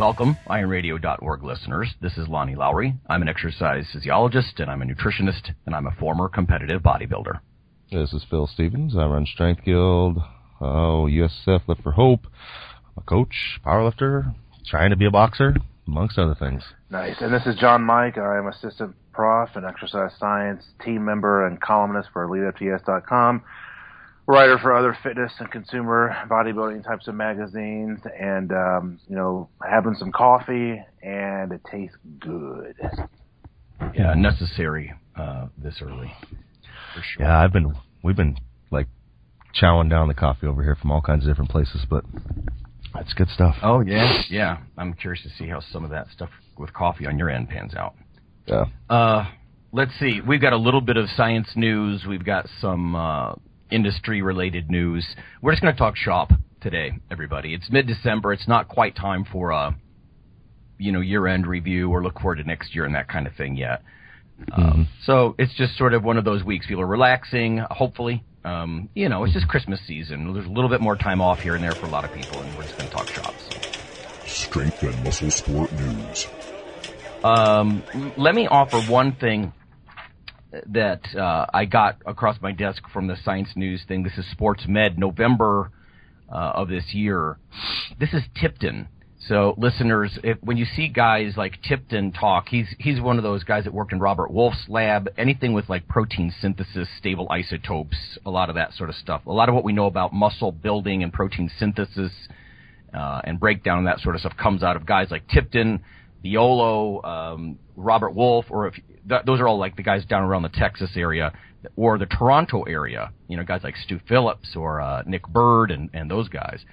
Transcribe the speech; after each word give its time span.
Welcome, 0.00 0.38
ironradio.org 0.48 1.42
listeners. 1.42 1.94
This 2.00 2.16
is 2.16 2.26
Lonnie 2.26 2.54
Lowery. 2.54 2.94
I'm 3.06 3.20
an 3.20 3.28
exercise 3.28 3.84
physiologist 3.92 4.58
and 4.58 4.70
I'm 4.70 4.80
a 4.80 4.86
nutritionist 4.86 5.50
and 5.66 5.74
I'm 5.74 5.86
a 5.86 5.94
former 6.00 6.26
competitive 6.30 6.80
bodybuilder. 6.80 7.40
This 7.92 8.14
is 8.14 8.24
Phil 8.30 8.46
Stevens. 8.46 8.96
I 8.96 9.04
run 9.04 9.26
Strength 9.26 9.62
Guild, 9.66 10.16
oh, 10.58 11.06
USF 11.06 11.68
Lift 11.68 11.82
for 11.82 11.92
Hope. 11.92 12.20
I'm 12.86 12.94
a 12.96 13.00
coach, 13.02 13.60
powerlifter, 13.62 14.34
trying 14.64 14.88
to 14.88 14.96
be 14.96 15.04
a 15.04 15.10
boxer, 15.10 15.54
amongst 15.86 16.18
other 16.18 16.34
things. 16.34 16.62
Nice. 16.88 17.16
And 17.20 17.30
this 17.30 17.44
is 17.44 17.56
John 17.56 17.82
Mike. 17.82 18.16
I'm 18.16 18.46
assistant 18.46 18.96
prof 19.12 19.50
and 19.54 19.66
exercise 19.66 20.12
science 20.18 20.64
team 20.82 21.04
member 21.04 21.46
and 21.46 21.60
columnist 21.60 22.08
for 22.14 22.26
EliteFTS.com 22.26 23.42
writer 24.30 24.58
for 24.58 24.74
other 24.74 24.96
fitness 25.02 25.32
and 25.38 25.50
consumer 25.50 26.16
bodybuilding 26.30 26.84
types 26.84 27.08
of 27.08 27.14
magazines, 27.14 27.98
and 28.18 28.52
um, 28.52 28.98
you 29.08 29.16
know, 29.16 29.48
having 29.68 29.94
some 29.94 30.12
coffee, 30.12 30.80
and 31.02 31.52
it 31.52 31.60
tastes 31.70 31.96
good. 32.18 32.76
Yeah, 33.94 34.14
necessary 34.14 34.92
uh, 35.16 35.46
this 35.58 35.80
early. 35.82 36.12
For 36.94 37.02
sure. 37.02 37.26
Yeah, 37.26 37.38
I've 37.38 37.52
been, 37.52 37.74
we've 38.02 38.16
been 38.16 38.36
like 38.70 38.88
chowing 39.60 39.90
down 39.90 40.08
the 40.08 40.14
coffee 40.14 40.46
over 40.46 40.62
here 40.62 40.76
from 40.80 40.90
all 40.90 41.00
kinds 41.00 41.24
of 41.24 41.30
different 41.30 41.50
places, 41.50 41.84
but 41.88 42.04
that's 42.94 43.12
good 43.14 43.28
stuff. 43.28 43.56
Oh 43.62 43.80
yeah, 43.80 44.22
yeah. 44.28 44.58
I'm 44.76 44.94
curious 44.94 45.22
to 45.24 45.30
see 45.30 45.48
how 45.48 45.60
some 45.60 45.84
of 45.84 45.90
that 45.90 46.08
stuff 46.12 46.30
with 46.58 46.72
coffee 46.72 47.06
on 47.06 47.18
your 47.18 47.30
end 47.30 47.48
pans 47.48 47.74
out. 47.74 47.94
Yeah. 48.46 48.64
Uh, 48.88 49.26
let's 49.72 49.92
see. 49.98 50.20
We've 50.26 50.40
got 50.40 50.52
a 50.52 50.58
little 50.58 50.80
bit 50.80 50.96
of 50.96 51.08
science 51.16 51.48
news. 51.54 52.04
We've 52.08 52.24
got 52.24 52.46
some 52.60 52.94
uh, 52.94 53.34
industry 53.70 54.22
related 54.22 54.70
news. 54.70 55.06
We're 55.42 55.52
just 55.52 55.62
going 55.62 55.74
to 55.74 55.78
talk 55.78 55.96
shop 55.96 56.32
today, 56.60 56.92
everybody. 57.10 57.54
It's 57.54 57.70
mid 57.70 57.86
December. 57.86 58.32
It's 58.32 58.48
not 58.48 58.68
quite 58.68 58.96
time 58.96 59.24
for 59.30 59.50
a 59.50 59.76
you 60.78 60.92
know 60.92 61.00
year 61.00 61.26
end 61.26 61.46
review 61.46 61.90
or 61.90 62.02
look 62.02 62.20
forward 62.20 62.36
to 62.36 62.44
next 62.44 62.74
year 62.74 62.84
and 62.84 62.94
that 62.94 63.08
kind 63.08 63.26
of 63.26 63.34
thing 63.34 63.56
yet. 63.56 63.82
Um, 64.52 64.88
so 65.04 65.34
it's 65.38 65.54
just 65.54 65.76
sort 65.76 65.92
of 65.94 66.02
one 66.02 66.16
of 66.16 66.24
those 66.24 66.42
weeks. 66.42 66.66
People 66.66 66.82
are 66.82 66.86
relaxing, 66.86 67.58
hopefully. 67.70 68.24
Um, 68.44 68.88
you 68.94 69.08
know, 69.08 69.24
it's 69.24 69.34
just 69.34 69.48
Christmas 69.48 69.80
season. 69.86 70.32
There's 70.32 70.46
a 70.46 70.50
little 70.50 70.70
bit 70.70 70.80
more 70.80 70.96
time 70.96 71.20
off 71.20 71.40
here 71.40 71.54
and 71.54 71.62
there 71.62 71.72
for 71.72 71.86
a 71.86 71.90
lot 71.90 72.04
of 72.04 72.12
people, 72.14 72.40
and 72.40 72.56
we're 72.56 72.62
just 72.62 72.78
going 72.78 72.88
to 72.88 72.96
talk 72.96 73.06
shops. 73.08 73.48
Strength 74.24 74.82
and 74.82 75.04
muscle 75.04 75.30
sport 75.30 75.72
news. 75.72 76.26
Um, 77.22 77.82
let 78.16 78.34
me 78.34 78.46
offer 78.46 78.80
one 78.90 79.12
thing 79.12 79.52
that 80.66 81.14
uh, 81.16 81.46
I 81.52 81.64
got 81.64 81.98
across 82.06 82.40
my 82.40 82.52
desk 82.52 82.82
from 82.92 83.06
the 83.06 83.16
Science 83.24 83.50
News 83.56 83.82
thing. 83.86 84.02
This 84.02 84.18
is 84.18 84.30
Sports 84.30 84.64
Med, 84.66 84.98
November 84.98 85.70
uh, 86.30 86.52
of 86.54 86.68
this 86.68 86.92
year. 86.92 87.38
This 87.98 88.12
is 88.12 88.22
Tipton. 88.40 88.88
So, 89.28 89.54
listeners, 89.58 90.18
if, 90.24 90.38
when 90.40 90.56
you 90.56 90.64
see 90.64 90.88
guys 90.88 91.34
like 91.36 91.60
Tipton 91.62 92.10
talk, 92.10 92.48
he's 92.48 92.74
he's 92.78 93.00
one 93.00 93.18
of 93.18 93.22
those 93.22 93.44
guys 93.44 93.64
that 93.64 93.74
worked 93.74 93.92
in 93.92 93.98
Robert 93.98 94.30
Wolfe's 94.30 94.64
lab. 94.66 95.10
Anything 95.18 95.52
with 95.52 95.68
like 95.68 95.86
protein 95.88 96.32
synthesis, 96.40 96.88
stable 96.98 97.28
isotopes, 97.30 98.18
a 98.24 98.30
lot 98.30 98.48
of 98.48 98.54
that 98.54 98.72
sort 98.72 98.88
of 98.88 98.96
stuff. 98.96 99.26
A 99.26 99.32
lot 99.32 99.50
of 99.50 99.54
what 99.54 99.62
we 99.62 99.74
know 99.74 99.86
about 99.86 100.14
muscle 100.14 100.52
building 100.52 101.02
and 101.02 101.12
protein 101.12 101.50
synthesis 101.58 102.12
uh, 102.94 103.20
and 103.24 103.38
breakdown 103.38 103.78
and 103.78 103.86
that 103.86 104.00
sort 104.00 104.14
of 104.14 104.20
stuff 104.20 104.36
comes 104.38 104.62
out 104.62 104.76
of 104.76 104.86
guys 104.86 105.08
like 105.10 105.28
Tipton, 105.28 105.80
Violo, 106.24 107.04
um, 107.04 107.58
Robert 107.76 108.14
Wolfe, 108.14 108.46
or 108.48 108.68
if 108.68 108.74
th- 109.08 109.22
those 109.26 109.40
are 109.40 109.48
all 109.48 109.58
like 109.58 109.76
the 109.76 109.82
guys 109.82 110.04
down 110.04 110.22
around 110.22 110.42
the 110.42 110.48
Texas 110.50 110.90
area 110.96 111.32
or 111.76 111.98
the 111.98 112.06
Toronto 112.06 112.62
area. 112.62 113.12
You 113.28 113.36
know, 113.36 113.44
guys 113.44 113.62
like 113.62 113.76
Stu 113.76 114.00
Phillips 114.08 114.56
or 114.56 114.80
uh, 114.80 115.02
Nick 115.06 115.26
Burd 115.28 115.70
and, 115.70 115.90
and 115.92 116.10
those 116.10 116.28
guys. 116.28 116.64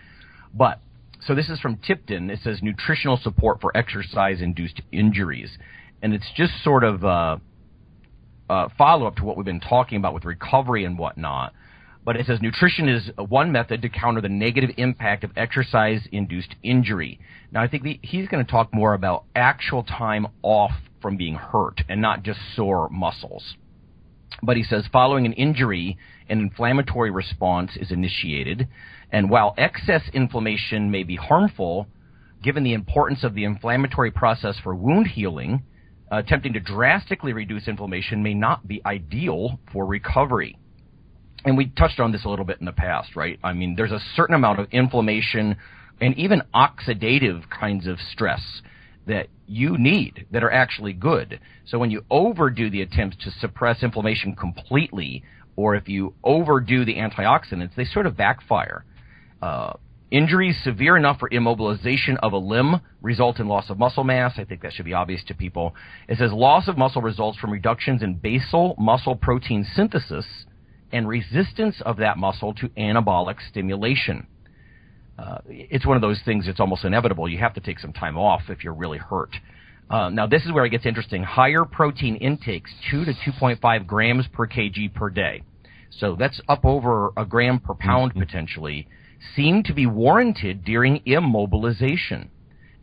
But 0.53 0.79
so 1.25 1.35
this 1.35 1.49
is 1.49 1.59
from 1.59 1.77
Tipton. 1.77 2.29
It 2.29 2.39
says 2.43 2.59
nutritional 2.61 3.17
support 3.17 3.59
for 3.59 3.75
exercise-induced 3.75 4.81
injuries, 4.91 5.57
and 6.01 6.13
it's 6.13 6.31
just 6.35 6.53
sort 6.63 6.83
of 6.83 7.03
uh, 7.03 7.37
uh, 8.49 8.69
follow 8.77 9.07
up 9.07 9.15
to 9.17 9.25
what 9.25 9.35
we've 9.35 9.45
been 9.45 9.59
talking 9.59 9.97
about 9.97 10.13
with 10.13 10.25
recovery 10.25 10.85
and 10.85 10.97
whatnot. 10.97 11.53
But 12.05 12.15
it 12.15 12.25
says 12.27 12.39
nutrition 12.41 12.87
is 12.87 13.09
one 13.17 13.51
method 13.51 13.81
to 13.81 13.89
counter 13.89 14.21
the 14.21 14.29
negative 14.29 14.69
impact 14.77 15.25
of 15.25 15.31
exercise-induced 15.35 16.55
injury. 16.63 17.19
Now, 17.51 17.61
I 17.61 17.67
think 17.67 17.83
the, 17.83 17.99
he's 18.01 18.29
going 18.29 18.45
to 18.45 18.49
talk 18.49 18.73
more 18.73 18.93
about 18.93 19.25
actual 19.35 19.83
time 19.83 20.27
off 20.41 20.71
from 21.01 21.17
being 21.17 21.35
hurt 21.35 21.81
and 21.89 22.01
not 22.01 22.23
just 22.23 22.39
sore 22.55 22.89
muscles. 22.89 23.55
But 24.43 24.57
he 24.57 24.63
says 24.63 24.85
following 24.91 25.25
an 25.25 25.33
injury, 25.33 25.97
an 26.29 26.39
inflammatory 26.39 27.11
response 27.11 27.71
is 27.75 27.91
initiated, 27.91 28.67
and 29.11 29.29
while 29.29 29.53
excess 29.57 30.03
inflammation 30.13 30.91
may 30.91 31.03
be 31.03 31.15
harmful, 31.15 31.87
given 32.43 32.63
the 32.63 32.73
importance 32.73 33.23
of 33.23 33.33
the 33.33 33.45
inflammatory 33.45 34.11
process 34.11 34.55
for 34.63 34.75
wound 34.75 35.07
healing, 35.07 35.63
attempting 36.11 36.53
to 36.53 36.59
drastically 36.59 37.33
reduce 37.33 37.67
inflammation 37.67 38.21
may 38.21 38.33
not 38.33 38.67
be 38.67 38.81
ideal 38.85 39.59
for 39.71 39.85
recovery. 39.85 40.57
And 41.45 41.57
we 41.57 41.67
touched 41.67 41.99
on 41.99 42.11
this 42.11 42.25
a 42.25 42.29
little 42.29 42.45
bit 42.45 42.59
in 42.59 42.65
the 42.65 42.71
past, 42.71 43.15
right? 43.15 43.39
I 43.43 43.53
mean, 43.53 43.75
there's 43.75 43.91
a 43.91 44.01
certain 44.15 44.35
amount 44.35 44.59
of 44.59 44.67
inflammation 44.71 45.55
and 45.99 46.17
even 46.17 46.41
oxidative 46.53 47.49
kinds 47.49 47.87
of 47.87 47.97
stress 48.11 48.61
that 49.07 49.27
you 49.47 49.77
need 49.77 50.27
that 50.31 50.43
are 50.43 50.51
actually 50.51 50.93
good. 50.93 51.39
So 51.65 51.79
when 51.79 51.91
you 51.91 52.03
overdo 52.09 52.69
the 52.69 52.81
attempts 52.81 53.17
to 53.23 53.31
suppress 53.31 53.81
inflammation 53.81 54.35
completely, 54.35 55.23
or 55.55 55.75
if 55.75 55.89
you 55.89 56.13
overdo 56.23 56.85
the 56.85 56.95
antioxidants, 56.95 57.75
they 57.75 57.85
sort 57.85 58.05
of 58.05 58.15
backfire. 58.15 58.85
Uh, 59.41 59.73
injuries 60.11 60.55
severe 60.63 60.95
enough 60.95 61.19
for 61.19 61.29
immobilization 61.29 62.17
of 62.21 62.33
a 62.33 62.37
limb 62.37 62.79
result 63.01 63.39
in 63.39 63.47
loss 63.47 63.69
of 63.69 63.77
muscle 63.77 64.03
mass. 64.03 64.33
I 64.37 64.43
think 64.43 64.61
that 64.61 64.73
should 64.73 64.85
be 64.85 64.93
obvious 64.93 65.23
to 65.25 65.33
people. 65.33 65.75
It 66.07 66.17
says 66.17 66.31
loss 66.31 66.67
of 66.67 66.77
muscle 66.77 67.01
results 67.01 67.37
from 67.37 67.51
reductions 67.51 68.03
in 68.03 68.15
basal 68.15 68.75
muscle 68.77 69.15
protein 69.15 69.65
synthesis 69.75 70.25
and 70.91 71.07
resistance 71.07 71.81
of 71.81 71.97
that 71.97 72.17
muscle 72.17 72.53
to 72.55 72.69
anabolic 72.69 73.35
stimulation. 73.49 74.27
Uh, 75.17 75.39
it's 75.47 75.85
one 75.85 75.97
of 75.97 76.01
those 76.01 76.21
things 76.25 76.45
that's 76.45 76.59
almost 76.59 76.85
inevitable. 76.85 77.27
You 77.27 77.39
have 77.39 77.53
to 77.55 77.61
take 77.61 77.79
some 77.79 77.93
time 77.93 78.17
off 78.17 78.43
if 78.49 78.63
you're 78.63 78.73
really 78.73 78.99
hurt. 78.99 79.35
Uh, 79.89 80.09
now, 80.09 80.27
this 80.27 80.43
is 80.43 80.51
where 80.51 80.65
it 80.65 80.69
gets 80.69 80.85
interesting. 80.85 81.23
Higher 81.23 81.63
protein 81.65 82.17
intakes, 82.17 82.71
2 82.91 83.05
to 83.05 83.13
2.5 83.13 83.87
grams 83.87 84.25
per 84.33 84.45
kg 84.45 84.93
per 84.93 85.09
day. 85.09 85.43
So 85.89 86.15
that's 86.19 86.41
up 86.49 86.65
over 86.65 87.11
a 87.17 87.25
gram 87.25 87.59
per 87.59 87.73
pound 87.73 88.13
potentially, 88.13 88.87
seem 89.35 89.63
to 89.63 89.73
be 89.73 89.87
warranted 89.87 90.63
during 90.63 90.99
immobilization. 91.07 92.27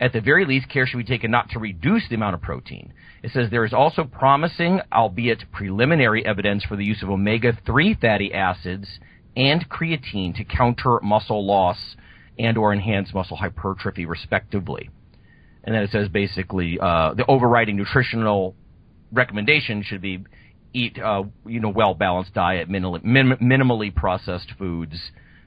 At 0.00 0.12
the 0.12 0.20
very 0.20 0.44
least, 0.44 0.68
care 0.68 0.86
should 0.86 0.98
be 0.98 1.04
taken 1.04 1.30
not 1.30 1.50
to 1.50 1.58
reduce 1.58 2.08
the 2.08 2.16
amount 2.16 2.34
of 2.34 2.42
protein. 2.42 2.92
It 3.22 3.30
says 3.30 3.48
there 3.50 3.64
is 3.64 3.72
also 3.72 4.04
promising, 4.04 4.80
albeit 4.92 5.44
preliminary, 5.52 6.26
evidence 6.26 6.64
for 6.64 6.76
the 6.76 6.84
use 6.84 7.02
of 7.02 7.10
omega 7.10 7.56
3 7.64 7.94
fatty 8.00 8.34
acids 8.34 8.98
and 9.36 9.68
creatine 9.68 10.34
to 10.36 10.44
counter 10.44 10.98
muscle 11.02 11.46
loss 11.46 11.96
and 12.38 12.58
or 12.58 12.72
enhance 12.72 13.12
muscle 13.14 13.36
hypertrophy, 13.36 14.06
respectively. 14.06 14.90
And 15.62 15.74
then 15.74 15.82
it 15.82 15.90
says 15.90 16.08
basically 16.08 16.78
uh, 16.80 17.14
the 17.14 17.24
overriding 17.26 17.76
nutritional 17.76 18.54
recommendation 19.12 19.82
should 19.82 20.02
be 20.02 20.24
eat 20.74 20.98
uh, 20.98 21.22
you 21.46 21.60
know 21.60 21.70
well 21.70 21.94
balanced 21.94 22.34
diet, 22.34 22.68
minimally, 22.68 23.02
minim- 23.02 23.38
minimally 23.38 23.94
processed 23.94 24.52
foods, 24.58 24.96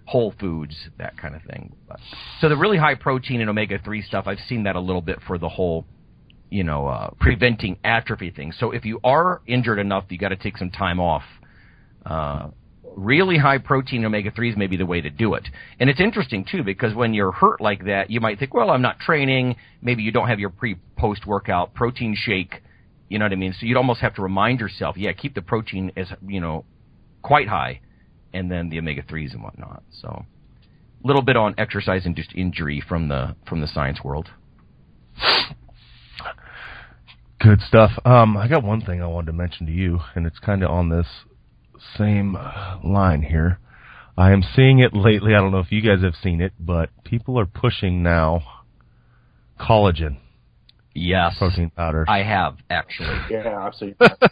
whole 0.05 0.33
foods, 0.39 0.75
that 0.97 1.17
kind 1.17 1.35
of 1.35 1.43
thing. 1.43 1.75
So 2.39 2.49
the 2.49 2.57
really 2.57 2.77
high 2.77 2.95
protein 2.95 3.41
and 3.41 3.49
omega 3.49 3.77
three 3.83 4.01
stuff, 4.01 4.25
I've 4.25 4.39
seen 4.47 4.63
that 4.63 4.75
a 4.75 4.79
little 4.79 5.01
bit 5.01 5.19
for 5.27 5.37
the 5.37 5.49
whole 5.49 5.85
you 6.49 6.63
know 6.63 6.87
uh, 6.87 7.09
preventing 7.19 7.77
atrophy 7.83 8.31
thing. 8.31 8.53
So 8.53 8.71
if 8.71 8.85
you 8.85 8.99
are 9.03 9.41
injured 9.45 9.79
enough, 9.79 10.05
you 10.09 10.17
got 10.17 10.29
to 10.29 10.35
take 10.37 10.57
some 10.57 10.71
time 10.71 10.99
off. 10.99 11.23
Uh, 12.05 12.49
really 12.97 13.37
high 13.37 13.59
protein 13.59 14.03
omega 14.03 14.31
3s 14.31 14.57
may 14.57 14.67
be 14.67 14.75
the 14.75 14.85
way 14.85 14.99
to 14.99 15.09
do 15.09 15.35
it. 15.35 15.47
And 15.79 15.89
it's 15.89 16.01
interesting 16.01 16.43
too 16.49 16.63
because 16.63 16.93
when 16.93 17.13
you're 17.13 17.31
hurt 17.31 17.61
like 17.61 17.85
that, 17.85 18.09
you 18.09 18.19
might 18.19 18.39
think, 18.39 18.53
well, 18.53 18.71
I'm 18.71 18.81
not 18.81 18.99
training. 18.99 19.55
Maybe 19.81 20.01
you 20.03 20.11
don't 20.11 20.27
have 20.27 20.39
your 20.39 20.49
pre 20.49 20.75
post 20.97 21.25
workout 21.25 21.73
protein 21.73 22.15
shake. 22.17 22.63
You 23.07 23.19
know 23.19 23.25
what 23.25 23.31
I 23.31 23.35
mean? 23.35 23.53
So 23.57 23.65
you'd 23.65 23.77
almost 23.77 24.01
have 24.01 24.15
to 24.15 24.21
remind 24.21 24.59
yourself, 24.59 24.97
yeah, 24.97 25.13
keep 25.13 25.35
the 25.35 25.41
protein 25.41 25.91
as, 25.95 26.07
you 26.27 26.41
know, 26.41 26.65
quite 27.21 27.47
high 27.47 27.81
and 28.33 28.51
then 28.51 28.69
the 28.69 28.79
omega 28.79 29.03
3s 29.03 29.33
and 29.33 29.43
whatnot. 29.43 29.83
So 30.01 30.25
a 31.03 31.07
little 31.07 31.21
bit 31.21 31.37
on 31.37 31.55
exercise-induced 31.57 32.33
injury 32.35 32.83
from 32.85 33.07
the 33.07 33.35
from 33.47 33.61
the 33.61 33.67
science 33.67 34.03
world. 34.03 34.29
Good 37.39 37.61
stuff. 37.61 37.91
Um, 38.03 38.35
I 38.35 38.47
got 38.47 38.63
one 38.63 38.81
thing 38.81 39.01
I 39.01 39.05
wanted 39.05 39.27
to 39.27 39.33
mention 39.33 39.67
to 39.67 39.71
you, 39.71 39.99
and 40.15 40.25
it's 40.25 40.39
kind 40.39 40.63
of 40.63 40.71
on 40.71 40.89
this 40.89 41.05
same 41.97 42.35
uh, 42.35 42.77
line 42.83 43.21
here. 43.23 43.59
I 44.17 44.31
am 44.31 44.41
seeing 44.55 44.79
it 44.79 44.93
lately. 44.95 45.35
I 45.35 45.37
don't 45.39 45.51
know 45.51 45.59
if 45.59 45.71
you 45.71 45.81
guys 45.81 46.01
have 46.03 46.15
seen 46.23 46.41
it, 46.41 46.53
but 46.59 46.89
people 47.03 47.39
are 47.39 47.45
pushing 47.45 48.01
now 48.01 48.41
collagen 49.59 50.17
Yes, 50.99 51.35
protein 51.37 51.69
powders. 51.69 52.07
I 52.09 52.23
have 52.23 52.57
actually. 52.71 53.17
Yeah, 53.29 53.55
I've 53.59 53.75
seen 53.75 53.95
that. 53.99 54.31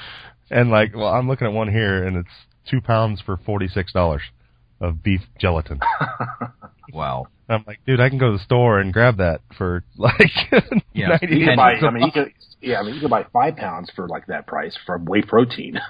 and 0.50 0.70
like, 0.70 0.94
well, 0.96 1.08
I'm 1.08 1.28
looking 1.28 1.46
at 1.46 1.52
one 1.52 1.70
here, 1.70 2.04
and 2.06 2.16
it's 2.16 2.30
two 2.70 2.80
pounds 2.80 3.20
for 3.20 3.36
forty 3.36 3.68
six 3.68 3.92
dollars 3.92 4.22
of 4.80 5.02
beef 5.02 5.20
gelatin. 5.38 5.80
Wow. 6.92 7.26
I'm 7.48 7.64
like, 7.66 7.80
dude, 7.84 7.98
I 8.00 8.08
can 8.08 8.18
go 8.18 8.30
to 8.30 8.38
the 8.38 8.44
store 8.44 8.78
and 8.78 8.92
grab 8.92 9.16
that 9.16 9.40
for 9.58 9.82
like 9.96 10.30
Yeah. 10.94 11.08
ninety 11.20 11.36
You 11.38 11.46
can 11.46 11.56
buy. 11.56 11.72
it's 11.72 11.82
a 11.82 11.86
I 11.86 11.90
mean, 11.90 12.04
you 12.04 12.12
could. 12.12 12.32
Yeah, 12.60 12.78
I 12.78 12.84
mean, 12.84 12.94
you 12.94 13.00
could 13.00 13.10
buy 13.10 13.26
five 13.32 13.56
pounds 13.56 13.90
for 13.94 14.06
like 14.08 14.26
that 14.28 14.46
price 14.46 14.78
from 14.86 15.04
whey 15.04 15.22
protein. 15.22 15.80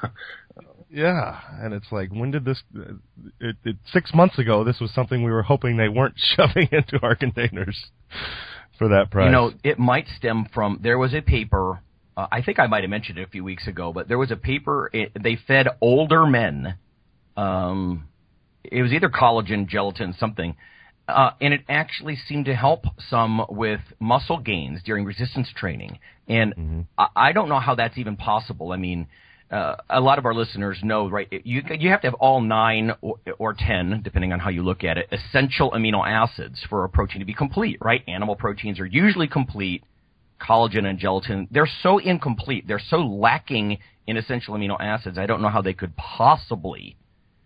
Yeah, 0.90 1.40
and 1.60 1.74
it's 1.74 1.90
like, 1.90 2.10
when 2.10 2.30
did 2.30 2.44
this? 2.44 2.62
It, 3.40 3.56
it, 3.64 3.76
six 3.92 4.14
months 4.14 4.38
ago, 4.38 4.62
this 4.62 4.78
was 4.80 4.92
something 4.94 5.22
we 5.22 5.32
were 5.32 5.42
hoping 5.42 5.76
they 5.76 5.88
weren't 5.88 6.14
shoving 6.36 6.68
into 6.70 7.00
our 7.02 7.16
containers 7.16 7.86
for 8.78 8.88
that 8.88 9.10
price. 9.10 9.26
You 9.26 9.32
know, 9.32 9.52
it 9.64 9.78
might 9.78 10.06
stem 10.16 10.46
from 10.54 10.80
there 10.82 10.98
was 10.98 11.12
a 11.12 11.20
paper. 11.20 11.80
Uh, 12.16 12.28
I 12.30 12.40
think 12.40 12.60
I 12.60 12.66
might 12.66 12.84
have 12.84 12.90
mentioned 12.90 13.18
it 13.18 13.22
a 13.22 13.30
few 13.30 13.42
weeks 13.42 13.66
ago, 13.66 13.92
but 13.92 14.06
there 14.06 14.18
was 14.18 14.30
a 14.30 14.36
paper. 14.36 14.88
It, 14.92 15.12
they 15.20 15.36
fed 15.46 15.66
older 15.80 16.24
men. 16.24 16.76
Um, 17.36 18.08
it 18.62 18.82
was 18.82 18.92
either 18.92 19.08
collagen, 19.08 19.68
gelatin, 19.68 20.14
something, 20.18 20.56
uh, 21.08 21.30
and 21.40 21.52
it 21.52 21.62
actually 21.68 22.16
seemed 22.16 22.46
to 22.46 22.54
help 22.54 22.84
some 23.10 23.44
with 23.48 23.80
muscle 24.00 24.38
gains 24.38 24.80
during 24.84 25.04
resistance 25.04 25.48
training. 25.54 25.98
And 26.28 26.86
I, 26.96 27.08
I 27.16 27.32
don't 27.32 27.48
know 27.48 27.60
how 27.60 27.74
that's 27.74 27.98
even 27.98 28.16
possible. 28.16 28.70
I 28.70 28.76
mean. 28.76 29.08
Uh, 29.50 29.76
a 29.90 30.00
lot 30.00 30.18
of 30.18 30.24
our 30.24 30.34
listeners 30.34 30.78
know, 30.82 31.08
right? 31.08 31.28
You 31.44 31.62
you 31.78 31.90
have 31.90 32.00
to 32.00 32.08
have 32.08 32.14
all 32.14 32.40
nine 32.40 32.92
or, 33.00 33.18
or 33.38 33.54
ten, 33.56 34.00
depending 34.02 34.32
on 34.32 34.40
how 34.40 34.50
you 34.50 34.62
look 34.62 34.82
at 34.82 34.98
it, 34.98 35.08
essential 35.12 35.70
amino 35.70 36.04
acids 36.04 36.64
for 36.68 36.84
a 36.84 36.88
protein 36.88 37.20
to 37.20 37.24
be 37.24 37.34
complete, 37.34 37.78
right? 37.80 38.02
Animal 38.08 38.34
proteins 38.34 38.80
are 38.80 38.86
usually 38.86 39.28
complete. 39.28 39.84
Collagen 40.38 40.84
and 40.84 40.98
gelatin, 40.98 41.48
they're 41.50 41.68
so 41.82 41.96
incomplete. 41.96 42.66
They're 42.68 42.78
so 42.78 42.98
lacking 42.98 43.78
in 44.06 44.18
essential 44.18 44.54
amino 44.54 44.76
acids. 44.78 45.16
I 45.16 45.24
don't 45.24 45.40
know 45.40 45.48
how 45.48 45.62
they 45.62 45.72
could 45.72 45.96
possibly 45.96 46.96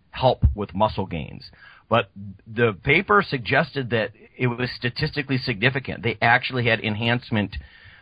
help 0.09 0.43
with 0.55 0.75
muscle 0.75 1.05
gains. 1.05 1.49
But 1.89 2.09
the 2.47 2.73
paper 2.83 3.23
suggested 3.25 3.91
that 3.91 4.11
it 4.37 4.47
was 4.47 4.69
statistically 4.77 5.37
significant. 5.37 6.03
They 6.03 6.17
actually 6.21 6.65
had 6.65 6.81
enhancement 6.81 7.55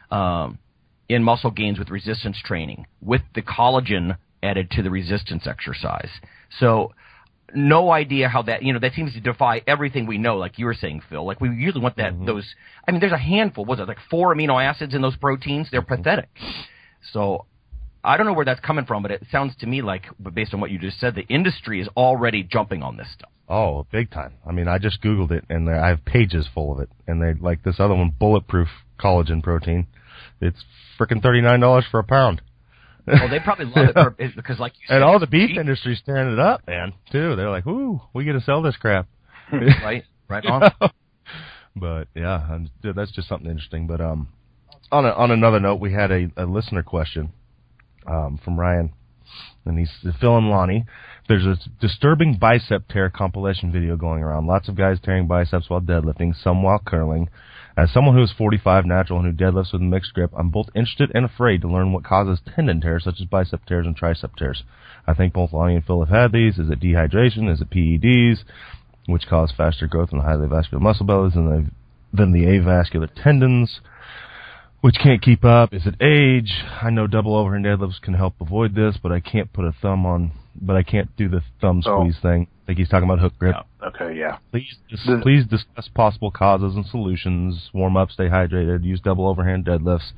um, 0.10 0.58
in 1.10 1.24
muscle 1.24 1.52
gains 1.52 1.80
with 1.80 1.90
resistance 1.90 2.38
training 2.44 2.86
with 3.02 3.22
the 3.36 3.42
collagen 3.42 4.18
added 4.42 4.72
to 4.72 4.84
the 4.84 4.90
resistance 4.90 5.48
exercise. 5.48 6.10
So 6.60 6.94
no 7.56 7.92
idea 7.92 8.30
how 8.30 8.44
that 8.44 8.62
you 8.62 8.72
know 8.72 8.80
that 8.80 8.94
seems 8.94 9.14
to 9.14 9.20
defy 9.20 9.62
everything 9.66 10.06
we 10.06 10.20
know 10.20 10.38
like 10.38 10.60
you 10.60 10.66
were 10.66 10.74
saying 10.76 11.02
Phil 11.10 11.26
like 11.26 11.42
we 11.42 11.50
usually 11.50 11.82
want 11.82 11.98
that 11.98 12.14
mm-hmm. 12.14 12.26
those 12.26 12.48
I 12.88 12.92
mean 12.92 13.00
there's 13.00 13.12
a 13.12 13.18
handful 13.18 13.66
was 13.66 13.80
it 13.80 13.88
like 13.88 13.98
four 14.08 14.36
amino 14.36 14.64
acids 14.64 14.94
in 14.94 15.02
those 15.02 15.18
proteins 15.18 15.68
they're 15.72 15.82
mm-hmm. 15.82 15.96
pathetic 15.96 16.30
so 17.12 17.48
I 18.04 18.18
don't 18.18 18.28
know 18.28 18.34
where 18.34 18.46
that's 18.46 18.60
coming 18.60 18.86
from 18.86 19.02
but 19.02 19.10
it 19.10 19.24
sounds 19.32 19.56
to 19.62 19.66
me 19.66 19.82
like 19.82 20.06
based 20.32 20.54
on 20.54 20.62
what 20.62 20.70
you 20.70 20.78
just 20.78 21.00
said 21.00 21.16
the 21.16 21.24
industry 21.24 21.82
is 21.82 21.88
already 21.98 22.44
jumping 22.44 22.84
on 22.84 22.98
this 22.98 23.12
stuff 23.12 23.32
Oh, 23.52 23.88
big 23.92 24.12
time. 24.12 24.36
I 24.48 24.52
mean, 24.52 24.68
I 24.68 24.78
just 24.78 25.02
Googled 25.02 25.32
it 25.32 25.44
and 25.50 25.68
I 25.70 25.88
have 25.88 26.06
pages 26.06 26.48
full 26.54 26.72
of 26.72 26.80
it. 26.82 26.90
And 27.08 27.20
they 27.20 27.34
like 27.34 27.64
this 27.64 27.80
other 27.80 27.96
one, 27.96 28.12
bulletproof 28.12 28.68
collagen 29.00 29.42
protein. 29.42 29.88
It's 30.42 30.64
freaking 31.00 31.24
$39 31.24 31.84
for 31.90 32.00
a 32.00 32.04
pound. 32.04 32.42
well 33.08 33.30
they 33.30 33.40
probably 33.40 33.66
love 33.66 33.90
it 33.90 33.94
for, 33.94 34.16
because 34.36 34.60
like 34.60 34.74
you 34.80 34.86
said 34.88 34.96
And 34.96 35.04
all 35.04 35.20
the 35.20 35.28
beef 35.28 35.50
cheap, 35.50 35.58
industry's 35.58 36.02
tearing 36.06 36.34
it 36.34 36.40
up, 36.40 36.68
man, 36.68 36.94
too. 37.12 37.36
They're 37.36 37.50
like, 37.50 37.66
ooh, 37.68 38.02
we 38.14 38.24
get 38.24 38.34
to 38.34 38.42
sell 38.42 38.62
this 38.62 38.76
crap. 38.78 39.08
right 39.52 40.04
right 40.30 40.46
on 40.46 40.72
but 41.76 42.08
yeah, 42.16 42.60
that's 42.84 43.12
just 43.12 43.28
something 43.28 43.50
interesting. 43.50 43.88
But 43.88 44.02
um, 44.02 44.30
on 44.92 45.06
a, 45.06 45.10
on 45.10 45.32
another 45.32 45.60
note, 45.60 45.80
we 45.80 45.94
had 45.94 46.12
a, 46.12 46.30
a 46.38 46.46
listener 46.46 46.84
question 46.84 47.32
um, 48.06 48.40
from 48.44 48.60
Ryan, 48.60 48.94
and 49.66 49.78
he's 49.78 49.92
Phil 50.20 50.38
and 50.38 50.50
Lonnie. 50.50 50.86
There's 51.28 51.46
a 51.46 51.58
disturbing 51.80 52.38
bicep 52.38 52.88
tear 52.88 53.10
compilation 53.10 53.72
video 53.72 53.96
going 53.98 54.24
around. 54.24 54.48
Lots 54.48 54.68
of 54.68 54.76
guys 54.76 54.98
tearing 55.02 55.28
biceps 55.28 55.70
while 55.70 55.82
deadlifting, 55.82 56.34
some 56.36 56.64
while 56.64 56.82
curling. 56.86 57.30
As 57.78 57.92
someone 57.92 58.16
who 58.16 58.24
is 58.24 58.34
45 58.38 58.86
natural 58.86 59.20
and 59.20 59.28
who 59.28 59.46
deadlifts 59.46 59.72
with 59.72 59.82
a 59.82 59.86
mixed 59.86 60.14
grip, 60.14 60.32
I'm 60.38 60.50
both 60.50 60.70
interested 60.76 61.12
and 61.14 61.26
afraid 61.26 61.62
to 61.62 61.68
learn 61.68 61.94
what 61.94 62.04
causes 62.04 62.42
tendon 62.56 62.82
tears, 62.82 63.04
such 63.04 63.22
as 63.22 63.28
bicep 63.28 63.66
tears 63.66 63.86
and 63.86 63.98
tricep 63.98 64.36
tears. 64.36 64.64
I 65.08 65.14
think 65.14 65.34
both 65.34 65.54
Lonnie 65.54 65.76
and 65.76 65.86
Phil 65.86 66.04
have 66.04 66.10
had 66.10 66.32
these. 66.32 66.58
Is 66.58 66.70
it 66.70 66.82
dehydration? 66.82 67.52
Is 67.52 67.62
it 67.62 67.70
PEDs? 67.70 68.44
which 69.12 69.28
cause 69.28 69.52
faster 69.56 69.88
growth 69.88 70.10
in 70.12 70.20
the 70.20 70.24
highly 70.24 70.48
vascular 70.48 70.82
muscle 70.82 71.06
bellies 71.06 71.34
than 71.34 71.50
the, 71.50 71.68
than 72.14 72.32
the 72.32 72.46
avascular 72.46 73.10
tendons, 73.22 73.80
which 74.82 74.96
can't 75.02 75.22
keep 75.22 75.44
up. 75.46 75.74
Is 75.74 75.86
it 75.86 75.96
age? 76.02 76.52
I 76.82 76.90
know 76.90 77.08
double 77.08 77.36
overhand 77.36 77.66
deadlifts 77.66 78.02
can 78.02 78.14
help 78.14 78.36
avoid 78.42 78.76
this, 78.76 78.98
but 79.02 79.12
I 79.12 79.20
can't 79.20 79.52
put 79.52 79.66
a 79.66 79.74
thumb 79.82 80.06
on, 80.06 80.32
but 80.60 80.76
I 80.76 80.84
can't 80.84 81.14
do 81.18 81.28
the 81.30 81.42
thumb 81.62 81.82
Oh. 81.86 82.00
squeeze 82.02 82.18
thing. 82.22 82.48
I 82.64 82.66
think 82.68 82.80
he's 82.80 82.90
talking 82.90 83.10
about 83.10 83.20
hook 83.20 83.34
grip. 83.40 83.56
okay, 83.84 84.16
yeah. 84.18 84.38
Please, 84.52 84.78
dis- 84.90 85.06
The- 85.06 85.20
please 85.22 85.46
discuss 85.46 85.88
possible 85.90 86.32
causes 86.32 86.76
and 86.76 86.86
solutions. 86.86 87.70
Warm 87.74 87.98
up, 87.98 88.12
stay 88.12 88.28
hydrated, 88.30 88.84
use 88.84 89.00
double 89.02 89.28
overhand 89.28 89.66
deadlifts 89.66 90.12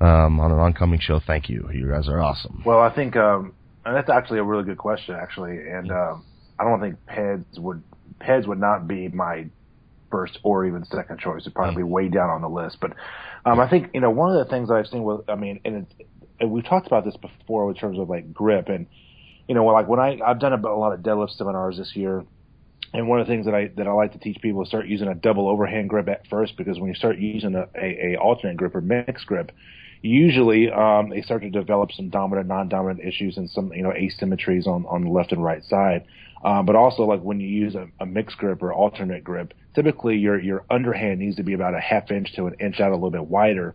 um, 0.00 0.38
on 0.40 0.52
an 0.52 0.58
oncoming 0.58 1.00
show. 1.00 1.18
Thank 1.20 1.48
you. 1.48 1.68
You 1.72 1.88
guys 1.90 2.08
are 2.08 2.20
awesome. 2.20 2.62
Well, 2.64 2.80
I 2.80 2.90
think 2.94 3.16
um, 3.16 3.52
and 3.84 3.94
that's 3.96 4.10
actually 4.10 4.38
a 4.38 4.44
really 4.44 4.64
good 4.64 4.78
question, 4.78 5.14
actually, 5.14 5.58
and 5.68 5.90
um, 5.90 6.24
I 6.58 6.64
don't 6.64 6.80
think 6.80 6.96
PEDs 7.08 7.58
would 7.58 7.82
PEDs 8.20 8.46
would 8.46 8.60
not 8.60 8.86
be 8.88 9.08
my 9.08 9.46
first 10.16 10.38
or 10.42 10.64
even 10.64 10.82
second 10.86 11.18
choice. 11.18 11.42
It'd 11.42 11.54
probably 11.54 11.76
be 11.76 11.82
way 11.82 12.08
down 12.08 12.30
on 12.30 12.40
the 12.40 12.48
list. 12.48 12.78
But 12.80 12.92
um, 13.44 13.60
I 13.60 13.68
think 13.68 13.90
you 13.92 14.00
know 14.00 14.10
one 14.10 14.34
of 14.34 14.42
the 14.42 14.50
things 14.50 14.70
I've 14.70 14.86
seen 14.86 15.04
with 15.04 15.28
I 15.28 15.34
mean, 15.34 15.60
and, 15.64 15.76
it, 15.76 16.06
and 16.40 16.50
we've 16.50 16.64
talked 16.64 16.86
about 16.86 17.04
this 17.04 17.16
before 17.16 17.68
in 17.70 17.76
terms 17.76 17.98
of 17.98 18.08
like 18.08 18.32
grip 18.32 18.68
and 18.68 18.86
you 19.46 19.54
know 19.54 19.64
like 19.66 19.86
when 19.88 20.00
I 20.00 20.18
I've 20.24 20.40
done 20.40 20.54
a, 20.54 20.68
a 20.68 20.78
lot 20.78 20.94
of 20.94 21.00
deadlift 21.00 21.36
seminars 21.36 21.76
this 21.76 21.92
year. 21.94 22.24
And 22.94 23.08
one 23.08 23.20
of 23.20 23.26
the 23.26 23.32
things 23.32 23.44
that 23.44 23.54
I 23.54 23.66
that 23.76 23.86
I 23.86 23.92
like 23.92 24.12
to 24.12 24.18
teach 24.18 24.38
people 24.40 24.62
is 24.62 24.68
start 24.68 24.86
using 24.86 25.08
a 25.08 25.14
double 25.14 25.48
overhand 25.48 25.90
grip 25.90 26.08
at 26.08 26.26
first 26.28 26.56
because 26.56 26.78
when 26.78 26.88
you 26.88 26.94
start 26.94 27.18
using 27.18 27.54
a, 27.54 27.68
a, 27.74 28.14
a 28.14 28.16
alternate 28.16 28.56
grip 28.56 28.74
or 28.74 28.80
mixed 28.80 29.26
grip, 29.26 29.50
usually 30.00 30.70
um, 30.70 31.10
they 31.10 31.20
start 31.20 31.42
to 31.42 31.50
develop 31.50 31.90
some 31.92 32.08
dominant, 32.08 32.46
non-dominant 32.48 33.06
issues 33.06 33.36
and 33.36 33.50
some 33.50 33.72
you 33.72 33.82
know 33.82 33.90
asymmetries 33.90 34.66
on 34.66 34.86
on 34.86 35.04
the 35.04 35.10
left 35.10 35.32
and 35.32 35.44
right 35.44 35.64
side. 35.64 36.06
Um, 36.46 36.64
but 36.64 36.76
also 36.76 37.02
like 37.02 37.20
when 37.22 37.40
you 37.40 37.48
use 37.48 37.74
a, 37.74 37.88
a 37.98 38.06
mixed 38.06 38.38
grip 38.38 38.62
or 38.62 38.72
alternate 38.72 39.24
grip, 39.24 39.52
typically 39.74 40.16
your 40.16 40.40
your 40.40 40.64
underhand 40.70 41.18
needs 41.18 41.34
to 41.36 41.42
be 41.42 41.54
about 41.54 41.74
a 41.74 41.80
half 41.80 42.12
inch 42.12 42.32
to 42.36 42.46
an 42.46 42.54
inch 42.60 42.78
out 42.78 42.92
a 42.92 42.94
little 42.94 43.10
bit 43.10 43.26
wider. 43.26 43.74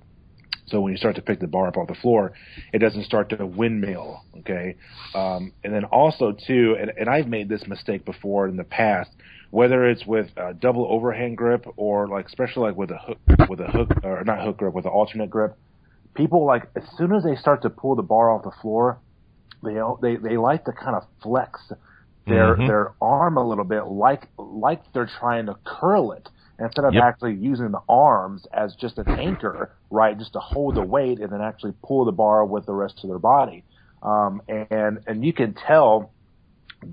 So 0.67 0.79
when 0.79 0.93
you 0.93 0.97
start 0.97 1.17
to 1.17 1.21
pick 1.21 1.41
the 1.41 1.47
bar 1.47 1.67
up 1.67 1.75
off 1.75 1.89
the 1.89 1.95
floor, 1.95 2.31
it 2.71 2.79
doesn't 2.79 3.03
start 3.03 3.29
to 3.31 3.45
windmill. 3.45 4.23
Okay, 4.39 4.77
um, 5.13 5.51
and 5.65 5.73
then 5.73 5.83
also 5.83 6.31
too, 6.31 6.77
and, 6.79 6.93
and 6.97 7.09
I've 7.09 7.27
made 7.27 7.49
this 7.49 7.67
mistake 7.67 8.05
before 8.05 8.47
in 8.47 8.55
the 8.55 8.63
past, 8.63 9.11
whether 9.49 9.85
it's 9.89 10.05
with 10.05 10.29
a 10.37 10.53
double 10.53 10.87
overhand 10.89 11.35
grip 11.35 11.65
or 11.75 12.07
like 12.07 12.27
especially 12.27 12.69
like 12.69 12.77
with 12.77 12.91
a 12.91 12.99
hook 12.99 13.49
with 13.49 13.59
a 13.59 13.67
hook 13.67 13.89
or 14.05 14.23
not 14.23 14.45
hook 14.45 14.55
grip 14.55 14.73
with 14.73 14.85
an 14.85 14.91
alternate 14.91 15.29
grip, 15.29 15.57
people 16.13 16.45
like 16.45 16.69
as 16.77 16.83
soon 16.97 17.13
as 17.13 17.25
they 17.25 17.35
start 17.35 17.63
to 17.63 17.69
pull 17.69 17.97
the 17.97 18.01
bar 18.01 18.31
off 18.31 18.43
the 18.43 18.61
floor, 18.61 18.97
they 19.61 19.75
they 20.01 20.15
they 20.15 20.37
like 20.37 20.63
to 20.63 20.71
kind 20.71 20.95
of 20.95 21.03
flex 21.21 21.59
their 22.27 22.57
Mhm. 22.57 22.65
their 22.65 22.95
arm 23.01 23.37
a 23.37 23.47
little 23.47 23.63
bit, 23.65 23.85
like 23.85 24.29
like 24.37 24.81
they're 24.93 25.09
trying 25.19 25.47
to 25.47 25.55
curl 25.65 26.11
it 26.13 26.29
instead 26.59 26.85
of 26.85 26.95
Yep. 26.95 27.03
actually 27.03 27.35
using 27.35 27.71
the 27.71 27.81
arms 27.89 28.45
as 28.53 28.75
just 28.75 28.97
an 28.99 29.07
anchor, 29.17 29.75
right? 29.89 30.17
Just 30.17 30.33
to 30.33 30.39
hold 30.39 30.75
the 30.75 30.83
weight 30.83 31.19
and 31.19 31.31
then 31.31 31.41
actually 31.41 31.73
pull 31.85 32.05
the 32.05 32.11
bar 32.11 32.45
with 32.45 32.65
the 32.65 32.73
rest 32.73 32.99
of 33.03 33.09
their 33.09 33.19
body. 33.19 33.65
Um, 34.03 34.41
and 34.49 34.99
and 35.07 35.25
you 35.25 35.33
can 35.33 35.53
tell 35.53 36.13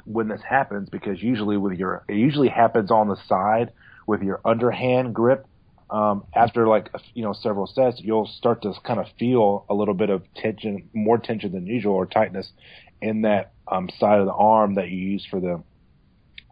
when 0.04 0.28
this 0.28 0.40
happens 0.48 0.88
because 0.90 1.22
usually 1.22 1.56
with 1.56 1.78
your 1.78 2.04
it 2.08 2.16
usually 2.16 2.48
happens 2.48 2.90
on 2.90 3.08
the 3.08 3.16
side 3.26 3.72
with 4.06 4.22
your 4.22 4.40
underhand 4.44 5.14
grip. 5.14 5.46
Um, 5.90 6.24
after 6.34 6.68
like 6.68 6.90
you 7.14 7.22
know 7.22 7.32
several 7.32 7.66
sets, 7.66 8.00
you'll 8.02 8.26
start 8.26 8.62
to 8.62 8.74
kind 8.86 9.00
of 9.00 9.06
feel 9.18 9.64
a 9.70 9.74
little 9.74 9.94
bit 9.94 10.10
of 10.10 10.22
tension, 10.36 10.90
more 10.92 11.16
tension 11.18 11.52
than 11.52 11.66
usual, 11.66 11.94
or 11.94 12.06
tightness 12.06 12.52
in 13.00 13.22
that 13.22 13.52
um, 13.70 13.88
side 13.98 14.20
of 14.20 14.26
the 14.26 14.32
arm 14.32 14.74
that 14.74 14.88
you 14.88 14.96
use 14.96 15.26
for 15.30 15.40
the 15.40 15.62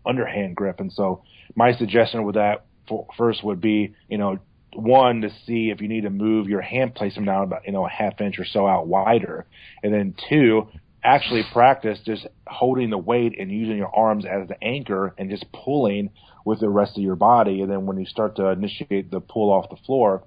underhand 0.04 0.56
grip. 0.56 0.80
And 0.80 0.92
so 0.92 1.22
my 1.54 1.72
suggestion 1.74 2.24
with 2.24 2.36
that 2.36 2.64
for, 2.88 3.06
first 3.16 3.44
would 3.44 3.60
be, 3.60 3.94
you 4.08 4.18
know, 4.18 4.38
one 4.72 5.22
to 5.22 5.30
see 5.46 5.70
if 5.70 5.80
you 5.80 5.88
need 5.88 6.02
to 6.02 6.10
move 6.10 6.48
your 6.48 6.60
hand 6.60 6.94
placement 6.94 7.26
down 7.26 7.44
about 7.44 7.64
you 7.64 7.72
know 7.72 7.86
a 7.86 7.90
half 7.90 8.20
inch 8.20 8.38
or 8.38 8.44
so 8.44 8.66
out 8.66 8.86
wider, 8.86 9.46
and 9.82 9.92
then 9.92 10.14
two, 10.28 10.68
actually 11.02 11.42
practice 11.52 11.98
just 12.04 12.26
holding 12.46 12.90
the 12.90 12.98
weight 12.98 13.38
and 13.38 13.50
using 13.50 13.76
your 13.76 13.94
arms 13.94 14.24
as 14.26 14.48
the 14.48 14.62
anchor 14.62 15.14
and 15.16 15.30
just 15.30 15.46
pulling 15.52 16.10
with 16.44 16.60
the 16.60 16.68
rest 16.68 16.96
of 16.96 17.02
your 17.02 17.16
body. 17.16 17.62
And 17.62 17.70
then 17.70 17.86
when 17.86 17.98
you 17.98 18.06
start 18.06 18.36
to 18.36 18.48
initiate 18.48 19.10
the 19.10 19.20
pull 19.20 19.50
off 19.50 19.70
the 19.70 19.76
floor, 19.86 20.24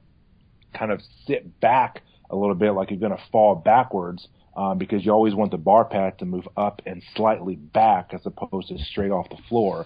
kind 0.74 0.92
of 0.92 1.02
sit 1.28 1.60
back 1.60 2.02
a 2.30 2.36
little 2.36 2.56
bit 2.56 2.72
like 2.72 2.92
you're 2.92 3.00
going 3.00 3.16
to 3.16 3.24
fall 3.32 3.56
backwards 3.56 4.28
um, 4.60 4.78
because 4.78 5.06
you 5.06 5.12
always 5.14 5.34
want 5.34 5.52
the 5.52 5.58
bar 5.58 5.86
path 5.86 6.18
to 6.18 6.26
move 6.26 6.46
up 6.58 6.82
and 6.86 7.02
slightly 7.16 7.56
back 7.56 8.14
as 8.14 8.20
opposed 8.26 8.68
to 8.68 8.78
straight 8.78 9.10
off 9.10 9.30
the 9.30 9.42
floor. 9.48 9.86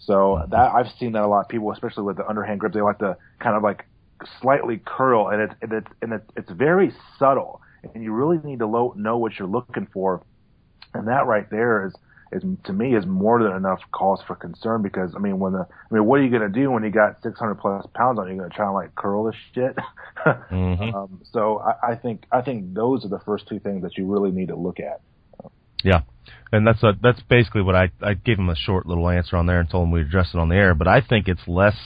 So 0.00 0.44
that 0.50 0.72
I've 0.74 0.90
seen 0.98 1.12
that 1.12 1.22
a 1.22 1.28
lot. 1.28 1.48
People, 1.48 1.70
especially 1.70 2.02
with 2.02 2.16
the 2.16 2.26
underhand 2.26 2.58
grip, 2.58 2.72
they 2.72 2.80
like 2.80 2.98
to 2.98 3.16
kind 3.38 3.56
of 3.56 3.62
like 3.62 3.84
slightly 4.42 4.82
curl, 4.84 5.28
and 5.28 5.40
it's 5.42 5.54
and 5.62 5.72
it's 5.72 5.86
and 6.02 6.12
it's, 6.12 6.24
it's 6.36 6.50
very 6.50 6.92
subtle, 7.16 7.60
and 7.94 8.02
you 8.02 8.12
really 8.12 8.38
need 8.42 8.58
to 8.58 8.66
lo- 8.66 8.92
know 8.96 9.18
what 9.18 9.38
you're 9.38 9.46
looking 9.46 9.86
for. 9.92 10.22
And 10.94 11.06
that 11.06 11.26
right 11.26 11.48
there 11.48 11.86
is 11.86 11.94
is 12.32 12.42
to 12.64 12.72
me 12.72 12.94
is 12.94 13.06
more 13.06 13.42
than 13.42 13.52
enough 13.52 13.80
cause 13.92 14.20
for 14.26 14.34
concern 14.36 14.82
because 14.82 15.12
I 15.16 15.18
mean 15.18 15.38
when 15.38 15.52
the 15.54 15.66
I 15.90 15.94
mean 15.94 16.04
what 16.04 16.20
are 16.20 16.22
you 16.24 16.30
going 16.30 16.42
to 16.52 16.60
do 16.60 16.70
when 16.70 16.82
you 16.84 16.90
got 16.90 17.22
600 17.22 17.54
plus 17.56 17.86
pounds 17.94 18.18
on 18.18 18.26
you? 18.28 18.34
You're 18.34 18.40
going 18.42 18.50
to 18.50 18.56
try 18.56 18.66
and 18.66 18.74
like 18.74 18.94
curl 18.94 19.24
this 19.24 19.34
shit. 19.54 19.76
Mhm. 20.50 20.94
um, 20.94 21.20
so 21.32 21.58
I, 21.60 21.92
I 21.92 21.94
think 21.94 22.24
I 22.32 22.40
think 22.42 22.74
those 22.74 23.04
are 23.04 23.08
the 23.08 23.20
first 23.20 23.46
two 23.48 23.60
things 23.60 23.82
that 23.82 23.96
you 23.96 24.06
really 24.06 24.30
need 24.32 24.48
to 24.48 24.56
look 24.56 24.78
at. 24.80 25.00
Yeah, 25.84 26.00
and 26.50 26.66
that's 26.66 26.82
a, 26.82 26.92
that's 27.00 27.20
basically 27.28 27.62
what 27.62 27.76
I 27.76 27.90
I 28.02 28.14
gave 28.14 28.36
him 28.38 28.48
a 28.48 28.56
short 28.56 28.84
little 28.86 29.08
answer 29.08 29.36
on 29.36 29.46
there 29.46 29.60
and 29.60 29.70
told 29.70 29.84
him 29.86 29.92
we'd 29.92 30.06
address 30.06 30.30
it 30.34 30.38
on 30.38 30.48
the 30.48 30.56
air. 30.56 30.74
But 30.74 30.88
I 30.88 31.00
think 31.00 31.28
it's 31.28 31.46
less 31.46 31.76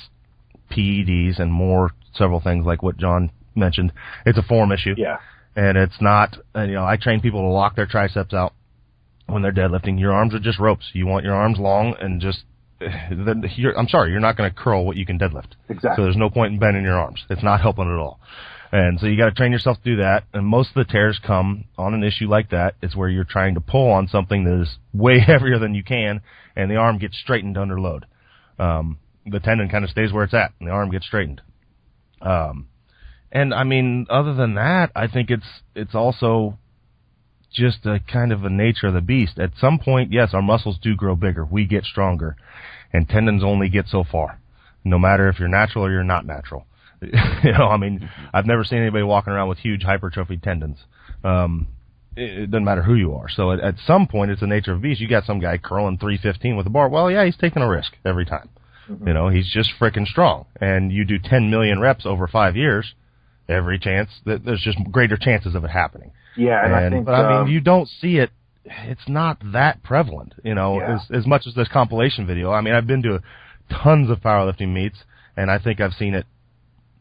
PEDs 0.70 1.38
and 1.38 1.52
more 1.52 1.90
several 2.14 2.40
things 2.40 2.64
like 2.66 2.82
what 2.82 2.96
John 2.96 3.30
mentioned. 3.54 3.92
It's 4.24 4.38
a 4.38 4.42
form 4.42 4.72
issue. 4.72 4.94
Yeah. 4.96 5.18
and 5.54 5.76
it's 5.76 6.00
not. 6.00 6.36
And, 6.54 6.70
you 6.70 6.76
know, 6.76 6.84
I 6.86 6.96
train 6.96 7.20
people 7.20 7.40
to 7.42 7.48
lock 7.48 7.76
their 7.76 7.86
triceps 7.86 8.32
out 8.32 8.54
when 9.26 9.42
they're 9.42 9.52
deadlifting. 9.52 9.98
Your 9.98 10.12
arms 10.12 10.34
are 10.34 10.40
just 10.40 10.58
ropes. 10.58 10.90
You 10.92 11.06
want 11.06 11.24
your 11.24 11.34
arms 11.34 11.58
long 11.58 11.94
and 12.00 12.20
just. 12.20 12.44
Then 13.10 13.44
you're, 13.56 13.78
I'm 13.78 13.88
sorry, 13.88 14.10
you're 14.10 14.20
not 14.20 14.36
going 14.36 14.50
to 14.50 14.56
curl 14.56 14.84
what 14.84 14.96
you 14.96 15.06
can 15.06 15.18
deadlift. 15.18 15.52
Exactly. 15.68 15.96
So 15.96 16.02
there's 16.02 16.16
no 16.16 16.30
point 16.30 16.52
in 16.52 16.58
bending 16.58 16.82
your 16.82 16.98
arms. 16.98 17.24
It's 17.30 17.42
not 17.42 17.60
helping 17.60 17.84
at 17.84 17.96
all. 17.96 18.18
And 18.72 18.98
so 18.98 19.06
you 19.06 19.18
got 19.18 19.26
to 19.26 19.32
train 19.32 19.52
yourself 19.52 19.76
to 19.82 19.84
do 19.84 19.96
that. 19.96 20.24
And 20.32 20.46
most 20.46 20.70
of 20.70 20.74
the 20.74 20.90
tears 20.90 21.20
come 21.24 21.64
on 21.76 21.92
an 21.92 22.02
issue 22.02 22.26
like 22.26 22.50
that. 22.50 22.74
It's 22.80 22.96
where 22.96 23.10
you're 23.10 23.24
trying 23.24 23.54
to 23.54 23.60
pull 23.60 23.90
on 23.90 24.08
something 24.08 24.44
that 24.44 24.62
is 24.62 24.78
way 24.94 25.20
heavier 25.26 25.58
than 25.58 25.74
you 25.74 25.84
can, 25.84 26.22
and 26.56 26.70
the 26.70 26.76
arm 26.76 26.98
gets 26.98 27.18
straightened 27.18 27.58
under 27.58 27.78
load. 27.78 28.06
Um, 28.58 28.98
the 29.26 29.40
tendon 29.40 29.68
kind 29.68 29.84
of 29.84 29.90
stays 29.90 30.12
where 30.12 30.24
it's 30.24 30.34
at, 30.34 30.52
and 30.58 30.68
the 30.68 30.72
arm 30.72 30.90
gets 30.90 31.06
straightened. 31.06 31.42
Um, 32.22 32.68
and 33.30 33.52
I 33.52 33.64
mean, 33.64 34.06
other 34.08 34.34
than 34.34 34.54
that, 34.54 34.90
I 34.96 35.06
think 35.06 35.30
it's 35.30 35.46
it's 35.74 35.94
also 35.94 36.58
just 37.52 37.86
a 37.86 38.00
kind 38.00 38.32
of 38.32 38.44
a 38.44 38.50
nature 38.50 38.88
of 38.88 38.94
the 38.94 39.00
beast. 39.00 39.38
At 39.38 39.52
some 39.60 39.78
point, 39.78 40.12
yes, 40.12 40.30
our 40.32 40.42
muscles 40.42 40.78
do 40.82 40.94
grow 40.94 41.16
bigger. 41.16 41.44
We 41.44 41.66
get 41.66 41.84
stronger, 41.84 42.36
and 42.92 43.08
tendons 43.08 43.42
only 43.44 43.68
get 43.68 43.88
so 43.88 44.04
far, 44.04 44.38
no 44.84 44.98
matter 44.98 45.28
if 45.28 45.38
you're 45.38 45.48
natural 45.48 45.84
or 45.84 45.90
you're 45.90 46.04
not 46.04 46.26
natural. 46.26 46.66
you 47.00 47.52
know, 47.52 47.68
I 47.68 47.76
mean, 47.76 48.08
I've 48.32 48.46
never 48.46 48.64
seen 48.64 48.78
anybody 48.78 49.02
walking 49.02 49.32
around 49.32 49.48
with 49.48 49.58
huge 49.58 49.82
hypertrophy 49.82 50.36
tendons. 50.36 50.78
Um, 51.24 51.66
it, 52.16 52.42
it 52.42 52.50
doesn't 52.50 52.64
matter 52.64 52.82
who 52.82 52.94
you 52.94 53.14
are. 53.14 53.28
So 53.28 53.52
at, 53.52 53.60
at 53.60 53.74
some 53.86 54.06
point, 54.06 54.30
it's 54.30 54.40
the 54.40 54.46
nature 54.46 54.72
of 54.72 54.80
the 54.80 54.88
beast. 54.88 55.00
You 55.00 55.08
got 55.08 55.24
some 55.24 55.40
guy 55.40 55.58
curling 55.58 55.98
315 55.98 56.56
with 56.56 56.66
a 56.66 56.70
bar. 56.70 56.88
Well, 56.88 57.10
yeah, 57.10 57.24
he's 57.24 57.36
taking 57.36 57.62
a 57.62 57.68
risk 57.68 57.92
every 58.04 58.24
time. 58.24 58.48
You 59.06 59.14
know, 59.14 59.28
he's 59.28 59.50
just 59.50 59.70
freaking 59.80 60.06
strong. 60.06 60.46
And 60.60 60.92
you 60.92 61.04
do 61.04 61.18
10 61.18 61.50
million 61.50 61.80
reps 61.80 62.04
over 62.04 62.26
five 62.26 62.56
years, 62.56 62.94
every 63.48 63.78
chance 63.78 64.10
that 64.26 64.44
there's 64.44 64.62
just 64.62 64.78
greater 64.90 65.16
chances 65.16 65.54
of 65.54 65.64
it 65.64 65.70
happening. 65.70 66.12
Yeah, 66.36 66.64
and, 66.64 66.74
I 66.74 66.90
think 66.90 67.06
but 67.06 67.14
I 67.14 67.38
um, 67.38 67.44
mean, 67.44 67.54
you 67.54 67.60
don't 67.60 67.88
see 67.88 68.16
it. 68.18 68.30
It's 68.64 69.08
not 69.08 69.38
that 69.52 69.82
prevalent, 69.82 70.34
you 70.44 70.54
know, 70.54 70.78
Yeah. 70.78 70.94
as 70.94 71.10
as 71.10 71.26
much 71.26 71.46
as 71.46 71.54
this 71.54 71.68
compilation 71.68 72.26
video. 72.26 72.52
I 72.52 72.60
mean, 72.60 72.74
I've 72.74 72.86
been 72.86 73.02
to 73.02 73.20
tons 73.70 74.10
of 74.10 74.20
powerlifting 74.20 74.72
meets, 74.72 75.04
and 75.36 75.50
I 75.50 75.58
think 75.58 75.80
I've 75.80 75.94
seen 75.94 76.14
it 76.14 76.26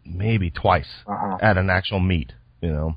maybe 0.05 0.49
twice 0.49 1.03
Uh-huh. 1.07 1.37
at 1.41 1.57
an 1.57 1.69
actual 1.69 1.99
meet. 1.99 2.33
You 2.61 2.71
know, 2.73 2.95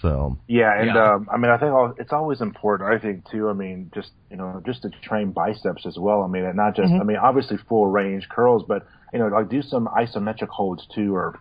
so 0.00 0.36
Yeah, 0.46 0.78
and 0.78 0.94
Yeah. 0.94 1.14
Um, 1.14 1.28
I 1.32 1.36
mean, 1.38 1.50
I 1.50 1.56
think 1.56 1.72
it's 1.98 2.12
always 2.12 2.40
important. 2.40 2.90
I 2.90 2.98
think 2.98 3.28
too. 3.30 3.48
I 3.48 3.52
mean, 3.52 3.90
just 3.94 4.10
you 4.30 4.36
know, 4.36 4.62
just 4.64 4.82
to 4.82 4.90
train 5.02 5.32
biceps 5.32 5.86
as 5.86 5.98
well. 5.98 6.22
I 6.22 6.26
mean, 6.26 6.44
and 6.44 6.56
not 6.56 6.76
just. 6.76 6.92
I 6.92 7.02
mean, 7.02 7.16
obviously 7.16 7.56
full 7.68 7.86
range 7.86 8.28
curls, 8.28 8.64
but 8.66 8.86
you 9.12 9.18
know, 9.18 9.28
like 9.28 9.48
do 9.48 9.62
some 9.62 9.88
isometric 9.88 10.48
holds 10.48 10.86
too, 10.94 11.14
or 11.14 11.38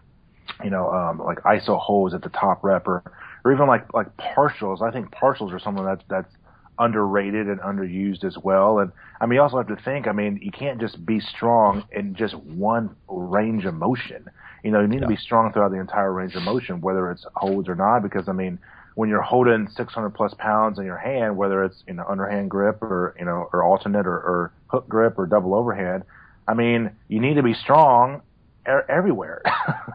you 0.63 0.69
know, 0.69 0.89
um, 0.91 1.19
like 1.19 1.39
iso 1.43 1.77
holds 1.77 2.13
at 2.13 2.21
the 2.21 2.29
top 2.29 2.63
rep, 2.63 2.87
or 2.87 3.03
or 3.47 3.53
even 3.53 3.67
like 3.67 3.93
like 3.93 4.07
partials. 4.17 4.81
I 4.81 4.91
think 4.91 5.09
partials 5.11 5.53
are 5.53 5.59
something 5.59 5.85
that's 5.85 6.03
that's 6.09 6.33
underrated 6.77 7.47
and 7.47 7.59
underused 7.61 8.23
as 8.25 8.37
well. 8.37 8.79
And 8.79 8.91
I 9.21 9.25
mean, 9.25 9.35
you 9.37 9.41
also 9.41 9.57
have 9.57 9.67
to 9.69 9.77
think. 9.83 10.05
I 10.07 10.11
mean, 10.11 10.39
you 10.41 10.51
can't 10.51 10.81
just 10.81 11.03
be 11.05 11.21
strong 11.21 11.85
in 11.91 12.13
just 12.13 12.35
one 12.35 12.95
range 13.07 13.63
of 13.65 13.73
motion. 13.73 14.29
You 14.63 14.71
know, 14.71 14.81
you 14.81 14.87
need 14.87 14.99
to 14.99 15.07
be 15.07 15.15
strong 15.15 15.53
throughout 15.53 15.71
the 15.71 15.79
entire 15.79 16.11
range 16.11 16.35
of 16.35 16.43
motion, 16.43 16.81
whether 16.81 17.09
it's 17.09 17.25
holds 17.35 17.69
or 17.69 17.75
not. 17.75 18.03
Because 18.03 18.27
I 18.27 18.33
mean, 18.33 18.59
when 18.95 19.07
you're 19.07 19.21
holding 19.21 19.69
600 19.69 20.09
plus 20.09 20.33
pounds 20.37 20.77
in 20.77 20.85
your 20.85 20.97
hand, 20.97 21.37
whether 21.37 21.63
it's 21.63 21.81
you 21.87 21.93
know 21.93 22.03
underhand 22.07 22.49
grip 22.49 22.81
or 22.81 23.15
you 23.17 23.23
know 23.23 23.49
or 23.53 23.63
alternate 23.63 24.05
or, 24.05 24.17
or 24.17 24.51
hook 24.67 24.89
grip 24.89 25.17
or 25.17 25.25
double 25.25 25.55
overhand, 25.55 26.03
I 26.49 26.53
mean, 26.53 26.91
you 27.07 27.21
need 27.21 27.35
to 27.35 27.43
be 27.43 27.53
strong 27.53 28.23
er- 28.67 28.85
everywhere. 28.89 29.41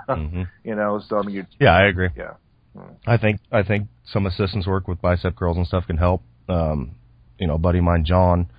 Mhm. 0.08 0.48
You 0.64 0.74
know, 0.74 1.00
so 1.06 1.18
I 1.18 1.22
mean, 1.22 1.34
you 1.34 1.46
yeah, 1.60 1.74
I 1.74 1.84
agree. 1.84 2.08
yeah. 2.16 2.32
I 3.06 3.16
think 3.16 3.40
I 3.50 3.62
think 3.62 3.88
some 4.04 4.26
assistance 4.26 4.66
work 4.66 4.88
with 4.88 5.00
bicep 5.00 5.36
curls 5.36 5.56
and 5.56 5.66
stuff 5.66 5.86
can 5.86 5.96
help. 5.98 6.22
Um, 6.48 6.92
you 7.38 7.46
know, 7.46 7.54
a 7.54 7.58
buddy 7.58 7.78
of 7.78 7.84
mine, 7.84 8.04
John 8.04 8.50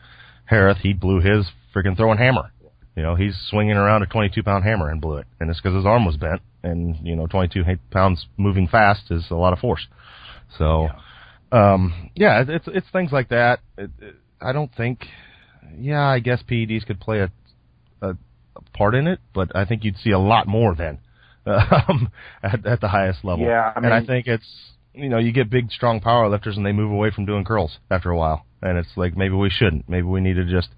Harris, 0.46 0.77
he 0.82 0.93
blew 0.93 1.20
his 1.20 1.48
freaking 1.75 1.98
throwing 1.98 2.17
hammer. 2.17 2.51
You 2.96 3.01
know, 3.01 3.15
he's 3.15 3.36
swinging 3.50 3.75
around 3.75 4.03
a 4.03 4.05
22 4.05 4.43
pound 4.43 4.63
hammer 4.63 4.89
and 4.89 5.01
blew 5.01 5.17
it, 5.17 5.25
and 5.39 5.50
it's 5.50 5.60
because 5.60 5.75
his 5.75 5.86
arm 5.86 6.05
was 6.05 6.15
bent. 6.17 6.41
And 6.62 6.96
you 7.01 7.15
know, 7.15 7.27
22 7.27 7.63
ha- 7.63 7.74
pounds 7.91 8.27
moving 8.38 8.67
fast 8.67 9.10
is 9.10 9.25
a 9.32 9.36
lot 9.36 9.53
of 9.53 9.60
force. 9.60 9.88
So, 10.58 10.89
um, 11.51 12.12
yeah, 12.15 12.41
it, 12.41 12.50
it's 12.50 12.67
it's 12.67 12.88
things 12.91 13.12
like 13.12 13.29
that. 13.29 13.62
It, 13.77 13.89
it, 14.00 14.15
I 14.39 14.51
don't 14.51 14.74
think. 14.75 15.05
Yeah, 15.75 16.05
I 16.05 16.20
guess 16.20 16.43
PEDs 16.48 16.86
could 16.86 17.00
play 17.00 17.20
a, 17.22 17.32
a 18.01 18.10
a 18.55 18.62
part 18.77 18.93
in 18.93 19.08
it, 19.08 19.20
but 19.34 19.55
I 19.55 19.65
think 19.65 19.84
you'd 19.84 19.98
see 19.98 20.12
a 20.12 20.20
lot 20.20 20.48
more 20.48 20.75
then 20.75 21.00
um, 21.89 22.09
at, 22.41 22.65
at 22.65 22.81
the 22.81 22.88
highest 22.88 23.23
level. 23.23 23.45
Yeah, 23.45 23.71
I 23.75 23.79
and 23.79 23.93
I 23.93 24.05
think 24.05 24.27
it's 24.27 24.47
you 24.93 25.09
know 25.09 25.17
you 25.17 25.31
get 25.31 25.50
big, 25.50 25.71
strong 25.71 26.00
power 26.00 26.29
lifters 26.29 26.57
and 26.57 26.65
they 26.65 26.71
move 26.71 26.91
away 26.91 27.12
from 27.12 27.25
doing 27.25 27.43
curls 27.43 27.79
after 27.89 28.09
a 28.09 28.17
while, 28.17 28.45
and 28.62 28.77
it's 28.77 28.95
like 28.95 29.17
maybe 29.17 29.35
we 29.35 29.50
shouldn't. 29.50 29.88
Maybe 29.89 30.07
we 30.07 30.21
need 30.21 30.35
to 30.35 30.45
just 30.45 30.69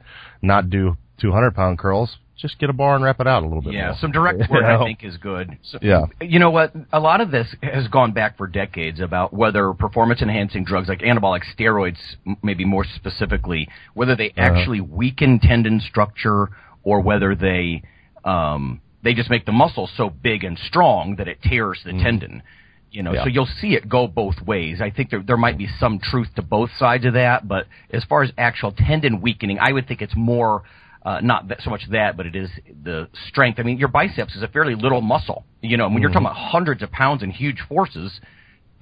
not 0.42 0.70
do 0.70 0.98
200 1.22 1.54
pound 1.56 1.78
curls. 1.80 2.18
Just 2.38 2.60
get 2.60 2.70
a 2.70 2.74
bar 2.74 2.96
and 2.96 3.04
wrap 3.04 3.22
it 3.22 3.28
out 3.28 3.44
a 3.44 3.46
little 3.48 3.62
bit. 3.62 3.74
Yeah, 3.74 3.88
more. 3.92 3.96
some 4.02 4.12
direct 4.12 4.40
You 4.42 4.48
work 4.52 4.66
I 4.66 4.84
think 4.84 5.06
is 5.06 5.16
good. 5.16 5.58
So, 5.64 5.80
Yeah. 5.82 6.02
You 6.20 6.38
know 6.40 6.52
what? 6.52 6.74
A 6.92 7.00
lot 7.00 7.22
of 7.22 7.32
this 7.32 7.56
has 7.64 7.88
gone 7.88 8.12
back 8.12 8.36
for 8.36 8.46
decades 8.46 9.00
about 9.00 9.34
whether 9.34 9.72
performance 9.74 10.22
enhancing 10.22 10.66
drugs 10.66 10.90
like 10.90 11.00
anabolic 11.00 11.44
steroids, 11.58 11.96
maybe 12.44 12.66
more 12.66 12.84
specifically, 12.84 13.70
whether 13.94 14.18
they 14.18 14.32
Uh-huh. 14.32 14.42
actually 14.42 14.82
weaken 14.82 15.40
tendon 15.40 15.80
structure 15.80 16.50
or 16.84 17.00
whether 17.00 17.36
they 17.36 17.82
um, 18.26 18.82
they 19.06 19.14
just 19.14 19.30
make 19.30 19.46
the 19.46 19.54
muscle 19.54 19.90
so 19.96 20.10
big 20.10 20.44
and 20.44 20.58
strong 20.60 21.16
that 21.20 21.28
it 21.30 21.38
tears 21.42 21.80
the 21.86 21.94
tendon. 21.94 22.44
You 22.92 23.04
know, 23.04 23.12
Mm-hmm. 23.12 23.16
Yeah. 23.16 23.24
so 23.24 23.30
you'll 23.30 23.50
see 23.62 23.74
it 23.76 23.88
go 23.90 24.08
both 24.08 24.42
ways. 24.46 24.80
I 24.82 24.90
think 24.90 25.10
there 25.10 25.22
there 25.22 25.38
might 25.38 25.58
be 25.58 25.68
some 25.80 26.00
truth 26.00 26.28
to 26.36 26.42
both 26.42 26.70
sides 26.78 27.06
of 27.06 27.14
that, 27.14 27.48
but 27.48 27.68
as 27.92 28.04
far 28.06 28.24
as 28.24 28.32
actual 28.38 28.72
tendon 28.72 29.22
weakening, 29.22 29.58
I 29.60 29.72
would 29.74 29.88
think 29.88 30.02
it's 30.02 30.16
more 30.16 30.64
uh, 31.04 31.20
not 31.22 31.50
that, 31.50 31.62
so 31.62 31.70
much 31.70 31.82
that, 31.92 32.18
but 32.18 32.26
it 32.26 32.36
is 32.36 32.50
the 32.84 33.08
strength. 33.30 33.60
I 33.60 33.64
mean, 33.64 33.78
your 33.78 33.90
biceps 33.90 34.36
is 34.36 34.42
a 34.44 34.48
fairly 34.48 34.74
little 34.76 35.02
muscle. 35.02 35.46
You 35.62 35.78
know, 35.78 35.88
when 35.90 36.02
you're 36.02 36.10
talking 36.10 36.26
about 36.26 36.38
hundreds 36.38 36.82
of 36.82 36.92
pounds 36.92 37.22
and 37.22 37.32
huge 37.32 37.60
forces, 37.70 38.20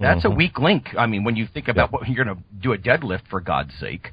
that's 0.00 0.24
a 0.24 0.30
weak 0.30 0.58
link. 0.58 0.88
I 0.98 1.06
mean, 1.06 1.22
when 1.24 1.36
you 1.36 1.46
think 1.52 1.68
about 1.68 1.92
what 1.92 2.08
you're 2.08 2.24
going 2.24 2.36
to 2.36 2.42
do 2.60 2.72
a 2.72 2.78
deadlift 2.78 3.28
for 3.28 3.40
God's 3.40 3.74
sake, 3.78 4.06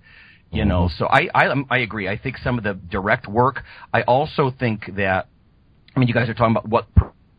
you 0.52 0.66
know. 0.66 0.90
So 0.98 1.06
I, 1.06 1.30
I 1.34 1.54
I 1.70 1.78
agree. 1.78 2.10
I 2.10 2.18
think 2.18 2.38
some 2.38 2.58
of 2.58 2.64
the 2.64 2.74
direct 2.74 3.28
work. 3.28 3.64
I 3.94 4.02
also 4.02 4.52
think 4.64 4.96
that 4.98 5.28
I 5.96 6.00
mean, 6.00 6.08
you 6.08 6.14
guys 6.14 6.30
are 6.30 6.34
talking 6.34 6.56
about 6.56 6.68
what 6.68 6.88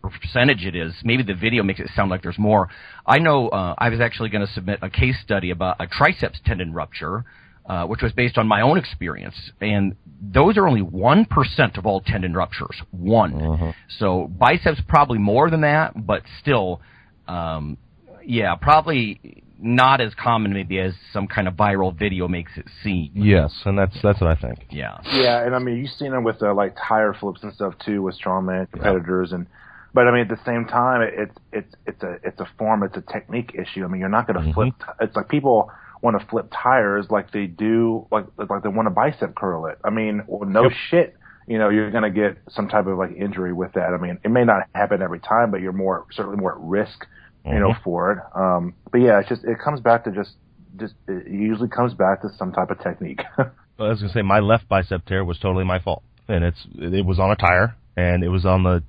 percentage 0.02 0.64
it 0.64 0.74
is. 0.76 0.94
Maybe 1.04 1.22
the 1.22 1.34
video 1.34 1.62
makes 1.62 1.80
it 1.80 1.88
sound 1.94 2.10
like 2.10 2.22
there's 2.22 2.38
more. 2.38 2.68
I 3.06 3.18
know 3.18 3.48
uh, 3.48 3.74
I 3.78 3.88
was 3.88 4.00
actually 4.00 4.28
going 4.28 4.46
to 4.46 4.52
submit 4.52 4.80
a 4.82 4.90
case 4.90 5.16
study 5.22 5.50
about 5.50 5.76
a 5.80 5.86
triceps 5.86 6.40
tendon 6.44 6.72
rupture, 6.72 7.24
uh, 7.66 7.86
which 7.86 8.02
was 8.02 8.12
based 8.12 8.38
on 8.38 8.46
my 8.46 8.60
own 8.60 8.76
experience, 8.78 9.52
and 9.60 9.94
those 10.20 10.56
are 10.56 10.66
only 10.66 10.82
one 10.82 11.24
percent 11.24 11.76
of 11.76 11.86
all 11.86 12.00
tendon 12.00 12.34
ruptures. 12.34 12.80
One. 12.90 13.74
So 13.98 14.28
biceps 14.38 14.80
probably 14.88 15.18
more 15.18 15.48
than 15.50 15.62
that, 15.62 16.06
but 16.06 16.22
still, 16.40 16.80
um, 17.28 17.78
yeah, 18.24 18.54
probably 18.56 19.41
not 19.62 20.00
as 20.00 20.12
common 20.14 20.52
maybe 20.52 20.78
as 20.78 20.92
some 21.12 21.26
kind 21.26 21.46
of 21.46 21.54
viral 21.54 21.96
video 21.96 22.28
makes 22.28 22.52
it 22.56 22.66
seem. 22.82 23.12
Yes, 23.14 23.52
and 23.64 23.78
that's 23.78 23.96
that's 24.02 24.20
what 24.20 24.30
I 24.30 24.34
think. 24.34 24.66
Yeah. 24.70 24.98
Yeah, 25.12 25.44
and 25.44 25.54
I 25.54 25.58
mean, 25.60 25.78
you've 25.78 25.90
seen 25.90 26.10
them 26.10 26.24
with 26.24 26.42
uh, 26.42 26.52
like 26.54 26.76
tire 26.76 27.14
flips 27.14 27.42
and 27.42 27.54
stuff 27.54 27.74
too 27.84 28.02
with 28.02 28.18
strongman 28.20 28.70
competitors, 28.70 29.32
and 29.32 29.46
but 29.94 30.08
I 30.08 30.10
mean, 30.10 30.22
at 30.22 30.28
the 30.28 30.44
same 30.44 30.66
time, 30.66 31.02
it, 31.02 31.14
it's 31.16 31.36
it's 31.52 31.74
it's 31.86 32.02
a 32.02 32.18
it's 32.24 32.40
a 32.40 32.48
form, 32.58 32.82
it's 32.82 32.96
a 32.96 33.12
technique 33.12 33.54
issue. 33.54 33.84
I 33.84 33.88
mean, 33.88 34.00
you're 34.00 34.08
not 34.08 34.26
going 34.26 34.44
to 34.44 34.52
flip. 34.52 34.74
It's 35.00 35.14
like 35.14 35.28
people 35.28 35.70
want 36.00 36.20
to 36.20 36.26
flip 36.26 36.50
tires 36.52 37.06
like 37.10 37.30
they 37.30 37.46
do, 37.46 38.06
like 38.10 38.26
like 38.36 38.62
they 38.62 38.68
want 38.68 38.86
to 38.86 38.90
bicep 38.90 39.34
curl 39.34 39.66
it. 39.66 39.78
I 39.84 39.90
mean, 39.90 40.22
well, 40.26 40.48
no 40.48 40.64
yep. 40.64 40.72
shit. 40.90 41.16
You 41.46 41.58
know, 41.58 41.70
you're 41.70 41.90
going 41.90 42.04
to 42.04 42.10
get 42.10 42.38
some 42.50 42.68
type 42.68 42.86
of 42.86 42.96
like 42.96 43.12
injury 43.16 43.52
with 43.52 43.72
that. 43.72 43.92
I 43.92 43.98
mean, 43.98 44.18
it 44.24 44.30
may 44.30 44.44
not 44.44 44.68
happen 44.74 45.02
every 45.02 45.20
time, 45.20 45.50
but 45.50 45.60
you're 45.60 45.72
more 45.72 46.06
certainly 46.12 46.38
more 46.38 46.52
at 46.52 46.60
risk, 46.60 47.06
you 47.44 47.52
mm-hmm. 47.52 47.60
know, 47.60 47.74
for 47.82 48.12
it. 48.12 48.18
Um, 48.34 48.74
but 48.90 48.98
yeah, 48.98 49.20
it's 49.20 49.28
just 49.28 49.44
it 49.44 49.58
comes 49.62 49.80
back 49.80 50.04
to 50.04 50.10
just 50.10 50.32
just 50.78 50.94
it 51.08 51.28
usually 51.28 51.68
comes 51.68 51.94
back 51.94 52.22
to 52.22 52.28
some 52.36 52.52
type 52.52 52.70
of 52.70 52.80
technique. 52.80 53.20
well, 53.38 53.48
I 53.78 53.88
was 53.88 54.00
gonna 54.00 54.12
say 54.12 54.22
my 54.22 54.40
left 54.40 54.68
bicep 54.68 55.04
tear 55.06 55.24
was 55.24 55.38
totally 55.38 55.64
my 55.64 55.78
fault, 55.78 56.02
and 56.28 56.44
it's 56.44 56.66
it 56.74 57.04
was 57.04 57.18
on 57.18 57.30
a 57.30 57.36
tire, 57.36 57.76
and 57.96 58.22
it 58.22 58.28
was 58.28 58.44
on 58.44 58.62
the 58.62 58.82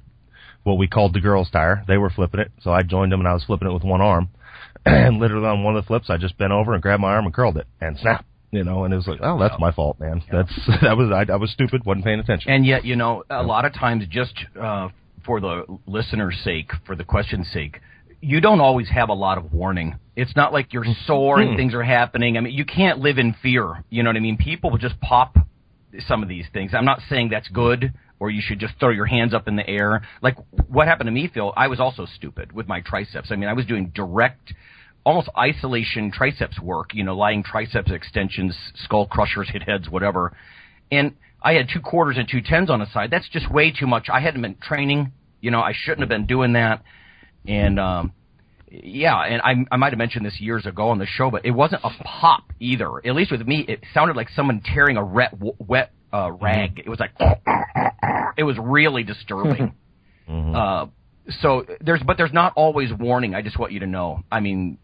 what 0.63 0.77
we 0.77 0.87
called 0.87 1.13
the 1.13 1.19
girls' 1.19 1.49
tire. 1.51 1.83
They 1.87 1.97
were 1.97 2.09
flipping 2.09 2.39
it, 2.39 2.51
so 2.61 2.71
I 2.71 2.83
joined 2.83 3.11
them, 3.11 3.19
and 3.19 3.27
I 3.27 3.33
was 3.33 3.43
flipping 3.43 3.67
it 3.67 3.73
with 3.73 3.83
one 3.83 4.01
arm. 4.01 4.29
and 4.85 5.19
literally 5.19 5.47
on 5.47 5.63
one 5.63 5.75
of 5.75 5.83
the 5.83 5.87
flips, 5.87 6.09
I 6.09 6.17
just 6.17 6.37
bent 6.37 6.51
over 6.51 6.73
and 6.73 6.81
grabbed 6.81 7.01
my 7.01 7.09
arm 7.09 7.25
and 7.25 7.33
curled 7.33 7.57
it, 7.57 7.67
and 7.81 7.97
snap. 7.97 8.25
You 8.51 8.63
know, 8.63 8.83
and 8.83 8.93
it 8.93 8.97
was 8.97 9.07
like, 9.07 9.19
oh, 9.23 9.39
that's 9.39 9.55
my 9.59 9.71
fault, 9.71 9.99
man. 9.99 10.21
Yeah. 10.27 10.43
That's 10.43 10.81
that 10.83 10.95
was 10.95 11.09
I, 11.11 11.31
I 11.31 11.37
was 11.37 11.51
stupid, 11.51 11.85
wasn't 11.85 12.05
paying 12.05 12.19
attention. 12.19 12.51
And 12.51 12.65
yet, 12.65 12.85
you 12.85 12.95
know, 12.95 13.23
a 13.29 13.41
lot 13.41 13.65
of 13.65 13.73
times, 13.73 14.05
just 14.09 14.35
uh, 14.59 14.89
for 15.25 15.39
the 15.39 15.65
listener's 15.87 16.39
sake, 16.43 16.71
for 16.85 16.95
the 16.95 17.03
question's 17.03 17.49
sake, 17.51 17.79
you 18.23 18.39
don't 18.39 18.61
always 18.61 18.89
have 18.89 19.09
a 19.09 19.13
lot 19.13 19.37
of 19.37 19.51
warning. 19.51 19.99
It's 20.15 20.35
not 20.35 20.53
like 20.53 20.71
you're 20.71 20.85
sore 21.05 21.39
and 21.39 21.51
hmm. 21.51 21.55
things 21.57 21.73
are 21.73 21.83
happening. 21.83 22.37
I 22.37 22.41
mean, 22.41 22.53
you 22.53 22.63
can't 22.63 22.99
live 22.99 23.17
in 23.17 23.35
fear. 23.41 23.83
You 23.89 24.01
know 24.01 24.09
what 24.09 24.15
I 24.15 24.21
mean? 24.21 24.37
People 24.37 24.71
will 24.71 24.77
just 24.77 24.99
pop 25.01 25.35
some 26.07 26.23
of 26.23 26.29
these 26.29 26.45
things. 26.53 26.71
I'm 26.73 26.85
not 26.85 27.01
saying 27.09 27.29
that's 27.29 27.49
good 27.49 27.93
or 28.19 28.29
you 28.29 28.41
should 28.41 28.59
just 28.59 28.75
throw 28.79 28.91
your 28.91 29.05
hands 29.05 29.33
up 29.33 29.49
in 29.49 29.57
the 29.57 29.67
air. 29.67 30.03
Like 30.21 30.37
what 30.69 30.87
happened 30.87 31.07
to 31.07 31.11
me, 31.11 31.29
Phil, 31.33 31.51
I 31.57 31.67
was 31.67 31.81
also 31.81 32.05
stupid 32.05 32.53
with 32.53 32.67
my 32.67 32.79
triceps. 32.79 33.29
I 33.29 33.35
mean, 33.35 33.49
I 33.49 33.53
was 33.53 33.65
doing 33.65 33.91
direct, 33.93 34.53
almost 35.05 35.27
isolation 35.37 36.09
triceps 36.09 36.57
work, 36.61 36.91
you 36.93 37.03
know, 37.03 37.17
lying 37.17 37.43
triceps 37.43 37.91
extensions, 37.91 38.57
skull 38.75 39.05
crushers, 39.05 39.49
hit 39.51 39.63
heads, 39.63 39.89
whatever. 39.89 40.35
And 40.91 41.15
I 41.41 41.53
had 41.53 41.67
two 41.73 41.81
quarters 41.81 42.15
and 42.17 42.29
two 42.29 42.39
tens 42.41 42.69
on 42.69 42.79
the 42.79 42.87
side. 42.93 43.11
That's 43.11 43.27
just 43.27 43.51
way 43.51 43.71
too 43.77 43.87
much. 43.87 44.07
I 44.09 44.21
hadn't 44.21 44.41
been 44.41 44.55
training. 44.55 45.11
You 45.41 45.51
know, 45.51 45.59
I 45.59 45.73
shouldn't 45.75 45.99
have 45.99 46.09
been 46.09 46.25
doing 46.25 46.53
that. 46.53 46.83
And 47.47 47.79
um, 47.79 48.13
yeah, 48.69 49.19
and 49.19 49.41
I, 49.41 49.73
I 49.73 49.77
might 49.77 49.91
have 49.91 49.99
mentioned 49.99 50.25
this 50.25 50.39
years 50.39 50.65
ago 50.65 50.89
on 50.89 50.97
the 50.97 51.05
show, 51.05 51.29
but 51.29 51.45
it 51.45 51.51
wasn't 51.51 51.81
a 51.83 51.89
pop 52.03 52.43
either. 52.59 53.05
At 53.05 53.15
least 53.15 53.31
with 53.31 53.45
me, 53.45 53.65
it 53.67 53.83
sounded 53.93 54.15
like 54.15 54.29
someone 54.29 54.61
tearing 54.61 54.97
a 54.97 55.05
wet, 55.05 55.33
wet 55.59 55.91
uh, 56.11 56.31
rag. 56.31 56.75
Mm-hmm. 56.75 56.79
It 56.79 56.89
was 56.89 56.99
like 56.99 57.11
it 58.37 58.43
was 58.43 58.57
really 58.59 59.03
disturbing. 59.03 59.75
mm-hmm. 60.29 60.55
uh, 60.55 60.87
so 61.41 61.65
there's, 61.81 62.01
but 62.05 62.17
there's 62.17 62.33
not 62.33 62.53
always 62.55 62.91
warning. 62.91 63.35
I 63.35 63.41
just 63.41 63.57
want 63.57 63.71
you 63.71 63.79
to 63.81 63.87
know. 63.87 64.23
I 64.31 64.39
mean, 64.39 64.77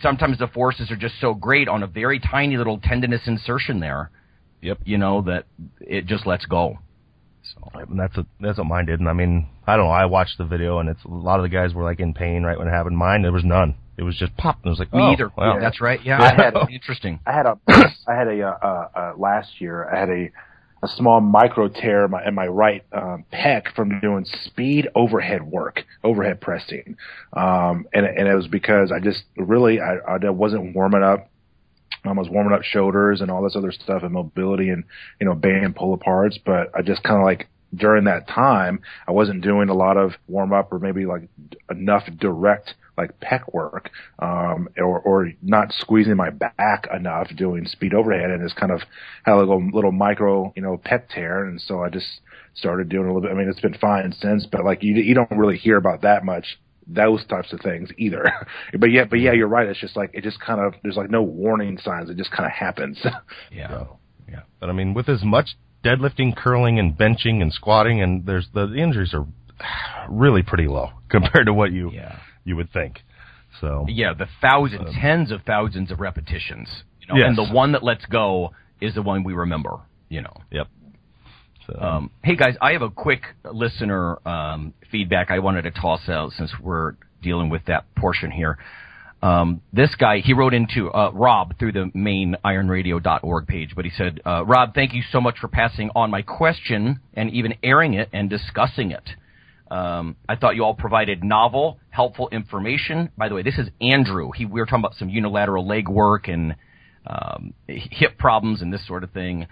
sometimes 0.00 0.38
the 0.38 0.48
forces 0.48 0.90
are 0.90 0.96
just 0.96 1.14
so 1.20 1.34
great 1.34 1.68
on 1.68 1.82
a 1.82 1.86
very 1.86 2.20
tiny 2.20 2.56
little 2.56 2.78
tendinous 2.78 3.22
insertion 3.26 3.80
there. 3.80 4.10
Yep. 4.62 4.80
You 4.84 4.98
know 4.98 5.22
that 5.22 5.46
it 5.80 6.06
just 6.06 6.26
lets 6.26 6.46
go. 6.46 6.78
So 7.54 7.80
and 7.80 7.98
that's 7.98 8.16
a, 8.16 8.26
that's 8.40 8.58
what 8.58 8.66
mine 8.66 8.86
did. 8.86 9.00
And 9.00 9.08
I 9.08 9.12
mean, 9.12 9.48
I 9.66 9.76
don't 9.76 9.86
know. 9.86 9.90
I 9.90 10.06
watched 10.06 10.38
the 10.38 10.44
video, 10.44 10.78
and 10.78 10.88
it's 10.88 11.04
a 11.04 11.08
lot 11.08 11.38
of 11.38 11.42
the 11.42 11.48
guys 11.48 11.74
were 11.74 11.84
like 11.84 12.00
in 12.00 12.14
pain 12.14 12.42
right 12.42 12.58
when 12.58 12.68
it 12.68 12.70
happened. 12.70 12.96
Mine, 12.96 13.22
there 13.22 13.32
was 13.32 13.44
none. 13.44 13.74
It 13.96 14.02
was 14.02 14.16
just 14.16 14.36
pop. 14.36 14.56
And 14.56 14.66
it 14.66 14.70
was 14.70 14.78
like 14.78 14.92
me 14.92 15.02
oh, 15.02 15.12
either. 15.12 15.30
Yeah. 15.38 15.58
That's 15.60 15.80
right. 15.80 16.00
Yeah, 16.04 16.20
I 16.20 16.34
had 16.34 16.54
interesting. 16.70 17.20
I 17.26 17.32
had 17.32 17.46
a 17.46 17.58
I 18.06 18.14
had 18.14 18.28
a 18.28 18.42
uh, 18.42 18.58
uh, 18.62 18.88
uh, 18.94 19.12
last 19.16 19.60
year. 19.60 19.88
I 19.90 19.98
had 19.98 20.10
a 20.10 20.30
a 20.82 20.88
small 20.88 21.20
micro 21.20 21.68
tear 21.68 22.04
in 22.04 22.10
my, 22.10 22.26
in 22.26 22.34
my 22.34 22.46
right 22.46 22.84
um, 22.92 23.24
pec 23.32 23.74
from 23.74 23.98
doing 24.00 24.26
speed 24.44 24.88
overhead 24.94 25.42
work, 25.42 25.84
overhead 26.04 26.40
pressing, 26.40 26.96
um, 27.32 27.86
and 27.94 28.04
and 28.06 28.28
it 28.28 28.34
was 28.34 28.46
because 28.46 28.92
I 28.92 29.00
just 29.00 29.24
really 29.36 29.80
I, 29.80 29.96
I 30.06 30.30
wasn't 30.30 30.74
warming 30.74 31.02
up 31.02 31.30
I 32.08 32.12
was 32.12 32.28
warming 32.28 32.52
up 32.52 32.62
shoulders 32.62 33.20
and 33.20 33.30
all 33.30 33.42
this 33.42 33.56
other 33.56 33.72
stuff 33.72 34.02
and 34.02 34.12
mobility 34.12 34.70
and, 34.70 34.84
you 35.20 35.26
know, 35.26 35.34
band 35.34 35.76
pull 35.76 35.96
aparts, 35.96 36.38
but 36.44 36.70
I 36.74 36.82
just 36.82 37.02
kind 37.02 37.16
of 37.16 37.24
like 37.24 37.48
during 37.74 38.04
that 38.04 38.28
time, 38.28 38.80
I 39.06 39.12
wasn't 39.12 39.42
doing 39.42 39.68
a 39.68 39.74
lot 39.74 39.96
of 39.96 40.12
warm 40.28 40.52
up 40.52 40.72
or 40.72 40.78
maybe 40.78 41.04
like 41.04 41.28
enough 41.70 42.04
direct 42.18 42.74
like 42.96 43.20
pec 43.20 43.52
work, 43.52 43.90
um, 44.20 44.68
or, 44.78 44.98
or 45.00 45.30
not 45.42 45.70
squeezing 45.72 46.16
my 46.16 46.30
back 46.30 46.86
enough 46.94 47.28
doing 47.36 47.66
speed 47.66 47.92
overhead 47.92 48.30
and 48.30 48.42
just 48.42 48.56
kind 48.56 48.72
of 48.72 48.80
had 49.24 49.34
a 49.34 49.36
little, 49.36 49.62
little 49.70 49.92
micro, 49.92 50.52
you 50.56 50.62
know, 50.62 50.78
pec 50.78 51.08
tear. 51.10 51.44
And 51.44 51.60
so 51.60 51.82
I 51.82 51.90
just 51.90 52.06
started 52.54 52.88
doing 52.88 53.04
a 53.04 53.08
little 53.08 53.20
bit. 53.20 53.32
I 53.32 53.34
mean, 53.34 53.48
it's 53.48 53.60
been 53.60 53.76
fine 53.78 54.12
since, 54.18 54.46
but 54.50 54.64
like 54.64 54.82
you, 54.82 54.94
you 54.94 55.14
don't 55.14 55.30
really 55.30 55.58
hear 55.58 55.76
about 55.76 56.02
that 56.02 56.24
much 56.24 56.58
those 56.86 57.24
types 57.26 57.52
of 57.52 57.60
things 57.60 57.90
either. 57.98 58.24
but 58.78 58.90
yeah, 58.90 59.04
but 59.04 59.20
yeah, 59.20 59.32
you're 59.32 59.48
right. 59.48 59.66
It's 59.66 59.80
just 59.80 59.96
like 59.96 60.10
it 60.14 60.22
just 60.22 60.40
kind 60.40 60.60
of 60.60 60.74
there's 60.82 60.96
like 60.96 61.10
no 61.10 61.22
warning 61.22 61.78
signs. 61.82 62.10
It 62.10 62.16
just 62.16 62.30
kind 62.30 62.46
of 62.46 62.52
happens. 62.52 62.98
yeah, 63.52 63.68
so, 63.68 63.98
yeah. 64.28 64.42
But 64.60 64.70
I 64.70 64.72
mean, 64.72 64.94
with 64.94 65.08
as 65.08 65.22
much 65.24 65.56
deadlifting, 65.84 66.36
curling, 66.36 66.78
and 66.78 66.96
benching 66.96 67.42
and 67.42 67.52
squatting, 67.52 68.00
and 68.00 68.26
there's 68.26 68.48
the, 68.54 68.66
the 68.66 68.76
injuries 68.76 69.14
are 69.14 69.26
really 70.08 70.42
pretty 70.42 70.68
low 70.68 70.90
compared 71.08 71.46
to 71.46 71.54
what 71.54 71.72
you 71.72 71.90
yeah. 71.92 72.18
you 72.44 72.56
would 72.56 72.72
think. 72.72 73.00
So 73.60 73.86
yeah, 73.88 74.12
the 74.12 74.26
thousands, 74.40 74.88
um, 74.88 74.94
tens 75.00 75.32
of 75.32 75.42
thousands 75.42 75.90
of 75.90 76.00
repetitions. 76.00 76.68
You 77.00 77.08
know, 77.08 77.18
yes. 77.18 77.28
and 77.28 77.38
the 77.38 77.54
one 77.54 77.72
that 77.72 77.82
lets 77.82 78.04
go 78.06 78.50
is 78.80 78.94
the 78.94 79.02
one 79.02 79.24
we 79.24 79.32
remember. 79.32 79.80
You 80.08 80.22
know. 80.22 80.36
Yep. 80.52 80.68
So. 81.66 81.78
Um, 81.80 82.10
hey 82.22 82.36
guys, 82.36 82.54
I 82.60 82.72
have 82.72 82.82
a 82.82 82.90
quick 82.90 83.22
listener 83.50 84.18
um, 84.26 84.72
feedback 84.90 85.30
I 85.30 85.40
wanted 85.40 85.62
to 85.62 85.72
toss 85.72 86.08
out 86.08 86.32
since 86.32 86.52
we're 86.62 86.92
dealing 87.22 87.50
with 87.50 87.64
that 87.66 87.92
portion 87.96 88.30
here. 88.30 88.58
Um, 89.22 89.62
this 89.72 89.94
guy, 89.96 90.18
he 90.18 90.32
wrote 90.32 90.54
into 90.54 90.90
uh, 90.90 91.10
Rob 91.12 91.58
through 91.58 91.72
the 91.72 91.90
main 91.94 92.36
ironradio.org 92.44 93.46
page, 93.48 93.70
but 93.74 93.84
he 93.84 93.90
said, 93.90 94.20
uh, 94.24 94.44
Rob, 94.44 94.74
thank 94.74 94.92
you 94.92 95.02
so 95.10 95.20
much 95.20 95.38
for 95.40 95.48
passing 95.48 95.90
on 95.96 96.10
my 96.10 96.22
question 96.22 97.00
and 97.14 97.30
even 97.32 97.54
airing 97.64 97.94
it 97.94 98.10
and 98.12 98.30
discussing 98.30 98.92
it. 98.92 99.08
Um, 99.68 100.14
I 100.28 100.36
thought 100.36 100.54
you 100.54 100.62
all 100.62 100.74
provided 100.74 101.24
novel, 101.24 101.80
helpful 101.90 102.28
information. 102.30 103.10
By 103.16 103.28
the 103.28 103.34
way, 103.34 103.42
this 103.42 103.58
is 103.58 103.68
Andrew. 103.80 104.30
He, 104.32 104.44
we 104.44 104.60
were 104.60 104.66
talking 104.66 104.84
about 104.84 104.94
some 104.94 105.08
unilateral 105.08 105.66
leg 105.66 105.88
work 105.88 106.28
and 106.28 106.54
um, 107.06 107.54
hip 107.66 108.18
problems 108.18 108.62
and 108.62 108.72
this 108.72 108.86
sort 108.86 109.02
of 109.02 109.10
thing. 109.10 109.48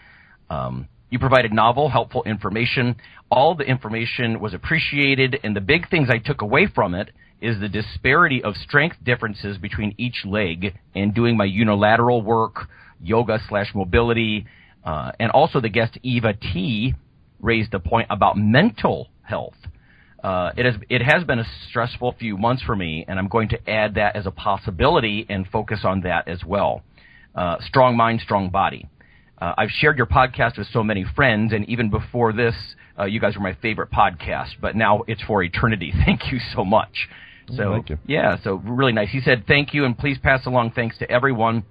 Um, 0.51 0.89
you 1.15 1.21
provided 1.21 1.53
novel, 1.53 1.89
helpful 1.89 2.25
information. 2.25 2.97
All 3.31 3.55
the 3.55 3.63
information 3.63 4.41
was 4.41 4.53
appreciated, 4.53 5.39
and 5.45 5.55
the 5.55 5.61
big 5.61 5.89
things 5.89 6.09
I 6.11 6.19
took 6.19 6.43
away 6.43 6.67
from 6.67 6.93
it 6.93 7.13
is 7.41 7.61
the 7.61 7.69
disparity 7.69 8.43
of 8.43 8.57
strength 8.57 8.97
differences 9.05 9.57
between 9.57 9.95
each 9.97 10.25
leg 10.25 10.77
and 10.93 11.15
doing 11.15 11.37
my 11.37 11.45
unilateral 11.45 12.21
work, 12.21 12.69
yoga 13.01 13.39
slash 13.49 13.71
mobility, 13.77 14.45
uh, 14.85 15.13
and 15.21 15.31
also 15.31 15.61
the 15.61 15.69
guest 15.69 15.97
Eva 16.03 16.33
T 16.33 16.95
raised 17.41 17.73
a 17.75 17.79
point 17.79 18.09
about 18.11 18.37
mental 18.37 19.09
health. 19.23 19.55
Uh, 20.21 20.51
it 20.57 20.65
has 20.67 20.75
it 20.91 21.01
has 21.01 21.23
been 21.23 21.39
a 21.39 21.47
stressful 21.69 22.17
few 22.19 22.37
months 22.37 22.65
for 22.65 22.75
me, 22.75 23.05
and 23.07 23.21
I'm 23.21 23.29
going 23.29 23.51
to 23.51 23.71
add 23.71 23.95
that 23.95 24.17
as 24.17 24.27
a 24.27 24.33
possibility 24.33 25.27
and 25.29 25.47
focus 25.47 25.83
on 25.85 26.01
that 26.01 26.27
as 26.27 26.43
well. 26.45 26.83
Uh, 27.37 27.59
strong 27.61 27.97
mind, 27.97 28.21
strong 28.21 28.51
body. 28.51 28.89
Uh, 29.45 29.55
I've 29.59 29.71
shared 29.71 29.99
your 29.99 30.07
podcast 30.07 30.57
with 30.57 30.69
so 30.73 30.83
many 30.83 31.05
friends, 31.15 31.53
and 31.53 31.69
even 31.69 31.91
before 31.91 32.33
this, 32.33 32.55
uh, 32.99 33.05
you 33.05 33.21
guys 33.21 33.37
were 33.37 33.43
my 33.43 33.55
favorite 33.61 33.91
podcast. 33.91 34.53
But 34.59 34.75
now 34.75 35.03
it's 35.07 35.23
for 35.23 35.43
eternity. 35.43 35.93
Thank 36.07 36.33
you 36.33 36.39
so 36.55 36.65
much. 36.65 37.09
So 37.55 37.85
yeah, 38.07 38.39
so 38.43 38.55
really 38.55 38.95
nice. 38.95 39.11
He 39.11 39.21
said 39.21 39.45
thank 39.47 39.75
you, 39.75 39.85
and 39.85 39.99
please 39.99 40.17
pass 40.17 40.47
along 40.47 40.71
thanks 40.71 40.97
to 41.01 41.11
everyone, 41.11 41.63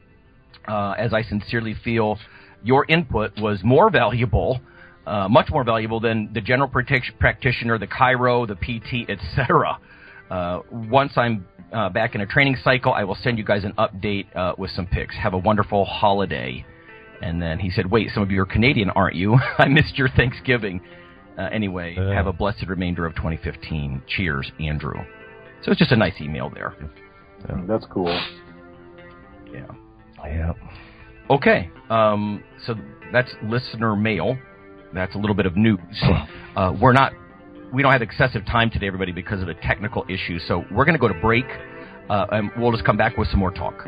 uh, 0.68 0.92
as 1.00 1.16
I 1.16 1.24
sincerely 1.24 1.74
feel 1.84 2.20
your 2.64 2.86
input 2.88 3.40
was 3.42 3.62
more 3.64 3.90
valuable, 3.90 4.62
uh, 5.08 5.28
much 5.28 5.50
more 5.50 5.64
valuable 5.64 6.00
than 6.00 6.30
the 6.32 6.42
general 6.42 6.70
practitioner, 6.70 7.80
the 7.80 7.88
chiro, 7.88 8.48
the 8.48 8.54
PT, 8.54 9.10
etc. 9.10 9.80
Uh, 10.30 10.60
once 10.72 11.14
I'm 11.16 11.48
uh, 11.72 11.90
back 11.90 12.14
in 12.14 12.22
a 12.22 12.28
training 12.28 12.58
cycle, 12.64 12.94
I 12.94 13.04
will 13.04 13.18
send 13.24 13.40
you 13.40 13.44
guys 13.44 13.64
an 13.64 13.74
update 13.80 14.28
uh, 14.36 14.54
with 14.60 14.70
some 14.70 14.86
pics. 14.86 15.16
Have 15.16 15.34
a 15.34 15.40
wonderful 15.40 15.86
holiday. 15.86 16.64
And 17.24 17.42
then 17.42 17.58
he 17.58 17.70
said, 17.70 17.90
"Wait, 17.90 18.10
some 18.14 18.22
of 18.22 18.32
you 18.32 18.42
are 18.42 18.46
Canadian, 18.46 18.90
aren't 18.90 19.16
you? 19.16 19.36
I 19.58 19.68
missed 19.68 19.98
your 19.98 20.10
Thanksgiving." 20.10 20.82
Uh, 21.38 21.44
anyway, 21.52 21.96
uh, 21.98 22.12
have 22.12 22.28
a 22.28 22.34
blessed 22.34 22.68
remainder 22.68 23.06
of 23.06 23.16
2015. 23.16 24.04
Cheers, 24.08 24.52
Andrew. 24.60 24.94
So 25.64 25.72
it's 25.72 25.80
just 25.80 25.92
a 25.92 25.96
nice 25.96 26.20
email 26.20 26.52
there. 26.54 26.76
That's 27.66 27.86
cool. 27.90 28.08
Yeah. 29.52 29.68
Yeah. 30.26 30.54
Okay. 31.30 31.70
Um, 31.90 32.44
so 32.66 32.76
that's 33.12 33.34
listener 33.44 33.96
mail. 33.96 34.38
That's 34.94 35.16
a 35.16 35.18
little 35.18 35.36
bit 35.36 35.46
of 35.46 35.56
news. 35.56 35.80
Uh, 36.56 36.74
we're 36.80 36.94
not. 36.94 37.14
We 37.74 37.82
don't 37.82 37.92
have 37.94 38.04
excessive 38.04 38.46
time 38.46 38.70
today, 38.70 38.86
everybody, 38.86 39.12
because 39.12 39.42
of 39.42 39.48
a 39.48 39.56
technical 39.56 40.06
issue. 40.08 40.40
So 40.40 40.66
we're 40.72 40.86
going 40.86 40.94
to 40.94 41.00
go 41.00 41.08
to 41.08 41.20
break, 41.20 41.46
uh, 42.10 42.28
and 42.32 42.52
we'll 42.58 42.72
just 42.72 42.86
come 42.86 42.98
back 42.98 43.18
with 43.18 43.28
some 43.30 43.40
more 43.40 43.50
talk. 43.52 43.88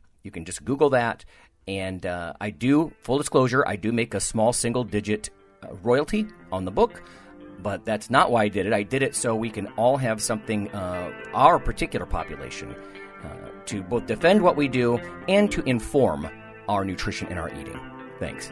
You 0.23 0.31
can 0.31 0.45
just 0.45 0.63
Google 0.65 0.89
that. 0.91 1.25
And 1.67 2.05
uh, 2.05 2.33
I 2.41 2.49
do, 2.49 2.91
full 3.01 3.17
disclosure, 3.17 3.63
I 3.67 3.75
do 3.75 3.91
make 3.91 4.13
a 4.13 4.19
small 4.19 4.51
single 4.53 4.83
digit 4.83 5.29
uh, 5.63 5.73
royalty 5.83 6.27
on 6.51 6.65
the 6.65 6.71
book 6.71 7.03
but 7.61 7.85
that's 7.85 8.09
not 8.09 8.31
why 8.31 8.43
I 8.43 8.47
did 8.47 8.65
it. 8.65 8.73
I 8.73 8.83
did 8.83 9.03
it 9.03 9.15
so 9.15 9.35
we 9.35 9.49
can 9.49 9.67
all 9.77 9.97
have 9.97 10.21
something, 10.21 10.69
uh, 10.71 11.11
our 11.33 11.59
particular 11.59 12.05
population, 12.05 12.75
uh, 13.23 13.49
to 13.65 13.83
both 13.83 14.07
defend 14.07 14.41
what 14.41 14.55
we 14.55 14.67
do 14.67 14.97
and 15.27 15.51
to 15.51 15.61
inform 15.63 16.29
our 16.67 16.83
nutrition 16.83 17.27
and 17.27 17.39
our 17.39 17.49
eating. 17.49 17.79
Thanks. 18.19 18.51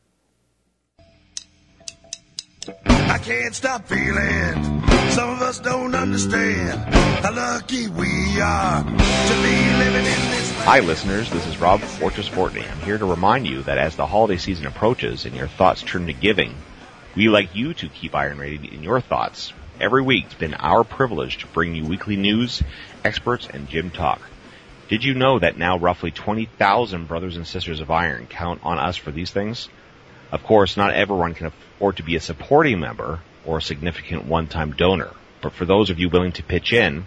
I 2.85 3.17
can't 3.17 3.55
stop 3.55 3.87
feeling. 3.87 4.81
Some 5.09 5.29
of 5.29 5.41
us 5.41 5.59
don't 5.59 5.95
understand 5.95 6.93
how 7.23 7.33
lucky 7.33 7.87
we 7.87 8.39
are 8.39 8.83
to 8.83 9.33
be 9.41 9.77
living 9.79 10.05
in 10.05 10.29
this. 10.31 10.51
Hi, 10.63 10.79
listeners. 10.79 11.31
This 11.31 11.47
is 11.47 11.57
Rob 11.57 11.79
Fortress 11.81 12.29
Fortney. 12.29 12.69
I'm 12.69 12.79
here 12.81 12.99
to 12.99 13.05
remind 13.05 13.47
you 13.47 13.63
that 13.63 13.79
as 13.79 13.95
the 13.95 14.05
holiday 14.05 14.37
season 14.37 14.67
approaches 14.67 15.25
and 15.25 15.35
your 15.35 15.47
thoughts 15.47 15.81
turn 15.81 16.05
to 16.05 16.13
giving, 16.13 16.53
we 17.15 17.29
like 17.29 17.55
you 17.55 17.73
to 17.73 17.89
keep 17.89 18.13
Iron 18.13 18.37
Radio 18.37 18.71
in 18.71 18.83
your 18.83 19.01
thoughts. 19.01 19.53
Every 19.79 20.03
week, 20.03 20.25
it's 20.25 20.35
been 20.35 20.53
our 20.53 20.83
privilege 20.83 21.39
to 21.39 21.47
bring 21.47 21.73
you 21.73 21.85
weekly 21.85 22.15
news 22.15 22.61
experts, 23.03 23.47
and 23.51 23.67
gym 23.67 23.89
talk. 23.89 24.21
Did 24.87 25.03
you 25.03 25.13
know 25.13 25.39
that 25.39 25.57
now 25.57 25.77
roughly 25.77 26.11
20,000 26.11 27.07
brothers 27.07 27.37
and 27.37 27.47
sisters 27.47 27.79
of 27.79 27.89
Iron 27.89 28.27
count 28.27 28.61
on 28.63 28.77
us 28.77 28.97
for 28.97 29.11
these 29.11 29.31
things? 29.31 29.69
Of 30.31 30.43
course, 30.43 30.77
not 30.77 30.93
everyone 30.93 31.33
can 31.33 31.47
afford 31.47 31.97
to 31.97 32.03
be 32.03 32.15
a 32.15 32.21
supporting 32.21 32.79
member 32.79 33.19
or 33.45 33.57
a 33.57 33.61
significant 33.61 34.25
one-time 34.25 34.71
donor, 34.71 35.11
but 35.41 35.51
for 35.51 35.65
those 35.65 35.89
of 35.89 35.99
you 35.99 36.07
willing 36.07 36.31
to 36.33 36.43
pitch 36.43 36.71
in, 36.71 37.05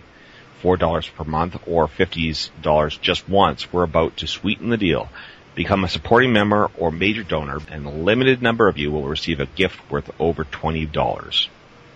$4 0.63 1.15
per 1.15 1.25
month 1.25 1.57
or 1.67 1.89
$50 1.89 3.01
just 3.01 3.29
once, 3.29 3.73
we're 3.73 3.83
about 3.83 4.19
to 4.19 4.27
sweeten 4.27 4.69
the 4.69 4.77
deal. 4.77 5.09
Become 5.55 5.85
a 5.85 5.89
supporting 5.89 6.33
member 6.33 6.71
or 6.77 6.91
major 6.91 7.23
donor, 7.23 7.61
and 7.71 7.87
a 7.87 7.91
limited 7.91 8.43
number 8.43 8.69
of 8.69 8.77
you 8.77 8.91
will 8.91 9.09
receive 9.09 9.41
a 9.41 9.47
gift 9.47 9.79
worth 9.91 10.11
over 10.19 10.45
$20. 10.45 11.49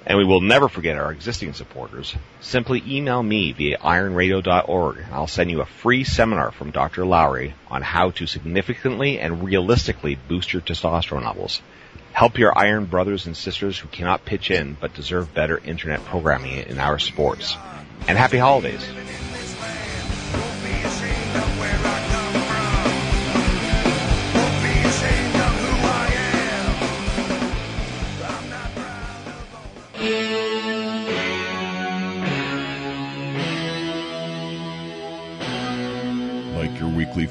And 0.09 0.17
we 0.17 0.25
will 0.25 0.41
never 0.41 0.71
forget 0.71 0.97
our 0.97 1.13
existing 1.13 1.53
supporters. 1.53 2.17
Simply 2.41 2.83
email 2.87 3.23
me 3.23 3.53
via 3.53 3.77
ironradio.org 3.77 4.97
and 4.97 5.15
I'll 5.15 5.27
send 5.27 5.51
you 5.51 5.61
a 5.61 5.67
free 5.67 6.03
seminar 6.03 6.51
from 6.51 6.71
Dr. 6.71 7.05
Lowery 7.05 7.55
on 7.71 7.83
how 7.83 8.11
to 8.13 8.27
significantly 8.27 9.21
and 9.21 9.45
realistically 9.45 10.15
boost 10.17 10.55
your 10.55 10.63
testosterone 10.63 11.27
levels. 11.27 11.61
Help 12.15 12.39
your 12.39 12.59
iron 12.59 12.87
brothers 12.87 13.27
and 13.27 13.37
sisters 13.37 13.79
who 13.79 13.89
cannot 13.89 14.25
pitch 14.25 14.51
in 14.51 14.79
but 14.81 14.95
deserve 14.95 15.35
better 15.35 15.59
internet 15.59 16.03
programming 16.07 16.57
in 16.67 16.79
our 16.79 16.99
sports. 16.99 17.55
And 18.09 18.17
happy 18.17 18.39
holidays. 18.39 18.85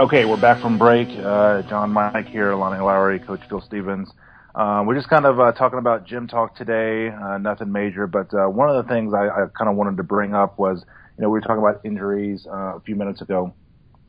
Okay, 0.00 0.24
we're 0.24 0.40
back 0.40 0.60
from 0.60 0.76
break. 0.76 1.06
Uh, 1.06 1.62
John 1.68 1.92
Mike 1.92 2.26
here, 2.26 2.52
Lonnie 2.56 2.82
Lowery, 2.82 3.20
Coach 3.20 3.42
Phil 3.48 3.60
Stevens. 3.60 4.10
Uh, 4.52 4.82
we're 4.84 4.96
just 4.96 5.08
kind 5.08 5.24
of 5.24 5.38
uh, 5.38 5.52
talking 5.52 5.78
about 5.78 6.04
gym 6.04 6.26
talk 6.26 6.56
today, 6.56 7.10
uh, 7.10 7.38
nothing 7.38 7.70
major, 7.70 8.08
but 8.08 8.26
uh, 8.34 8.48
one 8.48 8.68
of 8.68 8.84
the 8.84 8.92
things 8.92 9.14
I, 9.14 9.28
I 9.28 9.46
kind 9.56 9.70
of 9.70 9.76
wanted 9.76 9.96
to 9.98 10.02
bring 10.02 10.34
up 10.34 10.58
was, 10.58 10.84
you 11.16 11.22
know, 11.22 11.28
we 11.28 11.38
were 11.38 11.42
talking 11.42 11.58
about 11.58 11.80
injuries 11.84 12.44
uh, 12.50 12.74
a 12.74 12.80
few 12.84 12.96
minutes 12.96 13.20
ago, 13.20 13.54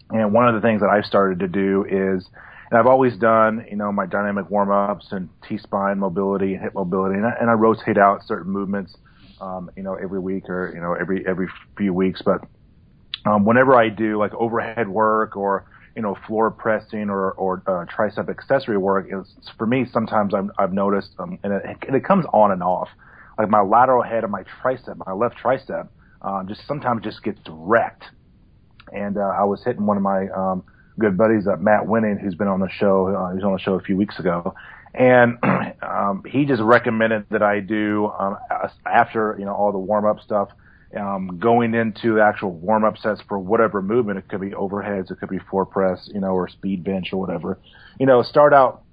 and 0.09 0.33
one 0.33 0.47
of 0.47 0.55
the 0.55 0.61
things 0.67 0.81
that 0.81 0.89
I've 0.89 1.05
started 1.05 1.37
to 1.41 1.47
do 1.47 1.83
is, 1.83 2.27
and 2.71 2.79
I've 2.79 2.87
always 2.87 3.15
done, 3.17 3.63
you 3.69 3.77
know, 3.77 3.91
my 3.91 4.07
dynamic 4.07 4.49
warm 4.49 4.71
ups 4.71 5.05
and 5.11 5.29
T 5.47 5.59
spine 5.59 5.99
mobility 5.99 6.55
and 6.55 6.63
hip 6.63 6.73
mobility, 6.73 7.13
and 7.17 7.27
I, 7.27 7.33
and 7.39 7.47
I 7.47 7.53
rotate 7.53 7.99
out 7.99 8.23
certain 8.25 8.51
movements, 8.51 8.95
um, 9.39 9.69
you 9.77 9.83
know, 9.83 9.93
every 9.93 10.19
week 10.19 10.49
or 10.49 10.73
you 10.73 10.81
know 10.81 10.93
every 10.93 11.23
every 11.27 11.47
few 11.77 11.93
weeks, 11.93 12.23
but 12.25 12.41
um, 13.27 13.45
whenever 13.45 13.75
I 13.75 13.89
do 13.89 14.17
like 14.17 14.33
overhead 14.33 14.89
work 14.89 15.37
or 15.37 15.65
you 15.95 16.01
know, 16.01 16.17
floor 16.27 16.51
pressing 16.51 17.09
or, 17.09 17.31
or 17.31 17.63
uh, 17.67 17.85
tricep 17.85 18.29
accessory 18.29 18.77
work 18.77 19.07
is 19.09 19.33
for 19.57 19.65
me, 19.65 19.85
sometimes 19.91 20.33
I've, 20.33 20.49
I've 20.59 20.73
noticed, 20.73 21.11
um, 21.19 21.39
and, 21.43 21.53
it, 21.53 21.63
and 21.87 21.95
it 21.95 22.03
comes 22.03 22.25
on 22.33 22.51
and 22.51 22.61
off. 22.61 22.89
Like 23.37 23.49
my 23.49 23.61
lateral 23.61 24.03
head 24.03 24.23
of 24.23 24.29
my 24.29 24.43
tricep, 24.61 24.97
my 25.05 25.13
left 25.13 25.35
tricep, 25.41 25.87
uh, 26.21 26.43
just 26.43 26.67
sometimes 26.67 27.03
just 27.03 27.23
gets 27.23 27.39
wrecked. 27.49 28.03
And, 28.91 29.17
uh, 29.17 29.21
I 29.21 29.43
was 29.45 29.63
hitting 29.63 29.85
one 29.85 29.97
of 29.97 30.03
my, 30.03 30.27
um, 30.29 30.63
good 30.99 31.17
buddies, 31.17 31.47
uh, 31.47 31.55
Matt 31.57 31.83
Wenning, 31.83 32.19
who's 32.19 32.35
been 32.35 32.47
on 32.47 32.59
the 32.59 32.69
show. 32.69 33.07
Uh, 33.07 33.29
he 33.29 33.35
was 33.35 33.43
on 33.43 33.53
the 33.53 33.59
show 33.59 33.73
a 33.75 33.81
few 33.81 33.95
weeks 33.97 34.19
ago. 34.19 34.53
And, 34.93 35.37
um, 35.81 36.23
he 36.27 36.45
just 36.45 36.61
recommended 36.61 37.25
that 37.31 37.41
I 37.41 37.61
do, 37.61 38.11
um, 38.19 38.37
after, 38.85 39.35
you 39.39 39.45
know, 39.45 39.53
all 39.53 39.71
the 39.71 39.79
warm 39.79 40.05
up 40.05 40.19
stuff, 40.21 40.49
um, 40.95 41.39
going 41.39 41.73
into 41.73 42.19
actual 42.19 42.51
warm 42.51 42.83
up 42.83 42.97
sets 42.97 43.21
for 43.27 43.37
whatever 43.37 43.81
movement. 43.81 44.19
It 44.19 44.27
could 44.27 44.41
be 44.41 44.51
overheads, 44.51 45.11
it 45.11 45.19
could 45.19 45.29
be 45.29 45.39
floor 45.49 45.65
press, 45.65 46.09
you 46.13 46.19
know, 46.19 46.29
or 46.29 46.47
speed 46.47 46.83
bench 46.83 47.09
or 47.11 47.19
whatever. 47.19 47.59
You 47.99 48.05
know, 48.05 48.23
start 48.23 48.53
out, 48.53 48.83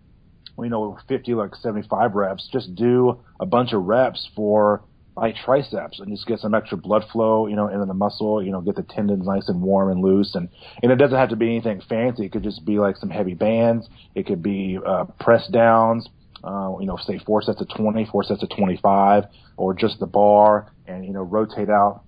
you 0.59 0.69
know, 0.69 0.99
50, 1.09 1.35
like 1.35 1.55
75 1.55 2.15
reps. 2.15 2.49
Just 2.53 2.75
do 2.75 3.21
a 3.41 3.47
bunch 3.47 3.73
of 3.73 3.85
reps 3.85 4.29
for 4.35 4.83
like 5.17 5.37
triceps 5.45 6.01
and 6.01 6.11
just 6.11 6.27
get 6.27 6.39
some 6.39 6.55
extra 6.55 6.79
blood 6.79 7.05
flow, 7.13 7.47
you 7.47 7.55
know, 7.55 7.69
into 7.69 7.85
the 7.85 7.95
muscle, 7.95 8.43
you 8.43 8.51
know, 8.51 8.61
get 8.61 8.77
the 8.77 8.83
tendons 8.83 9.27
nice 9.27 9.49
and 9.49 9.61
warm 9.61 9.91
and 9.91 10.01
loose. 10.01 10.35
And, 10.35 10.49
and 10.83 10.91
it 10.91 10.97
doesn't 10.97 11.17
have 11.17 11.29
to 11.31 11.37
be 11.37 11.47
anything 11.47 11.83
fancy. 11.87 12.25
It 12.25 12.33
could 12.33 12.43
just 12.43 12.65
be 12.65 12.79
like 12.79 12.97
some 12.97 13.11
heavy 13.11 13.35
bands. 13.35 13.89
It 14.15 14.27
could 14.27 14.43
be, 14.43 14.79
uh, 14.85 15.05
press 15.21 15.47
downs, 15.49 16.09
uh, 16.45 16.75
you 16.81 16.87
know, 16.87 16.97
say 16.97 17.19
four 17.19 17.43
sets 17.43 17.61
of 17.61 17.69
20, 17.77 18.07
four 18.07 18.25
sets 18.25 18.43
of 18.43 18.51
25, 18.51 19.25
or 19.57 19.75
just 19.75 20.01
the 20.01 20.07
bar 20.07 20.73
and, 20.87 21.05
you 21.05 21.13
know, 21.13 21.23
rotate 21.23 21.71
out 21.71 22.03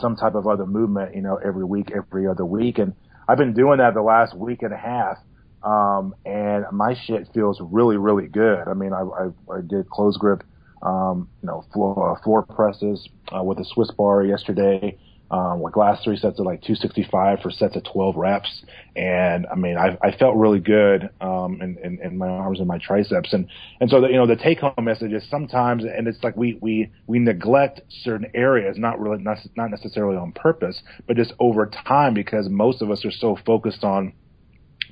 some 0.00 0.16
type 0.16 0.34
of 0.34 0.46
other 0.46 0.66
movement, 0.66 1.14
you 1.14 1.22
know, 1.22 1.38
every 1.44 1.64
week, 1.64 1.90
every 1.94 2.26
other 2.26 2.44
week. 2.44 2.78
And 2.78 2.94
I've 3.28 3.38
been 3.38 3.54
doing 3.54 3.78
that 3.78 3.94
the 3.94 4.02
last 4.02 4.36
week 4.36 4.62
and 4.62 4.72
a 4.72 4.76
half. 4.76 5.18
Um, 5.62 6.14
and 6.24 6.64
my 6.72 6.94
shit 7.06 7.28
feels 7.34 7.60
really, 7.60 7.96
really 7.96 8.28
good. 8.28 8.66
I 8.66 8.74
mean, 8.74 8.92
I, 8.92 9.02
I, 9.02 9.54
I 9.54 9.60
did 9.60 9.90
close 9.90 10.16
grip, 10.16 10.42
um, 10.82 11.28
you 11.42 11.48
know, 11.48 11.64
floor, 11.72 12.16
uh, 12.16 12.22
floor 12.22 12.42
presses, 12.42 13.06
uh, 13.36 13.42
with 13.42 13.58
a 13.58 13.64
Swiss 13.64 13.90
bar 13.90 14.24
yesterday 14.24 14.98
um, 15.30 15.62
like 15.62 15.76
last 15.76 16.02
three 16.02 16.16
sets 16.16 16.40
of 16.40 16.46
like 16.46 16.60
265 16.62 17.40
for 17.40 17.50
sets 17.50 17.76
of 17.76 17.84
12 17.84 18.16
reps. 18.16 18.62
And 18.96 19.46
I 19.46 19.54
mean, 19.54 19.76
I, 19.76 19.96
I 20.02 20.16
felt 20.16 20.36
really 20.36 20.58
good, 20.58 21.08
um, 21.20 21.60
in, 21.62 21.78
in, 21.82 22.00
in 22.02 22.18
my 22.18 22.28
arms 22.28 22.58
and 22.58 22.66
my 22.66 22.78
triceps. 22.78 23.32
And, 23.32 23.46
and 23.80 23.88
so 23.88 24.00
the, 24.00 24.08
you 24.08 24.16
know, 24.16 24.26
the 24.26 24.36
take 24.36 24.58
home 24.58 24.72
message 24.84 25.12
is 25.12 25.24
sometimes, 25.30 25.84
and 25.84 26.08
it's 26.08 26.22
like 26.24 26.36
we, 26.36 26.58
we, 26.60 26.90
we 27.06 27.20
neglect 27.20 27.80
certain 28.02 28.30
areas, 28.34 28.76
not 28.76 29.00
really, 29.00 29.22
not, 29.22 29.38
not 29.56 29.70
necessarily 29.70 30.16
on 30.16 30.32
purpose, 30.32 30.82
but 31.06 31.16
just 31.16 31.32
over 31.38 31.66
time 31.66 32.14
because 32.14 32.48
most 32.48 32.82
of 32.82 32.90
us 32.90 33.04
are 33.04 33.12
so 33.12 33.38
focused 33.46 33.84
on, 33.84 34.12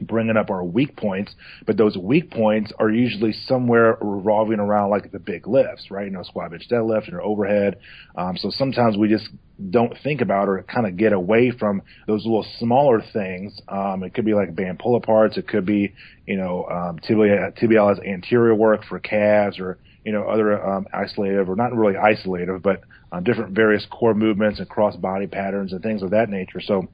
bringing 0.00 0.36
up 0.36 0.50
our 0.50 0.64
weak 0.64 0.96
points, 0.96 1.34
but 1.66 1.76
those 1.76 1.96
weak 1.96 2.30
points 2.30 2.72
are 2.78 2.90
usually 2.90 3.32
somewhere 3.46 3.98
revolving 4.00 4.60
around 4.60 4.90
like 4.90 5.10
the 5.12 5.18
big 5.18 5.46
lifts, 5.46 5.90
right? 5.90 6.06
You 6.06 6.12
know, 6.12 6.22
squat, 6.22 6.50
bench, 6.50 6.68
deadlift, 6.70 7.12
or 7.12 7.22
overhead. 7.22 7.78
Um, 8.16 8.36
so 8.36 8.50
sometimes 8.50 8.96
we 8.96 9.08
just 9.08 9.28
don't 9.70 9.94
think 10.04 10.20
about 10.20 10.48
or 10.48 10.62
kind 10.62 10.86
of 10.86 10.96
get 10.96 11.12
away 11.12 11.50
from 11.50 11.82
those 12.06 12.24
little 12.24 12.46
smaller 12.58 13.02
things. 13.12 13.60
Um, 13.68 14.02
it 14.04 14.14
could 14.14 14.24
be 14.24 14.34
like 14.34 14.54
band 14.54 14.78
pull 14.78 15.00
aparts. 15.00 15.36
It 15.36 15.48
could 15.48 15.66
be, 15.66 15.94
you 16.26 16.36
know, 16.36 16.64
um, 16.64 16.98
tibia, 17.00 17.52
tibialis 17.60 18.06
anterior 18.06 18.54
work 18.54 18.84
for 18.88 18.98
calves 19.00 19.58
or, 19.58 19.78
you 20.04 20.12
know, 20.12 20.22
other 20.28 20.64
um, 20.64 20.86
isolative 20.94 21.48
or 21.48 21.56
not 21.56 21.74
really 21.74 21.94
isolative, 21.94 22.62
but 22.62 22.82
um, 23.10 23.24
different 23.24 23.54
various 23.54 23.86
core 23.90 24.14
movements 24.14 24.60
and 24.60 24.68
cross 24.68 24.94
body 24.96 25.26
patterns 25.26 25.72
and 25.72 25.82
things 25.82 26.02
of 26.02 26.10
that 26.10 26.28
nature. 26.28 26.60
So, 26.60 26.88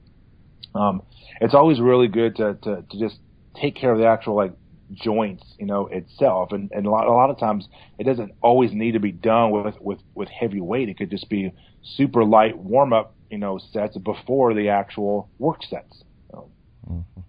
um, 0.75 1.03
it's 1.41 1.55
always 1.55 1.81
really 1.81 2.09
good 2.09 2.37
to, 2.37 2.55
to, 2.63 2.85
to 2.91 2.99
just 2.99 3.17
take 3.61 3.77
care 3.77 3.93
of 3.93 3.99
the 3.99 4.07
actual 4.07 4.35
like 4.35 4.53
joints, 4.93 5.45
you 5.59 5.67
know, 5.67 5.87
itself. 5.89 6.53
And, 6.53 6.71
and 6.73 6.87
a 6.87 6.91
lot, 6.91 7.07
a 7.07 7.13
lot 7.13 7.31
of 7.31 7.39
times 7.39 7.69
it 7.99 8.05
doesn't 8.05 8.33
always 8.43 8.73
need 8.73 8.93
to 8.93 9.01
be 9.01 9.13
done 9.13 9.51
with, 9.51 9.75
with, 9.81 9.99
with 10.15 10.29
heavy 10.29 10.61
weight. 10.61 10.89
It 10.89 10.99
could 10.99 11.11
just 11.11 11.29
be 11.29 11.53
super 11.97 12.25
light 12.25 12.57
warm 12.57 12.93
up, 12.93 13.15
you 13.31 13.39
know, 13.39 13.59
sets 13.73 13.97
before 13.99 14.55
the 14.55 14.69
actual 14.69 15.29
work 15.39 15.63
sets. 15.69 16.03
So. 16.31 16.51
Mm-hmm. 16.91 17.21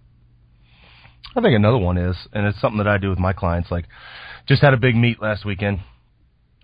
I 1.36 1.42
think 1.42 1.54
another 1.54 1.78
one 1.78 1.98
is, 1.98 2.16
and 2.32 2.46
it's 2.46 2.60
something 2.60 2.78
that 2.78 2.88
I 2.88 2.96
do 2.96 3.10
with 3.10 3.18
my 3.18 3.34
clients, 3.34 3.70
like 3.70 3.84
just 4.48 4.62
had 4.62 4.72
a 4.72 4.78
big 4.78 4.96
meet 4.96 5.20
last 5.20 5.44
weekend, 5.44 5.80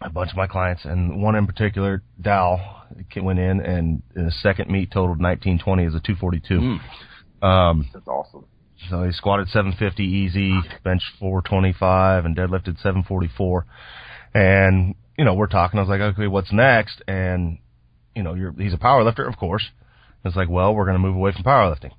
a 0.01 0.09
bunch 0.09 0.31
of 0.31 0.37
my 0.37 0.47
clients, 0.47 0.85
and 0.85 1.23
one 1.23 1.35
in 1.35 1.47
particular, 1.47 2.03
Dow, 2.21 2.83
went 3.17 3.39
in 3.39 3.61
and 3.61 4.03
in 4.17 4.25
the 4.25 4.31
second 4.31 4.71
meet 4.71 4.91
totaled 4.91 5.21
1920 5.21 5.85
as 5.85 5.95
a 5.95 6.01
242. 6.01 6.55
Mm. 6.55 6.81
Um, 7.43 7.89
That's 7.93 8.09
awesome. 8.09 8.47
So 8.91 9.05
he 9.05 9.13
squatted 9.13 9.49
750 9.49 10.03
easy, 10.03 10.59
bench 10.83 11.03
425, 11.21 12.25
and 12.25 12.37
deadlifted 12.37 12.77
744. 12.79 13.67
And 14.35 14.95
you 15.19 15.25
know, 15.25 15.35
we're 15.35 15.47
talking. 15.47 15.79
I 15.79 15.83
was 15.83 15.89
like, 15.89 16.01
okay, 16.01 16.27
what's 16.27 16.53
next? 16.53 17.03
And 17.07 17.59
you 18.15 18.23
know, 18.23 18.35
you're 18.35 18.53
he's 18.53 18.75
a 18.75 18.79
power 18.79 19.05
lifter, 19.05 19.27
of 19.27 19.37
course. 19.37 19.69
It's 20.25 20.37
like, 20.37 20.49
well, 20.49 20.75
we're 20.75 20.85
going 20.85 20.97
to 20.97 21.01
move 21.01 21.17
away 21.17 21.33
from 21.33 21.43
powerlifting. 21.43 21.93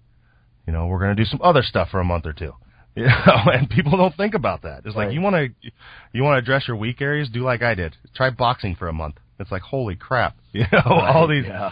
You 0.65 0.73
know, 0.73 0.87
we're 0.87 0.99
going 0.99 1.15
to 1.15 1.21
do 1.21 1.25
some 1.25 1.41
other 1.43 1.61
stuff 1.61 1.89
for 1.89 1.99
a 1.99 2.05
month 2.05 2.25
or 2.25 2.33
two. 2.33 2.53
You 2.95 3.07
know, 3.07 3.51
and 3.51 3.67
people 3.67 3.97
don't 3.97 4.15
think 4.15 4.35
about 4.35 4.61
that. 4.61 4.83
It's 4.85 4.95
right. 4.95 5.07
like 5.07 5.15
you 5.15 5.21
want 5.21 5.35
to 5.35 5.71
you 6.11 6.21
want 6.21 6.35
to 6.35 6.37
address 6.37 6.67
your 6.67 6.77
weak 6.77 7.01
areas. 7.01 7.27
Do 7.27 7.41
like 7.41 7.63
I 7.63 7.73
did. 7.73 7.95
Try 8.15 8.29
boxing 8.29 8.75
for 8.75 8.87
a 8.87 8.93
month. 8.93 9.15
It's 9.39 9.51
like 9.51 9.63
holy 9.63 9.95
crap. 9.95 10.37
You 10.53 10.65
know, 10.71 10.81
right, 10.85 11.15
all 11.15 11.27
these 11.27 11.45
yeah 11.47 11.71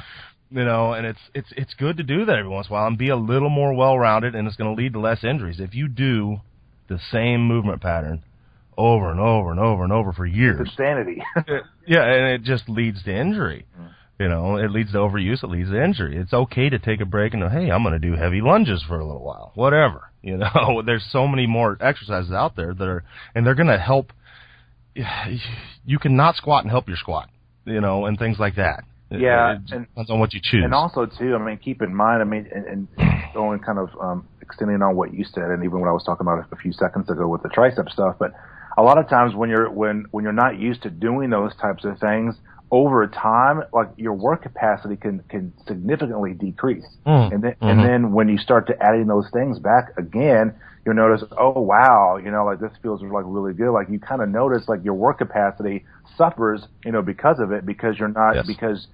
you 0.51 0.65
know, 0.65 0.93
and 0.93 1.05
it's 1.05 1.19
it's 1.33 1.47
it's 1.55 1.73
good 1.75 1.97
to 1.97 2.03
do 2.03 2.25
that 2.25 2.37
every 2.37 2.49
once 2.49 2.67
in 2.67 2.73
a 2.73 2.73
while 2.73 2.87
and 2.87 2.97
be 2.97 3.09
a 3.09 3.15
little 3.15 3.49
more 3.49 3.73
well 3.73 3.97
rounded, 3.97 4.35
and 4.35 4.47
it's 4.47 4.57
going 4.57 4.75
to 4.75 4.81
lead 4.81 4.93
to 4.93 4.99
less 4.99 5.23
injuries 5.23 5.59
if 5.59 5.73
you 5.73 5.87
do 5.87 6.41
the 6.89 6.99
same 7.11 7.47
movement 7.47 7.81
pattern 7.81 8.23
over 8.77 9.11
and 9.11 9.19
over 9.19 9.51
and 9.51 9.59
over 9.59 9.83
and 9.83 9.93
over 9.93 10.11
for 10.11 10.25
years. 10.25 10.59
It's 10.59 10.71
insanity. 10.71 11.23
yeah, 11.87 12.03
and 12.03 12.25
it 12.33 12.43
just 12.43 12.67
leads 12.67 13.03
to 13.03 13.15
injury. 13.15 13.65
You 14.19 14.29
know, 14.29 14.57
it 14.57 14.69
leads 14.69 14.91
to 14.91 14.99
overuse. 14.99 15.43
It 15.43 15.49
leads 15.49 15.69
to 15.69 15.83
injury. 15.83 16.15
It's 16.17 16.33
okay 16.33 16.69
to 16.69 16.77
take 16.77 17.01
a 17.01 17.05
break 17.05 17.33
and 17.33 17.41
go, 17.41 17.49
hey, 17.49 17.71
I'm 17.71 17.81
going 17.81 17.99
to 17.99 17.99
do 17.99 18.15
heavy 18.15 18.39
lunges 18.41 18.83
for 18.87 18.99
a 18.99 19.05
little 19.05 19.23
while, 19.23 19.51
whatever. 19.55 20.11
You 20.21 20.37
know, 20.37 20.83
there's 20.85 21.05
so 21.11 21.27
many 21.27 21.47
more 21.47 21.77
exercises 21.81 22.31
out 22.31 22.55
there 22.55 22.73
that 22.73 22.87
are, 22.87 23.03
and 23.33 23.45
they're 23.45 23.55
going 23.55 23.67
to 23.67 23.79
help. 23.79 24.11
You 25.83 25.97
can 25.97 26.15
not 26.15 26.35
squat 26.35 26.63
and 26.63 26.69
help 26.69 26.87
your 26.87 26.95
squat, 26.95 27.27
you 27.65 27.81
know, 27.81 28.05
and 28.05 28.19
things 28.19 28.37
like 28.37 28.57
that. 28.57 28.83
Yeah, 29.19 29.53
it 29.53 29.71
and, 29.71 29.87
depends 29.87 30.09
on 30.09 30.19
what 30.19 30.33
you 30.33 30.39
choose. 30.41 30.63
And 30.63 30.73
also 30.73 31.05
too, 31.05 31.35
I 31.35 31.43
mean, 31.43 31.57
keep 31.57 31.81
in 31.81 31.93
mind, 31.93 32.21
I 32.21 32.25
mean, 32.25 32.47
and, 32.53 32.65
and 32.65 32.87
going 33.33 33.59
kind 33.59 33.79
of 33.79 33.89
um, 33.99 34.27
extending 34.41 34.81
on 34.81 34.95
what 34.95 35.13
you 35.13 35.25
said, 35.25 35.43
and 35.43 35.63
even 35.63 35.79
what 35.79 35.89
I 35.89 35.93
was 35.93 36.03
talking 36.03 36.25
about 36.25 36.45
a 36.51 36.55
few 36.55 36.73
seconds 36.73 37.09
ago 37.09 37.27
with 37.27 37.43
the 37.43 37.49
tricep 37.49 37.89
stuff, 37.89 38.15
but 38.19 38.33
a 38.77 38.83
lot 38.83 38.97
of 38.97 39.09
times 39.09 39.35
when 39.35 39.49
you're 39.49 39.69
when 39.69 40.05
when 40.11 40.23
you're 40.23 40.33
not 40.33 40.59
used 40.59 40.83
to 40.83 40.89
doing 40.89 41.29
those 41.29 41.55
types 41.57 41.83
of 41.85 41.99
things 41.99 42.35
over 42.71 43.05
time, 43.07 43.63
like 43.73 43.89
your 43.97 44.13
work 44.13 44.43
capacity 44.43 44.95
can 44.95 45.19
can 45.29 45.53
significantly 45.67 46.33
decrease, 46.33 46.87
mm. 47.05 47.33
and 47.33 47.43
then 47.43 47.51
mm-hmm. 47.51 47.67
and 47.67 47.79
then 47.79 48.11
when 48.13 48.29
you 48.29 48.37
start 48.37 48.67
to 48.67 48.73
adding 48.81 49.07
those 49.07 49.27
things 49.33 49.59
back 49.59 49.93
again, 49.97 50.55
you'll 50.85 50.95
notice, 50.95 51.23
oh 51.37 51.59
wow, 51.59 52.17
you 52.23 52.31
know, 52.31 52.45
like 52.45 52.59
this 52.59 52.71
feels 52.81 53.01
like 53.01 53.25
really 53.27 53.53
good. 53.53 53.71
Like 53.71 53.89
you 53.89 53.99
kind 53.99 54.21
of 54.21 54.29
notice 54.29 54.63
like 54.67 54.83
your 54.83 54.93
work 54.93 55.17
capacity 55.17 55.83
suffers, 56.17 56.63
you 56.85 56.91
know, 56.91 57.01
because 57.01 57.39
of 57.39 57.51
it, 57.51 57.65
because 57.65 57.95
you're 57.99 58.07
not 58.07 58.35
yes. 58.35 58.47
because 58.47 58.87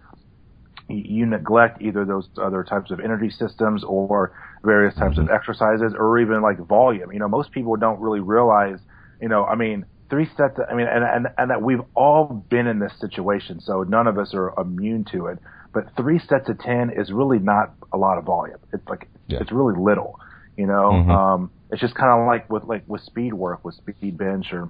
you 0.90 1.26
neglect 1.26 1.82
either 1.82 2.06
those 2.06 2.28
other 2.42 2.64
types 2.64 2.92
of 2.92 3.00
energy 3.00 3.30
systems 3.30 3.84
or 3.84 4.32
various 4.64 4.96
types 4.96 5.18
of 5.18 5.30
exercises 5.30 5.94
or 5.98 6.20
even 6.20 6.42
like 6.42 6.58
volume. 6.66 7.12
You 7.12 7.20
know, 7.20 7.28
most 7.28 7.52
people 7.52 7.76
don't 7.76 8.00
really 8.00 8.22
realize, 8.22 8.80
you 9.22 9.28
know, 9.28 9.44
I 9.44 9.56
mean, 9.56 9.86
three 10.10 10.28
sets, 10.38 10.58
of, 10.58 10.66
I 10.72 10.76
mean, 10.76 10.88
and, 10.88 11.04
and, 11.04 11.28
and 11.38 11.52
that 11.52 11.62
we've 11.62 11.82
all 11.94 12.26
been 12.50 12.68
in 12.68 12.80
this 12.80 12.94
situation, 13.00 13.60
so 13.60 13.84
none 13.84 14.08
of 14.08 14.18
us 14.18 14.34
are 14.34 14.54
immune 14.60 15.06
to 15.12 15.28
it. 15.28 15.40
But 15.74 15.96
three 15.98 16.20
sets 16.20 16.48
of 16.48 16.60
10 16.60 16.92
is 16.96 17.12
really 17.12 17.40
not 17.40 17.74
a 17.92 17.98
lot 17.98 18.18
of 18.18 18.24
volume. 18.24 18.58
It's 18.72 18.88
like, 18.88 19.10
yeah. 19.28 19.40
it's 19.42 19.52
really 19.52 19.76
little, 19.78 20.20
you 20.56 20.66
know, 20.66 20.92
Mhm. 20.92 21.10
um, 21.10 21.52
it's 21.70 21.82
just 21.82 21.96
kind 21.96 22.22
of 22.22 22.28
like 22.28 22.50
with, 22.50 22.64
like 22.64 22.84
with 22.88 23.02
speed 23.02 23.34
work, 23.34 23.66
with 23.66 23.76
speed 23.76 24.18
bench 24.18 24.54
or 24.54 24.70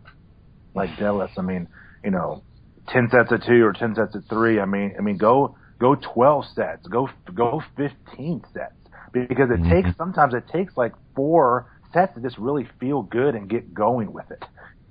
like 0.73 0.89
deadlifts. 0.91 1.37
I 1.37 1.41
mean, 1.43 1.67
you 2.03 2.09
know, 2.09 2.41
10 2.87 3.09
sets 3.11 3.31
of 3.31 3.43
two 3.43 3.63
or 3.65 3.73
10 3.73 3.95
sets 3.95 4.15
of 4.15 4.25
three. 4.25 4.59
I 4.59 4.65
mean, 4.65 4.95
I 4.97 5.01
mean, 5.01 5.17
go, 5.17 5.55
go 5.79 5.95
12 5.95 6.45
sets, 6.55 6.87
go, 6.87 7.09
go 7.33 7.61
15 7.75 8.43
sets 8.53 8.73
because 9.13 9.49
it 9.51 9.59
Mhm. 9.61 9.69
takes, 9.69 9.89
sometimes 9.97 10.33
it 10.33 10.47
takes 10.51 10.75
like 10.77 10.93
four 11.15 11.69
sets 11.93 12.13
to 12.15 12.21
just 12.21 12.37
really 12.37 12.67
feel 12.79 13.01
good 13.03 13.35
and 13.35 13.49
get 13.49 13.73
going 13.73 14.11
with 14.11 14.29
it. 14.31 14.43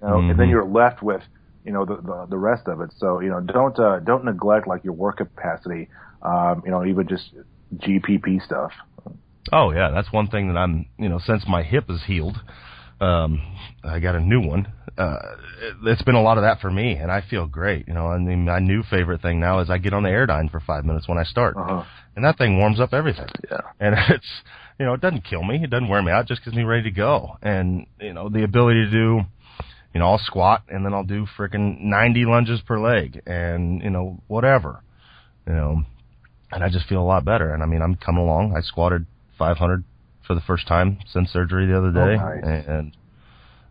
You 0.02 0.08
know, 0.08 0.18
and 0.18 0.38
then 0.38 0.46
Mhm. 0.46 0.50
you're 0.50 0.64
left 0.64 1.02
with, 1.02 1.22
you 1.64 1.72
know, 1.72 1.84
the, 1.84 1.96
the, 1.96 2.26
the 2.30 2.38
rest 2.38 2.68
of 2.68 2.80
it. 2.80 2.90
So, 2.96 3.20
you 3.20 3.28
know, 3.28 3.40
don't, 3.40 3.78
uh, 3.78 4.00
don't 4.00 4.24
neglect 4.24 4.66
like 4.66 4.84
your 4.84 4.94
work 4.94 5.18
capacity, 5.18 5.88
um, 6.22 6.62
you 6.64 6.70
know, 6.70 6.84
even 6.84 7.08
just 7.08 7.34
GPP 7.76 8.42
stuff. 8.44 8.72
Oh 9.52 9.70
yeah, 9.72 9.90
that's 9.90 10.12
one 10.12 10.28
thing 10.28 10.48
that 10.48 10.58
I'm, 10.58 10.86
you 10.98 11.08
know, 11.08 11.18
since 11.18 11.44
my 11.46 11.62
hip 11.62 11.84
is 11.88 12.04
healed, 12.06 12.38
um, 13.00 13.40
I 13.84 13.98
got 14.00 14.14
a 14.14 14.20
new 14.20 14.40
one. 14.40 14.72
Uh, 14.98 15.16
it, 15.62 15.74
it's 15.84 16.02
been 16.02 16.14
a 16.14 16.22
lot 16.22 16.38
of 16.38 16.42
that 16.42 16.60
for 16.60 16.70
me, 16.70 16.92
and 16.94 17.10
I 17.12 17.22
feel 17.28 17.46
great. 17.46 17.86
You 17.86 17.94
know, 17.94 18.06
I 18.06 18.18
mean, 18.18 18.44
my 18.46 18.58
new 18.60 18.82
favorite 18.82 19.20
thing 19.20 19.38
now 19.40 19.60
is 19.60 19.68
I 19.68 19.78
get 19.78 19.92
on 19.92 20.02
the 20.02 20.08
Airdyne 20.08 20.50
for 20.50 20.60
five 20.60 20.84
minutes 20.84 21.06
when 21.08 21.18
I 21.18 21.24
start, 21.24 21.56
Uh-huh. 21.56 21.84
and 22.14 22.24
that 22.24 22.38
thing 22.38 22.58
warms 22.58 22.80
up 22.80 22.94
everything. 22.94 23.28
Yeah. 23.50 23.60
And 23.78 23.94
it's, 24.08 24.26
you 24.78 24.86
know, 24.86 24.94
it 24.94 25.00
doesn't 25.02 25.24
kill 25.24 25.42
me, 25.42 25.62
it 25.62 25.70
doesn't 25.70 25.88
wear 25.88 26.02
me 26.02 26.12
out, 26.12 26.22
it 26.22 26.28
just 26.28 26.44
gets 26.44 26.56
me 26.56 26.62
ready 26.64 26.84
to 26.84 26.90
go. 26.90 27.36
And 27.42 27.86
you 28.00 28.12
know, 28.14 28.28
the 28.30 28.42
ability 28.44 28.86
to 28.86 28.90
do, 28.90 29.20
you 29.92 30.00
know, 30.00 30.06
I'll 30.06 30.18
squat 30.18 30.62
and 30.68 30.84
then 30.84 30.94
I'll 30.94 31.04
do 31.04 31.26
frickin' 31.38 31.80
90 31.80 32.24
lunges 32.24 32.60
per 32.62 32.78
leg, 32.78 33.20
and 33.26 33.82
you 33.82 33.90
know, 33.90 34.22
whatever, 34.28 34.82
you 35.46 35.52
know, 35.52 35.82
and 36.52 36.64
I 36.64 36.70
just 36.70 36.86
feel 36.88 37.02
a 37.02 37.04
lot 37.04 37.24
better. 37.24 37.52
And 37.52 37.62
I 37.62 37.66
mean, 37.66 37.82
I'm 37.82 37.96
coming 37.96 38.22
along. 38.22 38.54
I 38.56 38.60
squatted 38.62 39.04
500 39.38 39.84
for 40.26 40.34
the 40.34 40.40
first 40.40 40.66
time 40.66 40.98
since 41.06 41.30
surgery 41.30 41.66
the 41.66 41.76
other 41.78 41.88
Oh, 41.88 42.06
day, 42.06 42.16
nice. 42.16 42.64
and 42.66 42.96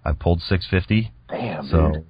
I 0.04 0.12
pulled 0.14 0.42
650. 0.42 1.12
Damn, 1.30 1.66
so 1.68 1.92
dude. 1.92 2.06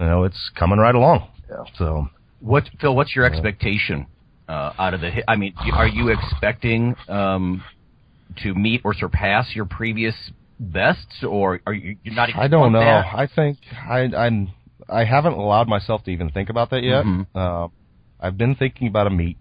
you 0.00 0.06
know 0.06 0.24
it's 0.24 0.50
coming 0.54 0.78
right 0.78 0.94
along. 0.94 1.28
Yeah. 1.50 1.64
So 1.76 2.08
What 2.40 2.68
Phil? 2.80 2.94
What's 2.94 3.14
your 3.16 3.24
Yeah. 3.26 3.32
expectation 3.32 4.06
uh, 4.48 4.72
out 4.78 4.94
of 4.94 5.00
the. 5.00 5.10
hi- 5.10 5.24
I 5.26 5.36
mean, 5.36 5.54
are 5.72 5.88
you 5.88 6.08
expecting 6.16 6.94
um, 7.08 7.62
to 8.42 8.54
meet 8.54 8.82
or 8.84 8.94
surpass 8.94 9.54
your 9.54 9.64
previous 9.64 10.14
bests, 10.60 11.24
or 11.24 11.60
are 11.66 11.72
you 11.72 11.96
you're 12.04 12.14
not? 12.14 12.28
Even 12.28 12.40
I 12.40 12.48
don't 12.48 12.72
know. 12.72 12.80
that? 12.80 13.06
I 13.14 13.26
think 13.26 13.58
I 13.88 14.00
I'm 14.16 14.50
I 14.88 15.04
haven't 15.04 15.32
allowed 15.34 15.68
myself 15.68 16.04
to 16.04 16.10
even 16.10 16.28
think 16.30 16.50
about 16.50 16.70
that 16.70 16.82
yet. 16.82 17.04
Mhm. 17.04 17.26
Uh, 17.34 17.68
I've 18.20 18.36
been 18.36 18.54
thinking 18.54 18.88
about 18.88 19.06
a 19.06 19.10
meet 19.10 19.36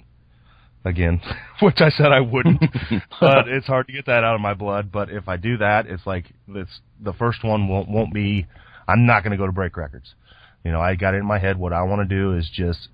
again, 0.88 1.22
which 1.62 1.78
I 1.80 1.90
said 1.90 2.08
I 2.12 2.20
wouldn't, 2.22 2.60
but 3.22 3.48
it's 3.48 3.68
hard 3.68 3.88
to 3.88 3.94
get 3.94 4.06
that 4.08 4.24
out 4.24 4.36
of 4.36 4.42
my 4.42 4.54
blood. 4.54 4.92
But 4.92 5.10
if 5.10 5.28
I 5.28 5.38
do 5.38 5.58
that, 5.58 5.86
it's 5.88 6.06
like 6.06 6.26
this. 6.48 6.68
the 7.00 7.14
first 7.14 7.44
one 7.44 7.68
won't 7.68 7.90
won't 7.90 8.14
be. 8.14 8.48
I'm 8.88 9.06
not 9.06 9.24
going 9.24 9.32
to 9.32 9.38
go 9.38 9.46
to 9.46 9.52
break 9.52 9.76
records. 9.78 10.14
You 10.64 10.72
know, 10.72 10.82
I 10.82 10.96
got 10.96 11.14
it 11.14 11.18
in 11.18 11.26
my 11.26 11.40
head. 11.40 11.58
What 11.58 11.74
I 11.74 11.84
want 11.84 12.08
to 12.08 12.16
do 12.16 12.34
is 12.36 12.50
just 12.54 12.88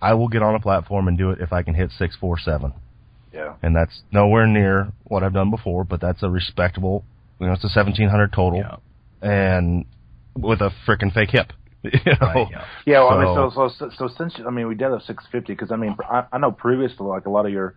I 0.00 0.14
will 0.14 0.28
get 0.28 0.42
on 0.42 0.54
a 0.54 0.60
platform 0.60 1.08
and 1.08 1.18
do 1.18 1.30
it 1.30 1.40
if 1.40 1.52
I 1.52 1.62
can 1.62 1.74
hit 1.74 1.90
six 1.96 2.16
four 2.20 2.38
seven 2.38 2.72
Yeah. 3.32 3.54
and 3.62 3.74
that's 3.76 4.02
nowhere 4.12 4.46
near 4.46 4.92
what 5.04 5.22
I've 5.22 5.32
done 5.32 5.50
before, 5.50 5.84
but 5.84 6.00
that's 6.00 6.22
a 6.22 6.30
respectable, 6.30 7.04
you 7.40 7.46
know, 7.46 7.52
it's 7.52 7.64
a 7.64 7.68
1700 7.68 8.32
total, 8.32 8.58
Yeah. 8.58 8.76
and 9.22 9.84
with 10.36 10.60
a 10.60 10.70
freaking 10.86 11.12
fake 11.12 11.30
hip. 11.30 11.52
You 11.92 12.00
know? 12.06 12.16
Right, 12.20 12.48
yeah. 12.50 12.64
Yeah, 12.86 12.98
well, 13.00 13.08
I 13.10 13.24
mean, 13.24 13.34
So- 13.34 13.50
so 13.50 13.68
so 13.68 13.88
so, 13.90 14.08
so 14.08 14.14
since 14.16 14.34
I 14.46 14.50
mean 14.50 14.68
we 14.68 14.74
did 14.74 14.90
have 14.90 15.02
650 15.02 15.52
because 15.52 15.70
I 15.72 15.76
mean 15.76 15.96
I, 16.08 16.24
I 16.32 16.38
know 16.38 16.52
previously, 16.52 17.06
like 17.06 17.26
a 17.26 17.30
lot 17.30 17.46
of 17.46 17.52
your 17.52 17.74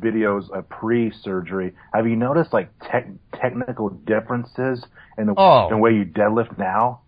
videos 0.00 0.44
uh, 0.56 0.62
pre-surgery, 0.62 1.72
have 1.94 2.06
you 2.06 2.16
noticed 2.16 2.52
like 2.52 2.70
tech 2.82 3.06
technical 3.40 3.90
differences 3.90 4.84
in 5.18 5.26
the, 5.28 5.34
Oh. 5.36 5.64
in 5.68 5.70
the 5.70 5.78
way 5.78 5.92
you 5.92 6.04
deadlift 6.04 6.58
now? 6.58 7.00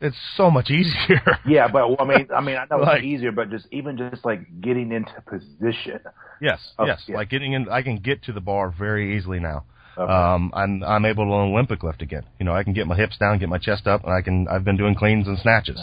It's 0.00 0.16
so 0.36 0.50
much 0.50 0.70
easier. 0.70 1.22
Yeah, 1.46 1.68
but 1.68 2.00
I 2.00 2.04
mean, 2.04 2.28
I 2.34 2.40
mean, 2.42 2.56
I 2.56 2.66
know 2.70 2.82
Like- 2.82 2.98
it's 2.98 3.06
easier, 3.06 3.32
but 3.32 3.50
just 3.50 3.66
even 3.70 3.96
just 3.96 4.24
like 4.24 4.60
getting 4.60 4.92
into 4.92 5.12
position. 5.26 6.00
yes, 6.40 6.72
Oh, 6.78 6.84
yes. 6.86 7.02
yeah. 7.06 7.16
Like 7.16 7.30
getting 7.30 7.52
in, 7.54 7.68
I 7.70 7.82
can 7.82 7.96
get 7.96 8.24
to 8.24 8.32
the 8.32 8.40
bar 8.40 8.70
very 8.76 9.16
easily 9.16 9.40
now. 9.40 9.64
Okay. 9.98 10.12
Um, 10.12 10.50
I'm 10.54 10.82
I'm 10.84 11.04
able 11.04 11.24
to 11.24 11.32
Olympic 11.32 11.82
lift 11.82 12.02
again. 12.02 12.24
You 12.38 12.44
know, 12.44 12.52
I 12.52 12.64
can 12.64 12.72
get 12.74 12.86
my 12.86 12.96
hips 12.96 13.16
down, 13.16 13.38
get 13.38 13.48
my 13.48 13.58
chest 13.58 13.86
up, 13.86 14.04
and 14.04 14.12
I 14.12 14.20
can. 14.20 14.46
I've 14.48 14.64
been 14.64 14.76
doing 14.76 14.94
cleans 14.94 15.26
and 15.26 15.38
snatches, 15.38 15.80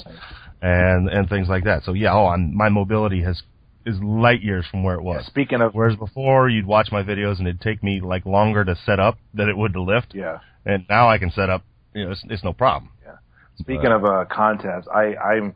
and 0.62 1.10
and 1.10 1.28
things 1.30 1.48
like 1.48 1.64
that. 1.64 1.84
So 1.84 1.94
yeah, 1.94 2.14
oh, 2.14 2.28
I'm, 2.28 2.56
my 2.56 2.70
mobility 2.70 3.24
has 3.24 3.42
is 3.86 4.00
light 4.02 4.42
years 4.42 4.66
from 4.70 4.84
where 4.84 4.96
it 4.96 5.04
was. 5.04 5.26
Speaking 5.26 5.62
of 5.62 5.74
Whereas 5.74 5.98
before, 5.98 6.50
you'd 6.50 6.66
watch 6.66 6.90
my 6.92 7.04
videos 7.04 7.40
and 7.40 7.48
it'd 7.48 7.62
take 7.62 7.84
me 7.84 8.02
like 8.02 8.26
longer 8.26 8.64
to 8.64 8.76
set 8.86 9.00
up 9.00 9.18
than 9.34 9.50
it 9.50 9.58
would 9.58 9.74
to 9.74 9.82
lift. 9.82 10.14
yeah. 10.14 10.40
And 10.66 10.86
now 10.90 11.10
I 11.10 11.18
can 11.18 11.30
set 11.30 11.50
up. 11.50 11.64
You 11.94 12.06
know, 12.06 12.12
it's, 12.12 12.24
it's 12.30 12.44
no 12.44 12.54
problem. 12.54 12.92
Yeah. 13.04 13.18
Speaking 13.58 13.92
of 13.92 14.06
uh, 14.06 14.26
contests, 14.32 14.88
I 14.94 15.16
I'm 15.16 15.56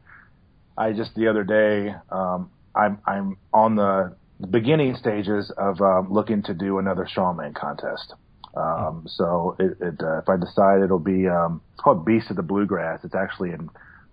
I 0.78 0.94
just 0.94 1.16
the 1.16 1.28
other 1.28 1.44
day 1.44 1.96
um, 2.12 2.52
I'm 2.76 3.00
I'm 3.06 3.38
on 3.54 3.76
the 3.76 4.16
beginning 4.52 4.96
stages 4.96 5.52
of 5.58 5.82
um, 5.82 6.12
looking 6.12 6.44
to 6.44 6.54
do 6.54 6.78
another 6.78 7.08
strongman 7.08 7.56
contest. 7.56 8.14
Um, 8.58 9.06
so 9.08 9.56
it, 9.60 9.78
it 9.82 9.96
uh, 10.04 10.20
if 10.20 10.30
I 10.30 10.38
decide 10.38 10.82
it'll 10.84 11.00
be 11.00 11.28
um, 11.28 11.62
it's 11.74 11.84
called 11.84 12.06
Beast 12.06 12.32
of 12.32 12.38
the 12.38 12.44
Bluegrass. 12.44 13.02
It's 13.06 13.16
actually 13.16 13.52
in 13.52 13.70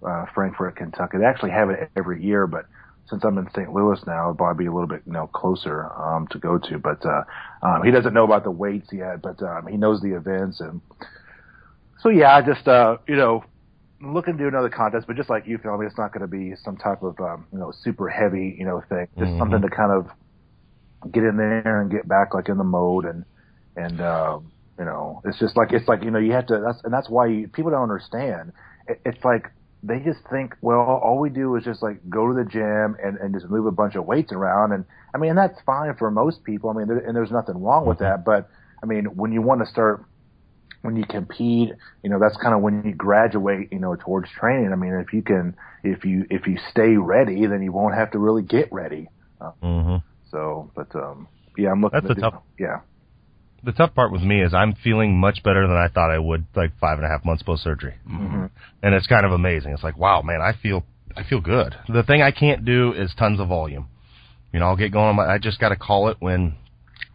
uh, 0.06 0.26
Frankfort, 0.34 0.76
Kentucky. 0.76 1.18
They 1.18 1.24
actually 1.26 1.52
have 1.52 1.70
it 1.70 1.90
every 1.96 2.22
year, 2.24 2.46
but 2.46 2.66
since 3.08 3.24
I'm 3.24 3.38
in 3.38 3.48
St. 3.50 3.72
Louis 3.72 4.00
now, 4.06 4.22
it'll 4.22 4.34
probably 4.34 4.64
be 4.64 4.68
a 4.68 4.72
little 4.72 4.88
bit 4.88 5.02
you 5.06 5.12
know 5.12 5.28
closer 5.28 5.90
um, 6.00 6.28
to 6.32 6.38
go 6.38 6.58
to. 6.58 6.78
But 6.78 7.04
uh, 7.06 7.24
um, 7.62 7.82
he 7.84 7.92
doesn't 7.92 8.14
know 8.14 8.24
about 8.24 8.44
the 8.44 8.52
weights 8.52 8.88
yet, 8.92 9.22
but 9.22 9.42
um, 9.42 9.66
he 9.68 9.76
knows 9.76 10.00
the 10.02 10.16
events 10.16 10.60
and 10.60 10.82
so 12.00 12.10
yeah, 12.10 12.34
I 12.34 12.42
just 12.42 12.66
uh, 12.68 12.98
you 13.08 13.16
know 13.16 13.44
looking 14.02 14.34
to 14.36 14.42
do 14.44 14.48
another 14.48 14.70
contest, 14.70 15.06
but 15.06 15.16
just 15.16 15.30
like 15.30 15.46
you, 15.46 15.58
Phil, 15.58 15.72
I 15.72 15.76
mean, 15.78 15.86
it's 15.86 15.98
not 15.98 16.12
going 16.12 16.22
to 16.22 16.28
be 16.28 16.54
some 16.62 16.76
type 16.76 17.02
of 17.02 17.18
um, 17.20 17.46
you 17.52 17.58
know 17.58 17.72
super 17.82 18.08
heavy 18.08 18.56
you 18.58 18.66
know 18.66 18.82
thing. 18.88 19.06
Just 19.18 19.32
Mhm. 19.32 19.38
something 19.38 19.62
to 19.62 19.70
kind 19.70 19.92
of 19.92 20.08
get 21.12 21.24
in 21.24 21.36
there 21.36 21.80
and 21.80 21.90
get 21.90 22.08
back 22.08 22.34
like 22.34 22.48
in 22.48 22.58
the 22.58 22.64
mode 22.64 23.04
and 23.04 23.24
and 23.76 24.00
um, 24.00 24.52
you 24.78 24.84
know 24.84 25.20
it's 25.24 25.38
just 25.38 25.56
like 25.56 25.72
it's 25.72 25.88
like 25.88 26.02
you 26.04 26.10
know 26.10 26.18
you 26.18 26.32
have 26.32 26.46
to 26.46 26.60
that's 26.64 26.80
and 26.84 26.92
that's 26.92 27.08
why 27.10 27.26
you, 27.26 27.48
people 27.48 27.70
don't 27.70 27.82
understand. 27.82 28.52
It, 28.86 29.00
it's 29.04 29.24
like 29.24 29.46
they 29.82 30.00
just 30.00 30.20
think 30.30 30.54
well 30.62 30.80
all 30.80 31.18
we 31.18 31.30
do 31.30 31.54
is 31.56 31.64
just 31.64 31.82
like 31.82 31.98
go 32.08 32.28
to 32.28 32.34
the 32.34 32.44
gym 32.48 32.96
and 33.02 33.18
and 33.18 33.34
just 33.34 33.48
move 33.50 33.66
a 33.66 33.72
bunch 33.72 33.94
of 33.96 34.06
weights 34.06 34.32
around 34.32 34.72
and 34.72 34.84
I 35.14 35.18
mean 35.18 35.34
that's 35.36 35.60
fine 35.66 35.94
for 35.96 36.10
most 36.10 36.44
people. 36.44 36.70
I 36.70 36.74
mean 36.74 36.88
there, 36.88 36.98
and 36.98 37.16
there's 37.16 37.30
nothing 37.30 37.62
wrong 37.62 37.86
with 37.86 37.98
that, 37.98 38.24
but 38.24 38.48
I 38.82 38.86
mean 38.86 39.06
when 39.16 39.32
you 39.32 39.42
want 39.42 39.60
to 39.60 39.66
start 39.66 40.04
when 40.82 40.96
you 40.96 41.04
compete, 41.06 41.70
you 42.02 42.10
know, 42.10 42.18
that's 42.20 42.36
kind 42.36 42.54
of 42.54 42.60
when 42.60 42.82
you 42.84 42.94
graduate, 42.94 43.68
you 43.72 43.78
know, 43.78 43.96
towards 43.96 44.30
training. 44.30 44.70
I 44.72 44.76
mean, 44.76 44.94
if 44.94 45.12
you 45.14 45.22
can, 45.22 45.56
if 45.82 46.04
you, 46.04 46.26
if 46.30 46.46
you 46.46 46.58
stay 46.70 46.96
ready, 46.96 47.46
then 47.46 47.62
you 47.62 47.72
won't 47.72 47.94
have 47.94 48.10
to 48.12 48.18
really 48.18 48.42
get 48.42 48.70
ready. 48.72 49.08
Uh, 49.40 49.52
hmm 49.62 49.96
so, 50.30 50.70
but, 50.76 50.94
um, 50.94 51.28
yeah, 51.56 51.70
I'm 51.70 51.80
looking 51.80 52.02
That's 52.02 52.04
to 52.04 52.08
the 52.08 52.14
do, 52.14 52.20
tough- 52.20 52.42
yeah. 52.58 52.80
The 53.64 53.72
tough 53.72 53.94
part 53.94 54.12
with 54.12 54.22
me 54.22 54.42
is 54.42 54.52
I'm 54.52 54.74
feeling 54.74 55.18
much 55.18 55.42
better 55.42 55.66
than 55.66 55.76
I 55.76 55.88
thought 55.88 56.10
I 56.10 56.18
would, 56.18 56.44
like 56.54 56.72
five 56.78 56.98
and 56.98 57.06
a 57.06 57.08
half 57.08 57.24
months 57.24 57.42
post 57.42 57.62
surgery, 57.62 57.94
Mm-hmm. 58.08 58.46
and 58.82 58.94
it's 58.94 59.06
kind 59.06 59.24
of 59.24 59.32
amazing. 59.32 59.72
It's 59.72 59.82
like, 59.82 59.96
wow, 59.96 60.22
man, 60.22 60.40
I 60.42 60.52
feel 60.60 60.84
I 61.16 61.22
feel 61.24 61.40
good. 61.40 61.74
The 61.88 62.02
thing 62.02 62.22
I 62.22 62.30
can't 62.32 62.64
do 62.64 62.92
is 62.92 63.12
tons 63.18 63.40
of 63.40 63.48
volume. 63.48 63.88
You 64.52 64.60
know, 64.60 64.66
I'll 64.66 64.76
get 64.76 64.92
going. 64.92 65.18
I 65.18 65.38
just 65.38 65.58
got 65.60 65.70
to 65.70 65.76
call 65.76 66.08
it 66.08 66.16
when 66.20 66.54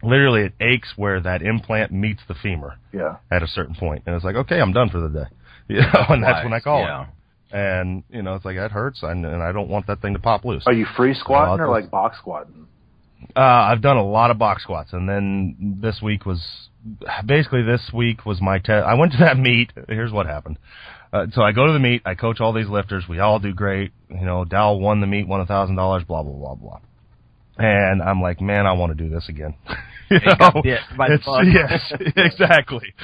literally 0.02 0.42
it 0.42 0.52
aches 0.60 0.92
where 0.96 1.20
that 1.20 1.42
implant 1.42 1.92
meets 1.92 2.20
the 2.26 2.34
femur 2.34 2.76
Yeah. 2.92 3.16
at 3.30 3.42
a 3.42 3.46
certain 3.46 3.74
point, 3.74 4.02
and 4.06 4.14
it's 4.16 4.24
like, 4.24 4.36
okay, 4.36 4.60
I'm 4.60 4.72
done 4.72 4.88
for 4.90 5.00
the 5.00 5.08
day. 5.08 5.26
You 5.68 5.80
know, 5.82 6.04
and 6.08 6.24
that's 6.24 6.42
when 6.42 6.52
I 6.52 6.58
call 6.58 6.80
yeah. 6.80 7.02
it. 7.04 7.08
And 7.52 8.02
you 8.10 8.22
know, 8.22 8.34
it's 8.34 8.44
like 8.44 8.56
that 8.56 8.72
hurts, 8.72 9.02
and, 9.04 9.24
and 9.24 9.40
I 9.42 9.52
don't 9.52 9.68
want 9.68 9.86
that 9.86 10.02
thing 10.02 10.14
to 10.14 10.18
pop 10.18 10.44
loose. 10.44 10.64
Are 10.66 10.72
you 10.72 10.86
free 10.96 11.14
squatting 11.14 11.60
I'll 11.60 11.68
or 11.68 11.70
like 11.70 11.90
box 11.92 12.16
squatting? 12.18 12.66
Uh, 13.36 13.40
I've 13.40 13.82
done 13.82 13.96
a 13.96 14.04
lot 14.04 14.30
of 14.30 14.38
box 14.38 14.62
squats, 14.62 14.92
and 14.92 15.08
then 15.08 15.78
this 15.80 16.00
week 16.02 16.26
was 16.26 16.42
basically 17.24 17.62
this 17.62 17.90
week 17.92 18.24
was 18.24 18.40
my 18.40 18.58
test. 18.58 18.86
I 18.86 18.94
went 18.94 19.12
to 19.12 19.18
that 19.18 19.36
meet. 19.38 19.72
Here's 19.88 20.12
what 20.12 20.26
happened. 20.26 20.58
Uh, 21.12 21.26
so 21.32 21.42
I 21.42 21.52
go 21.52 21.66
to 21.66 21.72
the 21.72 21.78
meet. 21.78 22.02
I 22.04 22.14
coach 22.14 22.40
all 22.40 22.52
these 22.52 22.68
lifters. 22.68 23.04
We 23.08 23.18
all 23.18 23.38
do 23.38 23.52
great. 23.52 23.92
You 24.08 24.24
know, 24.24 24.44
Dow 24.44 24.74
won 24.74 25.00
the 25.00 25.06
meet, 25.06 25.26
won 25.26 25.40
a 25.40 25.46
thousand 25.46 25.76
dollars. 25.76 26.04
Blah 26.04 26.22
blah 26.22 26.32
blah 26.32 26.54
blah. 26.54 26.80
And 27.58 28.00
I'm 28.00 28.22
like, 28.22 28.40
man, 28.40 28.66
I 28.66 28.72
want 28.72 28.96
to 28.96 29.04
do 29.04 29.10
this 29.10 29.28
again. 29.28 29.54
you 30.10 30.18
know? 30.18 30.62
by 30.96 31.08
the 31.08 31.18
yes, 31.52 31.92
exactly. 32.16 32.94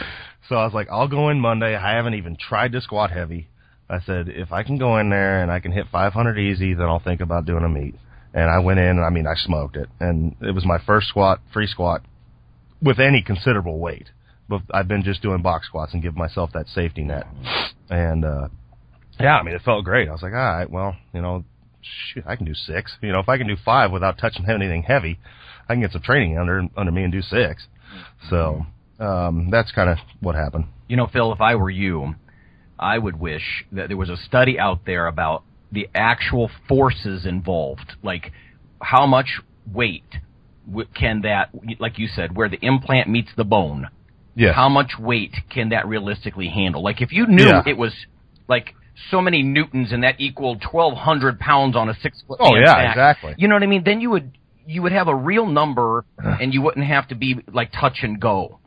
So 0.48 0.55
I 0.57 0.64
was 0.64 0.72
like, 0.72 0.88
I'll 0.90 1.09
go 1.09 1.29
in 1.29 1.40
Monday. 1.40 1.74
I 1.74 1.96
haven't 1.96 2.14
even 2.14 2.37
tried 2.37 2.72
to 2.72 2.81
squat 2.81 3.11
heavy. 3.11 3.48
I 3.88 4.00
said, 4.00 4.29
if 4.29 4.52
I 4.52 4.62
can 4.62 4.79
go 4.79 4.98
in 4.98 5.11
there 5.11 5.42
and 5.42 5.50
I 5.50 5.61
can 5.61 5.72
hit 5.72 5.87
500 5.92 6.38
easy, 6.38 6.74
then 6.74 6.87
I'll 6.87 7.00
think 7.00 7.20
about 7.20 7.46
doing 7.46 7.64
a 7.64 7.68
meet. 7.68 7.94
And 8.37 8.51
I 8.51 8.59
went 8.59 8.79
in, 8.79 8.87
and 8.87 9.05
I 9.05 9.09
mean, 9.09 9.27
I 9.27 9.35
smoked 9.35 9.77
it. 9.77 9.88
And 9.99 10.37
it 10.42 10.55
was 10.55 10.66
my 10.66 10.77
first 10.87 11.09
squat, 11.09 11.40
free 11.55 11.66
squat, 11.66 12.03
with 12.83 13.01
any 13.01 13.22
considerable 13.22 13.79
weight. 13.79 14.11
But 14.46 14.61
I've 14.72 14.87
been 14.87 15.03
just 15.03 15.22
doing 15.22 15.40
box 15.40 15.66
squats 15.66 15.94
and 15.94 16.03
give 16.03 16.14
myself 16.14 16.51
that 16.53 16.68
safety 16.68 17.03
net. 17.03 17.27
And, 17.88 18.27
uh, 18.27 18.49
yeah, 19.18 19.38
I 19.38 19.42
mean, 19.42 19.55
it 19.55 19.62
felt 19.62 19.87
great. 19.87 20.11
I 20.11 20.12
was 20.12 20.20
like, 20.20 20.35
all 20.35 20.38
right, 20.38 20.70
well, 20.70 20.94
you 21.14 21.22
know, 21.22 21.44
shit, 21.81 22.25
I 22.27 22.37
can 22.37 22.44
do 22.44 22.53
six. 22.53 22.94
You 23.01 23.11
know, 23.11 23.20
if 23.20 23.29
I 23.31 23.38
can 23.38 23.46
do 23.46 23.57
five 23.64 23.90
without 23.90 24.18
touching 24.18 24.44
anything 24.51 24.83
heavy, 24.83 25.18
I 25.66 25.72
can 25.72 25.81
get 25.81 25.92
some 25.92 26.03
training 26.03 26.38
under, 26.38 26.68
under 26.77 26.92
me 26.92 27.05
and 27.05 27.12
do 27.12 27.22
six. 27.22 27.66
So, 28.29 28.66
um, 29.01 29.49
that's 29.51 29.72
kind 29.72 29.88
of 29.88 29.96
what 30.20 30.35
happened. 30.35 30.66
You 30.88 30.99
know, 30.99 31.07
Phil, 31.11 31.33
if 31.33 31.40
I 31.40 31.55
were 31.55 31.70
you, 31.70 32.16
I 32.79 32.99
would 32.99 33.18
wish 33.18 33.64
that 33.72 33.88
there 33.88 33.96
was 33.96 34.11
a 34.11 34.16
study 34.18 34.59
out 34.59 34.85
there 34.85 35.07
about 35.07 35.42
the 35.76 35.88
actual 35.94 36.50
forces 36.66 37.26
involved, 37.26 37.92
like 38.02 38.32
how 38.80 39.06
much 39.06 39.40
weight 39.70 40.04
can 40.94 41.20
that, 41.20 41.50
like 41.78 41.98
you 41.98 42.08
said, 42.08 42.34
where 42.34 42.48
the 42.48 42.58
implant 42.62 43.08
meets 43.10 43.28
the 43.36 43.44
bone. 43.44 43.88
Yes. 44.34 44.54
How 44.54 44.70
much 44.70 44.92
weight 44.98 45.34
can 45.50 45.68
that 45.68 45.86
realistically 45.86 46.48
handle? 46.48 46.82
Like 46.82 47.02
if 47.02 47.12
you 47.12 47.26
knew 47.26 47.44
Yeah. 47.44 47.62
it 47.66 47.76
was 47.76 47.92
like 48.48 48.74
so 49.10 49.20
many 49.20 49.42
newtons 49.42 49.92
and 49.92 50.02
that 50.02 50.14
equaled 50.18 50.62
twelve 50.62 50.94
hundred 50.96 51.38
pounds 51.38 51.76
on 51.76 51.90
a 51.90 51.94
six 52.01 52.22
foot 52.26 52.38
Oh, 52.40 52.57
yeah, 52.57 52.64
back, 52.74 52.96
exactly. 52.96 53.34
You 53.36 53.48
know 53.48 53.55
what 53.55 53.62
I 53.62 53.66
mean? 53.66 53.84
Then 53.84 54.01
you 54.01 54.11
would 54.11 54.32
you 54.66 54.80
would 54.82 54.92
have 54.92 55.09
a 55.09 55.14
real 55.14 55.46
number, 55.46 56.07
and 56.18 56.55
you 56.55 56.62
wouldn't 56.62 56.86
have 56.86 57.07
to 57.09 57.14
be 57.14 57.36
like 57.53 57.70
touch 57.70 57.98
and 58.03 58.18
go. 58.18 58.59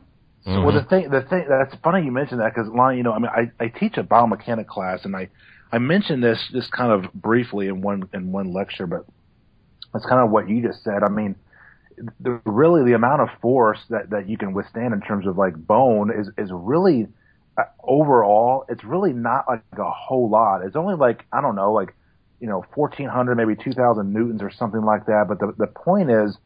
Mm-hmm. 0.46 0.64
Well, 0.64 0.74
the 0.74 0.84
thing, 0.88 1.10
the 1.10 1.20
thing 1.22 1.44
that's 1.48 1.74
funny 1.82 2.04
you 2.04 2.12
mentioned 2.12 2.40
that 2.40 2.54
because, 2.54 2.70
Lonnie, 2.72 2.96
you 2.96 3.02
know, 3.02 3.12
I 3.12 3.18
mean, 3.18 3.30
I, 3.30 3.64
I 3.64 3.68
teach 3.68 3.98
a 3.98 4.02
biomechanic 4.02 4.66
class, 4.68 5.00
and 5.04 5.14
I, 5.14 5.28
I 5.72 5.78
mentioned 5.78 6.22
this 6.22 6.38
just 6.52 6.72
kind 6.72 6.92
of 6.92 7.12
briefly 7.12 7.68
in 7.68 7.80
one 7.80 8.08
in 8.12 8.32
one 8.32 8.52
lecture, 8.52 8.86
but 8.86 9.06
that's 9.92 10.06
kind 10.06 10.20
of 10.20 10.30
what 10.30 10.48
you 10.48 10.62
just 10.62 10.82
said. 10.82 11.02
I 11.04 11.10
mean, 11.10 11.36
the, 12.20 12.40
really 12.44 12.84
the 12.84 12.94
amount 12.94 13.22
of 13.22 13.28
force 13.40 13.78
that 13.90 14.10
that 14.10 14.28
you 14.28 14.36
can 14.36 14.52
withstand 14.52 14.94
in 14.94 15.00
terms 15.00 15.26
of 15.26 15.36
like 15.36 15.54
bone 15.54 16.10
is 16.10 16.28
is 16.38 16.50
really 16.52 17.08
uh, 17.56 17.62
overall, 17.82 18.64
it's 18.68 18.84
really 18.84 19.12
not 19.12 19.46
like 19.48 19.62
a 19.78 19.90
whole 19.90 20.28
lot. 20.28 20.62
It's 20.62 20.76
only 20.76 20.94
like 20.94 21.24
I 21.32 21.40
don't 21.40 21.56
know, 21.56 21.72
like 21.72 21.94
you 22.40 22.46
know, 22.46 22.64
fourteen 22.74 23.08
hundred, 23.08 23.36
maybe 23.36 23.54
two 23.54 23.72
thousand 23.72 24.12
newtons 24.12 24.42
or 24.42 24.50
something 24.50 24.82
like 24.82 25.06
that. 25.06 25.26
But 25.28 25.38
the 25.38 25.54
the 25.56 25.66
point 25.66 26.10
is, 26.10 26.36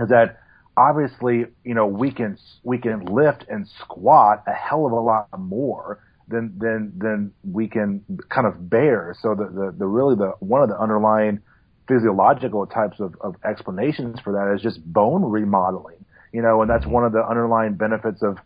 is 0.00 0.08
that 0.10 0.40
obviously, 0.76 1.46
you 1.64 1.74
know, 1.74 1.86
we 1.86 2.10
can 2.12 2.38
we 2.62 2.78
can 2.78 3.04
lift 3.06 3.44
and 3.48 3.66
squat 3.80 4.44
a 4.46 4.52
hell 4.52 4.86
of 4.86 4.92
a 4.92 5.00
lot 5.00 5.28
more 5.38 6.00
than 6.28 6.54
than 6.58 6.92
than 6.96 7.32
we 7.42 7.68
can 7.68 8.04
kind 8.28 8.46
of 8.46 8.70
bear. 8.70 9.14
So 9.20 9.34
the 9.34 9.44
the, 9.44 9.74
the 9.78 9.86
really 9.86 10.16
the 10.16 10.32
one 10.40 10.62
of 10.62 10.68
the 10.68 10.78
underlying 10.78 11.40
physiological 11.86 12.66
types 12.66 12.98
of, 12.98 13.14
of 13.20 13.36
explanations 13.44 14.18
for 14.20 14.32
that 14.32 14.54
is 14.54 14.62
just 14.62 14.84
bone 14.92 15.22
remodeling. 15.22 16.04
You 16.32 16.42
know, 16.42 16.62
and 16.62 16.70
that's 16.70 16.86
one 16.86 17.04
of 17.04 17.12
the 17.12 17.24
underlying 17.24 17.74
benefits 17.74 18.22
of 18.22 18.38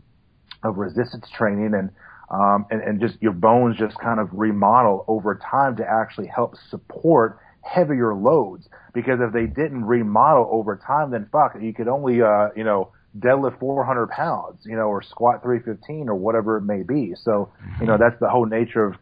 of 0.62 0.76
resistance 0.76 1.26
training 1.36 1.74
and 1.74 1.90
um, 2.30 2.66
and, 2.70 2.82
and 2.82 3.00
just 3.00 3.16
your 3.22 3.32
bones 3.32 3.76
just 3.78 3.98
kind 3.98 4.20
of 4.20 4.28
remodel 4.32 5.04
over 5.08 5.34
time 5.50 5.76
to 5.76 5.84
actually 5.86 6.26
help 6.26 6.56
support 6.68 7.38
heavier 7.62 8.14
loads. 8.14 8.68
Because 8.92 9.20
if 9.20 9.32
they 9.32 9.46
didn't 9.46 9.84
remodel 9.84 10.48
over 10.50 10.76
time, 10.76 11.10
then 11.10 11.28
fuck, 11.32 11.54
you 11.60 11.72
could 11.72 11.88
only 11.88 12.20
uh, 12.20 12.48
you 12.56 12.64
know 12.64 12.92
deadlift 13.18 13.58
400 13.58 14.08
pounds, 14.08 14.60
you 14.64 14.76
know, 14.76 14.88
or 14.88 15.02
squat 15.02 15.42
315 15.42 16.08
or 16.08 16.14
whatever 16.14 16.56
it 16.56 16.62
may 16.62 16.82
be. 16.82 17.14
So, 17.22 17.50
you 17.80 17.86
know, 17.86 17.94
mm-hmm. 17.94 18.02
that's 18.02 18.18
the 18.20 18.28
whole 18.28 18.46
nature 18.46 18.84
of 18.84 18.94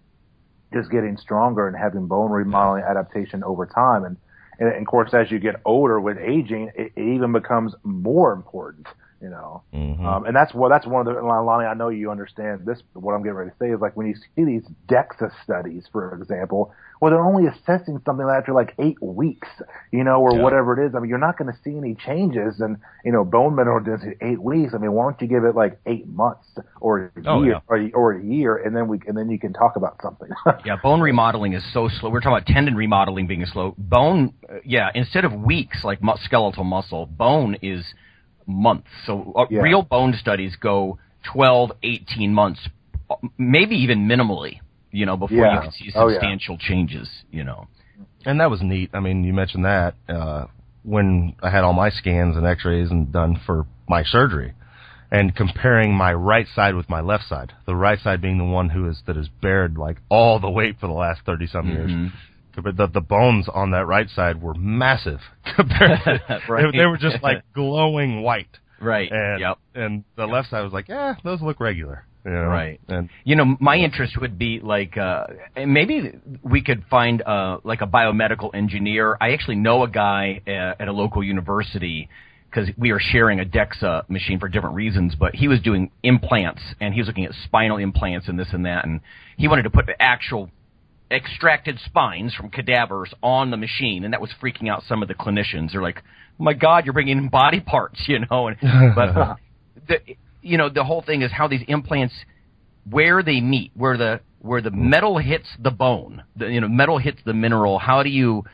just 0.73 0.91
getting 0.91 1.17
stronger 1.17 1.69
and 1.69 1.77
having 1.77 2.07
bone 2.07 2.31
remodeling 2.31 2.83
adaptation 2.83 3.45
over 3.45 3.67
time. 3.67 4.05
And, 4.05 4.17
and, 4.59 4.75
of 4.75 4.87
course, 4.87 5.13
as 5.13 5.31
you 5.31 5.39
get 5.39 5.57
older 5.65 6.01
with 6.01 6.19
aging, 6.19 6.73
it, 6.75 6.93
it 6.97 7.03
even 7.03 7.33
becomes 7.33 7.75
more 7.83 8.33
important 8.33 8.87
you 9.23 9.29
know. 9.31 9.63
Mm-hmm. 9.75 10.05
Um, 10.07 10.25
and 10.27 10.35
that's 10.37 10.53
what 10.55 10.69
that's 10.71 10.87
one 10.87 11.07
of 11.07 11.15
the 11.15 11.21
Lonnie. 11.23 11.67
I 11.67 11.75
know 11.75 11.89
you 11.89 12.11
understand 12.11 12.67
this. 12.67 12.81
What 12.95 13.15
I'm 13.15 13.23
getting 13.23 13.35
ready 13.37 13.51
to 13.51 13.57
say 13.59 13.71
is 13.71 13.81
like 13.81 13.97
when 13.97 14.07
you 14.07 14.15
see 14.35 14.45
these 14.45 14.63
DEXA 14.89 15.31
studies, 15.45 15.85
for 15.93 16.15
example, 16.21 16.73
where 16.99 17.11
they're 17.11 17.25
only 17.25 17.47
assessing 17.47 18.01
something 18.07 18.27
after 18.27 18.53
like 18.53 18.75
eight 18.79 19.01
weeks, 19.03 19.49
you 19.93 20.03
know, 20.05 20.21
or 20.23 20.33
Yeah. 20.37 20.43
whatever 20.43 20.81
it 20.81 20.87
is. 20.87 20.95
I 20.95 21.01
mean, 21.01 21.09
you're 21.11 21.19
not 21.19 21.37
going 21.39 21.53
to 21.53 21.59
see 21.63 21.77
any 21.77 21.95
changes 21.95 22.61
in 22.61 22.79
you 23.05 23.13
know 23.13 23.25
bone 23.25 23.55
mineral 23.55 23.83
density 23.83 24.17
in 24.21 24.33
eight 24.33 24.43
weeks. 24.43 24.73
I 24.75 24.79
mean, 24.79 24.93
why 24.93 25.05
don't 25.05 25.21
you 25.21 25.27
give 25.29 25.45
it 25.45 25.55
like 25.55 25.79
eight 25.87 26.07
months 26.09 26.47
or 26.81 27.13
a 27.17 27.23
Oh, 27.27 27.43
year 27.43 27.53
yeah. 27.55 27.61
or, 27.69 27.77
a- 27.79 27.91
or 27.93 28.13
a 28.13 28.23
year, 28.25 28.57
and 28.57 28.75
then 28.77 28.89
we 28.89 29.01
and 29.07 29.17
then 29.17 29.31
you 29.31 29.39
can 29.39 29.53
talk 29.53 29.77
about 29.77 30.01
something. 30.03 30.29
Yeah, 30.65 30.77
bone 30.83 31.01
remodeling 31.01 31.53
is 31.53 31.63
so 31.73 31.89
slow. 31.89 32.11
We're 32.11 32.21
talking 32.21 32.37
about 32.39 32.47
tendon 32.47 32.75
remodeling 32.75 33.27
being 33.29 33.45
slow. 33.47 33.75
Bone, 33.79 34.33
uh, 34.51 34.57
yeah, 34.65 34.89
instead 34.95 35.25
of 35.25 35.33
weeks 35.33 35.85
like 35.85 36.03
mu- 36.03 36.17
skeletal 36.25 36.65
muscle, 36.65 37.07
bone 37.07 37.57
is 37.63 37.85
months. 38.47 38.89
So 39.07 39.33
uh, 39.37 39.47
Yeah. 39.51 39.61
real 39.63 39.83
bone 39.83 40.15
studies 40.15 40.57
go 40.57 40.99
12, 41.33 41.73
18 41.83 42.33
months, 42.33 42.61
uh, 43.11 43.17
maybe 43.39 43.77
even 43.77 44.07
minimally, 44.09 44.61
you 44.93 45.07
know, 45.07 45.17
before 45.17 45.47
you 45.55 45.61
can 45.61 45.73
see 45.73 45.91
Oh, 45.95 46.09
yeah. 46.09 46.15
substantial 46.15 46.57
changes, 46.59 47.09
you 47.31 47.45
know. 47.45 47.67
And 48.25 48.41
that 48.41 48.51
was 48.51 48.63
neat. 48.63 48.91
I 48.93 49.01
mean, 49.01 49.25
you 49.25 49.33
mentioned 49.33 49.65
that 49.65 49.95
uh, 50.09 50.47
when 50.83 51.35
I 51.43 51.51
had 51.51 51.65
all 51.65 51.73
my 51.73 51.91
scans 51.91 52.37
and 52.37 52.47
X-rays 52.47 52.91
and 52.91 53.13
done 53.13 53.41
for 53.47 53.67
my 53.89 54.03
surgery, 54.05 54.53
and 55.11 55.35
comparing 55.37 55.95
my 55.95 56.13
right 56.13 56.47
side 56.55 56.75
with 56.75 56.89
my 56.91 57.01
left 57.01 57.25
side. 57.29 57.53
The 57.67 57.77
right 57.77 57.99
side 58.01 58.21
being 58.21 58.39
the 58.39 58.45
one 58.45 58.71
who 58.71 58.89
is 58.89 59.03
that 59.07 59.15
has 59.17 59.29
bared 59.41 59.79
like 59.79 59.99
all 60.09 60.41
the 60.41 60.51
weight 60.51 60.77
for 60.81 60.89
the 60.89 60.93
last 60.93 61.21
thirty 61.25 61.47
some 61.47 61.69
years. 61.69 61.93
But 62.63 62.77
the, 62.77 62.87
the 62.87 63.01
bones 63.01 63.47
on 63.53 63.71
that 63.73 63.87
right 63.87 64.09
side 64.09 64.41
were 64.43 64.55
massive 64.55 65.21
compared. 65.57 66.01
To, 66.05 66.41
Right. 66.49 66.73
they, 66.73 66.79
they 66.79 66.87
were 66.87 66.97
just 66.99 67.23
like 67.23 67.43
glowing 67.55 68.23
white. 68.23 68.49
Right. 68.81 69.11
And 69.11 69.41
Yep. 69.41 69.59
and 69.75 70.05
the 70.17 70.27
left 70.27 70.51
side 70.51 70.63
was 70.63 70.73
like, 70.73 70.89
yeah, 70.89 71.15
those 71.25 71.41
look 71.43 71.61
regular. 71.61 72.05
You 72.25 72.33
know? 72.33 72.43
Right. 72.47 72.81
And 72.89 73.09
You 73.25 73.37
know, 73.37 73.57
my 73.61 73.77
interest 73.77 74.21
would 74.21 74.37
be 74.39 74.59
like 74.61 74.97
uh, 74.99 75.27
maybe 75.65 76.13
we 76.43 76.61
could 76.63 76.85
find 76.91 77.23
uh, 77.23 77.59
like 77.63 77.83
a 77.83 77.87
biomedical 77.87 78.53
engineer. 78.55 79.17
I 79.21 79.33
actually 79.33 79.57
know 79.57 79.85
a 79.85 79.89
guy 79.89 80.41
uh, 80.47 80.51
at 80.83 80.89
a 80.89 80.93
local 80.93 81.23
university 81.23 82.09
because 82.51 82.69
we 82.77 82.91
are 82.91 82.99
sharing 83.01 83.39
a 83.41 83.45
DEXA 83.45 84.09
machine 84.09 84.41
for 84.41 84.49
different 84.49 84.75
reasons. 84.75 85.15
But 85.15 85.35
he 85.37 85.47
was 85.47 85.61
doing 85.61 85.91
implants 86.03 86.63
and 86.81 86.93
he 86.95 87.01
was 87.01 87.07
looking 87.07 87.27
at 87.27 87.33
spinal 87.45 87.77
implants 87.77 88.29
and 88.29 88.39
this 88.39 88.49
and 88.53 88.67
that, 88.67 88.85
and 88.85 89.01
he 89.37 89.47
wanted 89.47 89.63
to 89.63 89.71
put 89.71 89.87
the 89.87 90.01
actual 90.03 90.51
extracted 91.11 91.79
spines 91.85 92.35
from 92.35 92.51
cadavers 92.51 93.13
on 93.23 93.51
the 93.51 93.57
machine, 93.57 94.05
and 94.05 94.13
that 94.13 94.21
was 94.21 94.31
freaking 94.43 94.69
out 94.69 94.83
some 94.89 95.03
of 95.03 95.09
the 95.09 95.15
clinicians. 95.15 95.73
They're 95.73 95.83
like, 95.83 96.03
"Oh 96.41 96.45
"My 96.45 96.55
God, 96.55 96.85
you're 96.85 96.95
bringing 96.95 97.19
in 97.19 97.29
body 97.29 97.61
parts," 97.61 98.03
you 98.09 98.21
know. 98.21 98.49
And, 98.49 98.57
but 98.95 99.37
the, 99.89 100.17
you 100.43 100.57
know, 100.59 100.69
the 100.69 100.85
whole 100.85 101.03
thing 101.03 101.23
is 101.23 101.31
how 101.33 101.49
these 101.49 101.65
implants, 101.69 102.15
where 102.89 103.23
they 103.23 103.41
meet, 103.41 103.73
where 103.75 103.97
the 103.97 104.21
where 104.41 104.61
the 104.61 104.71
metal 104.71 105.19
hits 105.19 105.49
the 105.59 105.71
bone, 105.71 106.23
the, 106.37 106.47
you 106.47 106.61
know, 106.61 106.69
metal 106.69 106.99
hits 106.99 107.19
the 107.25 107.35
mineral. 107.35 107.79
How 107.79 108.03
do 108.03 108.11
you 108.11 108.45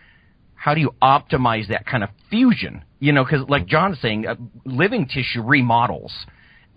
how 0.54 0.74
do 0.74 0.80
you 0.80 0.94
optimize 1.02 1.68
that 1.68 1.86
kind 1.86 2.04
of 2.04 2.10
fusion? 2.30 2.84
You 3.00 3.12
know, 3.12 3.24
because 3.24 3.48
like 3.48 3.66
John's 3.66 4.00
saying, 4.00 4.26
uh, 4.26 4.36
living 4.64 5.06
tissue 5.06 5.42
remodels, 5.42 6.12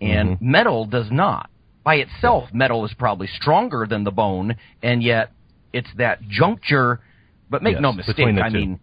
and 0.00 0.40
metal 0.40 0.86
does 0.86 1.06
not. 1.10 1.50
By 1.84 1.96
itself, 1.96 2.48
metal 2.52 2.84
is 2.84 2.92
probably 2.98 3.28
stronger 3.28 3.86
than 3.88 4.02
the 4.02 4.10
bone, 4.10 4.56
and 4.82 5.04
yet 5.04 5.30
it's 5.76 5.88
that 5.98 6.22
juncture. 6.28 7.00
But 7.48 7.62
make 7.62 7.74
Yes, 7.74 7.82
no 7.82 7.92
mistake, 7.92 8.26
I 8.42 8.48
mean, 8.48 8.80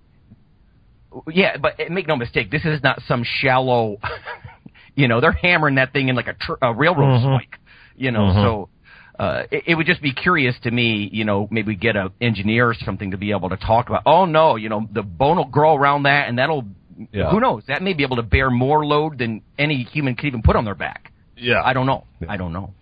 yeah, 1.32 1.58
but 1.58 1.80
make 1.90 2.08
no 2.08 2.16
mistake, 2.16 2.50
this 2.50 2.64
is 2.66 2.82
not 2.82 3.02
some 3.08 3.24
shallow. 3.26 3.98
you 4.96 5.08
know, 5.08 5.20
they're 5.22 5.32
hammering 5.34 5.76
that 5.76 5.92
thing 5.94 6.08
in 6.10 6.16
like 6.16 6.28
a, 6.28 6.34
tr- 6.34 6.54
a 6.62 6.74
railroad 6.74 7.20
Mhm. 7.20 7.38
spike. 7.40 7.60
You 7.96 8.12
know, 8.12 8.22
Mhm. 8.22 8.44
so 8.44 8.70
uh, 9.20 9.44
it, 9.52 9.64
it 9.68 9.76
would 9.76 9.86
just 9.86 10.02
be 10.02 10.12
curious 10.14 10.56
to 10.64 10.72
me. 10.72 11.10
You 11.12 11.26
know, 11.26 11.48
maybe 11.52 11.76
get 11.76 11.96
a 11.96 12.12
engineer 12.22 12.70
or 12.70 12.74
something 12.74 13.12
to 13.12 13.18
be 13.18 13.32
able 13.32 13.50
to 13.50 13.58
talk 13.58 13.90
about. 13.90 14.04
Oh 14.06 14.26
no, 14.26 14.56
you 14.56 14.70
know, 14.70 14.88
the 14.92 15.04
bone 15.04 15.38
will 15.38 15.46
grow 15.46 15.76
around 15.76 16.04
that, 16.04 16.30
and 16.30 16.38
that'll. 16.40 16.66
Yeah. 17.12 17.30
Who 17.32 17.40
knows? 17.40 17.64
That 17.68 17.82
may 17.82 17.94
be 17.94 18.04
able 18.04 18.16
to 18.18 18.24
bear 18.24 18.50
more 18.50 18.86
load 18.86 19.18
than 19.18 19.42
any 19.58 19.84
human 19.84 20.16
could 20.16 20.28
even 20.28 20.42
put 20.42 20.56
on 20.56 20.64
their 20.64 20.76
back. 20.76 21.12
Yeah. 21.36 21.62
I 21.64 21.74
don't 21.74 21.86
know. 21.88 22.06
I 22.30 22.38
don't 22.38 22.54
know. 22.54 22.74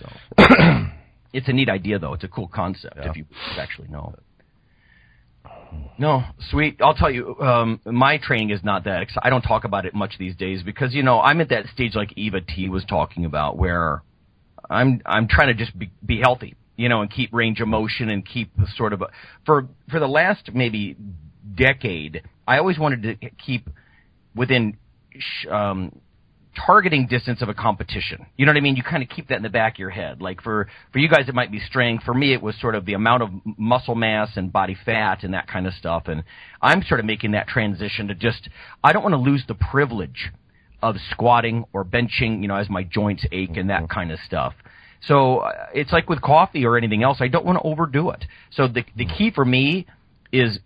So 0.00 0.08
it's 1.34 1.48
a 1.48 1.52
neat 1.52 1.68
idea, 1.68 1.98
though. 1.98 2.14
It's 2.14 2.24
a 2.24 2.28
cool 2.28 2.48
concept 2.48 2.96
if 2.98 3.16
you 3.16 3.26
actually 3.58 3.88
know. 3.88 4.14
No, 5.98 6.22
sweet. 6.50 6.80
I'll 6.80 6.94
tell 6.94 7.10
you, 7.10 7.38
um, 7.40 7.80
my 7.84 8.18
training 8.18 8.50
is 8.50 8.62
not 8.64 8.84
that. 8.84 9.02
Ex- 9.02 9.16
I 9.20 9.30
don't 9.30 9.42
talk 9.42 9.64
about 9.64 9.84
it 9.84 9.94
much 9.94 10.14
these 10.18 10.34
days 10.36 10.62
because 10.62 10.94
you 10.94 11.02
know 11.02 11.20
I'm 11.20 11.40
at 11.40 11.48
that 11.50 11.66
stage 11.66 11.94
like 11.94 12.12
Eva 12.16 12.40
T 12.40 12.68
was 12.68 12.84
talking 12.84 13.24
about, 13.24 13.56
where 13.56 14.02
I'm 14.70 15.02
I'm 15.04 15.28
trying 15.28 15.48
to 15.48 15.54
just 15.54 15.78
be, 15.78 15.90
be 16.04 16.20
healthy, 16.20 16.54
you 16.76 16.88
know, 16.88 17.02
and 17.02 17.10
keep 17.10 17.32
range 17.32 17.60
of 17.60 17.68
motion 17.68 18.08
and 18.08 18.24
keep 18.24 18.50
sort 18.76 18.92
of 18.92 19.02
a, 19.02 19.08
for 19.44 19.68
for 19.90 20.00
the 20.00 20.08
last 20.08 20.50
maybe 20.54 20.96
decade. 21.54 22.22
I 22.46 22.58
always 22.58 22.78
wanted 22.78 23.20
to 23.20 23.30
keep 23.44 23.68
within 24.34 24.76
sh- 25.18 25.46
um, 25.48 26.00
targeting 26.54 27.06
distance 27.06 27.42
of 27.42 27.48
a 27.48 27.54
competition. 27.54 28.26
You 28.36 28.46
know 28.46 28.50
what 28.50 28.56
I 28.56 28.60
mean? 28.60 28.76
You 28.76 28.82
kind 28.82 29.02
of 29.02 29.08
keep 29.08 29.28
that 29.28 29.36
in 29.36 29.42
the 29.42 29.48
back 29.48 29.74
of 29.74 29.78
your 29.78 29.90
head. 29.90 30.20
Like 30.20 30.42
for 30.42 30.68
for 30.92 30.98
you 30.98 31.08
guys, 31.08 31.28
it 31.28 31.34
might 31.34 31.50
be 31.50 31.60
strength. 31.60 32.04
For 32.04 32.14
me, 32.14 32.32
it 32.32 32.42
was 32.42 32.58
sort 32.60 32.74
of 32.74 32.84
the 32.86 32.94
amount 32.94 33.22
of 33.22 33.30
muscle 33.58 33.94
mass 33.94 34.30
and 34.36 34.52
body 34.52 34.76
fat 34.84 35.24
and 35.24 35.34
that 35.34 35.46
kind 35.46 35.66
of 35.66 35.74
stuff. 35.74 36.04
And 36.06 36.24
I'm 36.62 36.82
sort 36.82 37.00
of 37.00 37.06
making 37.06 37.32
that 37.32 37.48
transition 37.48 38.08
to 38.08 38.14
just 38.14 38.48
I 38.82 38.92
don't 38.92 39.02
want 39.02 39.14
to 39.14 39.18
lose 39.20 39.44
the 39.46 39.54
privilege 39.54 40.30
of 40.82 40.96
squatting 41.10 41.64
or 41.72 41.84
benching. 41.84 42.42
You 42.42 42.48
know, 42.48 42.56
as 42.56 42.68
my 42.68 42.84
joints 42.84 43.24
ache 43.32 43.56
and 43.56 43.70
that 43.70 43.88
kind 43.88 44.10
of 44.12 44.18
stuff. 44.26 44.54
So 45.06 45.38
uh, 45.38 45.52
it's 45.74 45.92
like 45.92 46.08
with 46.08 46.20
coffee 46.20 46.64
or 46.64 46.76
anything 46.76 47.02
else. 47.02 47.18
I 47.20 47.28
don't 47.28 47.44
want 47.44 47.58
to 47.58 47.66
overdo 47.66 48.10
it. 48.10 48.24
So 48.52 48.68
the 48.68 48.84
the 48.96 49.06
key 49.06 49.30
for 49.30 49.44
me 49.44 49.86
is 50.32 50.58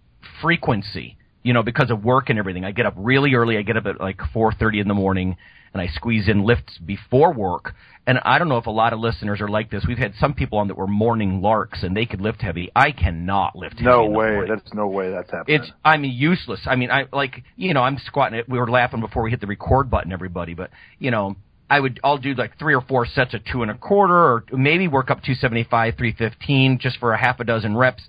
frequency. 0.43 1.16
You 1.45 1.55
know, 1.55 1.62
because 1.62 1.91
of 1.91 2.05
work 2.05 2.28
and 2.28 2.39
everything. 2.39 2.64
I 2.64 2.72
get 2.72 2.84
up 2.84 2.95
really 2.97 3.34
early. 3.34 3.57
I 3.57 3.62
get 3.62 3.76
up 3.76 3.86
at 3.86 4.01
like 4.01 4.18
4:30 4.18 4.82
in 4.82 4.89
the 4.89 4.95
morning 4.95 5.36
and 5.73 5.83
I 5.83 5.89
squeeze 5.89 6.29
in 6.29 6.45
lifts 6.45 6.79
before 6.79 7.33
work. 7.33 7.75
And 8.07 8.19
I 8.25 8.39
don't 8.39 8.49
know 8.49 8.57
if 8.57 8.66
a 8.66 8.71
lot 8.71 8.95
of 8.95 9.01
listeners 9.01 9.41
are 9.43 9.49
like 9.49 9.71
this. 9.71 9.85
We've 9.87 9.99
had 9.99 10.14
some 10.19 10.33
people 10.33 10.59
on 10.59 10.69
that 10.69 10.77
were 10.77 10.87
morning 10.87 11.43
larks 11.43 11.83
and 11.83 11.95
they 11.95 12.07
could 12.07 12.23
lift 12.23 12.41
heavy. 12.41 12.71
I 12.75 12.91
cannot 12.91 13.55
lift 13.55 13.75
heavy. 13.75 13.85
no 13.85 14.07
way. 14.07 14.41
That's 14.49 14.73
no 14.73 14.87
way 14.87 15.11
that's 15.11 15.31
happening. 15.31 15.61
It's 15.61 15.71
I 15.85 15.99
mean 15.99 16.12
useless. 16.12 16.61
I 16.66 16.77
mean 16.77 16.91
I 16.91 17.05
like 17.12 17.43
you 17.57 17.75
know 17.75 17.83
I'm 17.83 17.99
squatting 17.99 18.39
it. 18.39 18.49
We 18.49 18.59
were 18.59 18.71
laughing 18.71 19.01
before 19.01 19.23
we 19.23 19.31
hit 19.31 19.41
the 19.41 19.47
record 19.47 19.91
button, 19.91 20.11
everybody. 20.11 20.55
But 20.55 20.71
you 20.99 21.11
know 21.11 21.37
I 21.71 21.81
would 21.81 22.01
I'll 22.03 22.19
do 22.19 22.35
like 22.35 22.59
three 22.59 22.75
or 22.75 22.81
four 22.81 23.05
sets 23.05 23.35
of 23.35 23.43
two 23.45 23.62
and 23.62 23.71
a 23.71 23.75
quarter, 23.75 24.14
or 24.14 24.45
maybe 24.53 24.89
work 24.89 25.11
up 25.11 25.19
275, 25.19 25.97
315 25.97 26.79
just 26.81 26.99
for 26.99 27.12
a 27.12 27.19
half 27.19 27.41
a 27.41 27.45
dozen 27.45 27.77
reps. 27.77 28.03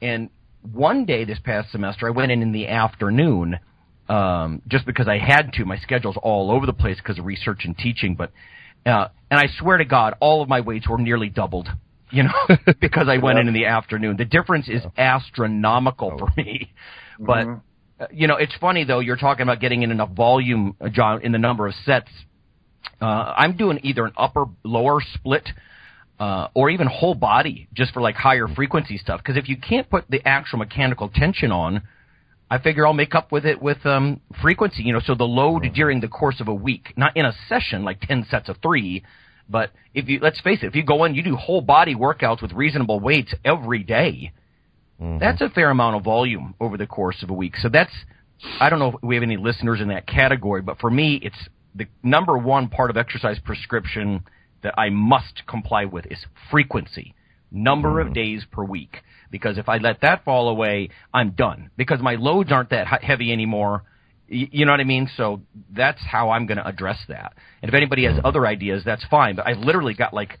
And 0.00 0.30
one 0.72 1.04
day 1.04 1.24
this 1.24 1.38
past 1.38 1.70
semester, 1.70 2.06
I 2.06 2.10
went 2.10 2.32
in 2.32 2.40
in 2.40 2.52
the 2.52 2.68
afternoon 2.68 3.58
um, 4.08 4.62
just 4.68 4.86
because 4.86 5.08
I 5.08 5.18
had 5.18 5.52
to. 5.54 5.64
My 5.64 5.78
schedule's 5.78 6.16
all 6.22 6.50
over 6.50 6.66
the 6.66 6.72
place 6.72 6.96
because 6.98 7.18
of 7.18 7.24
research 7.24 7.62
and 7.64 7.76
teaching. 7.76 8.14
But 8.14 8.32
uh, 8.86 9.08
and 9.30 9.40
I 9.40 9.46
swear 9.58 9.78
to 9.78 9.84
God, 9.84 10.14
all 10.20 10.42
of 10.42 10.48
my 10.48 10.60
weights 10.60 10.88
were 10.88 10.98
nearly 10.98 11.28
doubled. 11.28 11.68
You 12.10 12.24
know, 12.24 12.56
because 12.80 13.08
I 13.08 13.18
went 13.18 13.38
in 13.38 13.48
in 13.48 13.54
the 13.54 13.66
afternoon. 13.66 14.16
The 14.16 14.24
difference 14.24 14.68
is 14.68 14.82
astronomical 14.96 16.16
for 16.18 16.28
me. 16.36 16.72
But 17.16 17.46
uh, 17.46 18.06
you 18.10 18.26
know, 18.26 18.34
it's 18.34 18.56
funny 18.60 18.82
though. 18.82 18.98
You're 18.98 19.16
talking 19.16 19.44
about 19.44 19.60
getting 19.60 19.84
in 19.84 19.92
enough 19.92 20.10
volume, 20.10 20.74
uh, 20.80 20.88
John, 20.88 21.22
in 21.22 21.30
the 21.30 21.38
number 21.38 21.68
of 21.68 21.74
sets. 21.84 22.10
Uh, 23.00 23.04
I'm 23.04 23.56
doing 23.56 23.78
either 23.84 24.04
an 24.04 24.12
upper 24.16 24.46
lower 24.64 25.00
split 25.14 25.48
uh, 26.18 26.48
or 26.54 26.70
even 26.70 26.86
whole 26.86 27.14
body 27.14 27.68
just 27.72 27.92
for 27.92 28.00
like 28.00 28.16
higher 28.16 28.48
frequency 28.48 28.98
stuff. 28.98 29.20
Because 29.20 29.36
if 29.36 29.48
you 29.48 29.56
can't 29.56 29.88
put 29.88 30.04
the 30.10 30.26
actual 30.26 30.58
mechanical 30.58 31.08
tension 31.08 31.52
on, 31.52 31.82
I 32.50 32.58
figure 32.58 32.86
I'll 32.86 32.92
make 32.92 33.14
up 33.14 33.32
with 33.32 33.46
it 33.46 33.60
with 33.60 33.84
um, 33.86 34.20
frequency. 34.42 34.82
You 34.82 34.92
know, 34.92 35.00
so 35.04 35.14
the 35.14 35.24
load 35.24 35.66
during 35.74 36.00
the 36.00 36.08
course 36.08 36.40
of 36.40 36.48
a 36.48 36.54
week, 36.54 36.92
not 36.96 37.16
in 37.16 37.24
a 37.24 37.32
session 37.48 37.84
like 37.84 38.00
ten 38.00 38.26
sets 38.30 38.48
of 38.48 38.58
three, 38.62 39.02
but 39.48 39.70
if 39.94 40.08
you 40.08 40.20
let's 40.20 40.40
face 40.40 40.60
it, 40.62 40.66
if 40.66 40.74
you 40.74 40.84
go 40.84 41.04
in, 41.04 41.14
you 41.14 41.22
do 41.22 41.36
whole 41.36 41.60
body 41.60 41.94
workouts 41.94 42.42
with 42.42 42.52
reasonable 42.52 43.00
weights 43.00 43.34
every 43.44 43.82
day. 43.82 44.32
Mhm. 45.00 45.18
That's 45.20 45.40
a 45.40 45.48
fair 45.50 45.70
amount 45.70 45.96
of 45.96 46.04
volume 46.04 46.54
over 46.60 46.76
the 46.76 46.86
course 46.86 47.22
of 47.22 47.30
a 47.30 47.34
week. 47.34 47.56
So 47.56 47.68
that's, 47.68 47.92
I 48.60 48.70
don't 48.70 48.78
know 48.78 48.88
if 48.88 48.94
we 49.02 49.16
have 49.16 49.22
any 49.22 49.36
listeners 49.36 49.80
in 49.80 49.88
that 49.88 50.06
category, 50.06 50.62
but 50.62 50.78
for 50.78 50.90
me, 50.90 51.16
it's 51.22 51.48
the 51.74 51.86
number 52.02 52.38
one 52.38 52.68
part 52.68 52.90
of 52.90 52.96
exercise 52.96 53.38
prescription 53.40 54.24
that 54.62 54.74
I 54.78 54.90
must 54.90 55.46
comply 55.46 55.84
with 55.84 56.06
is 56.10 56.24
frequency, 56.50 57.14
number 57.54 58.00
of 58.00 58.08
mm. 58.08 58.14
days 58.14 58.44
per 58.50 58.62
week. 58.64 59.02
Because 59.30 59.58
if 59.58 59.68
I 59.68 59.78
let 59.78 60.00
that 60.02 60.24
fall 60.24 60.48
away, 60.48 60.90
I'm 61.12 61.30
done. 61.30 61.70
Because 61.76 62.00
my 62.00 62.14
loads 62.14 62.52
aren't 62.52 62.70
that 62.70 62.86
heavy 62.86 63.32
anymore. 63.32 63.84
You 64.28 64.64
know 64.64 64.72
what 64.72 64.80
I 64.80 64.84
mean? 64.84 65.08
So 65.16 65.42
that's 65.70 66.00
how 66.04 66.30
I'm 66.30 66.46
going 66.46 66.58
to 66.58 66.66
address 66.66 66.98
that. 67.08 67.34
And 67.62 67.68
if 67.68 67.74
anybody 67.74 68.04
has 68.04 68.18
other 68.24 68.46
ideas, 68.46 68.82
that's 68.84 69.04
fine. 69.06 69.36
But 69.36 69.46
I've 69.46 69.58
literally 69.58 69.94
got 69.94 70.14
like 70.14 70.38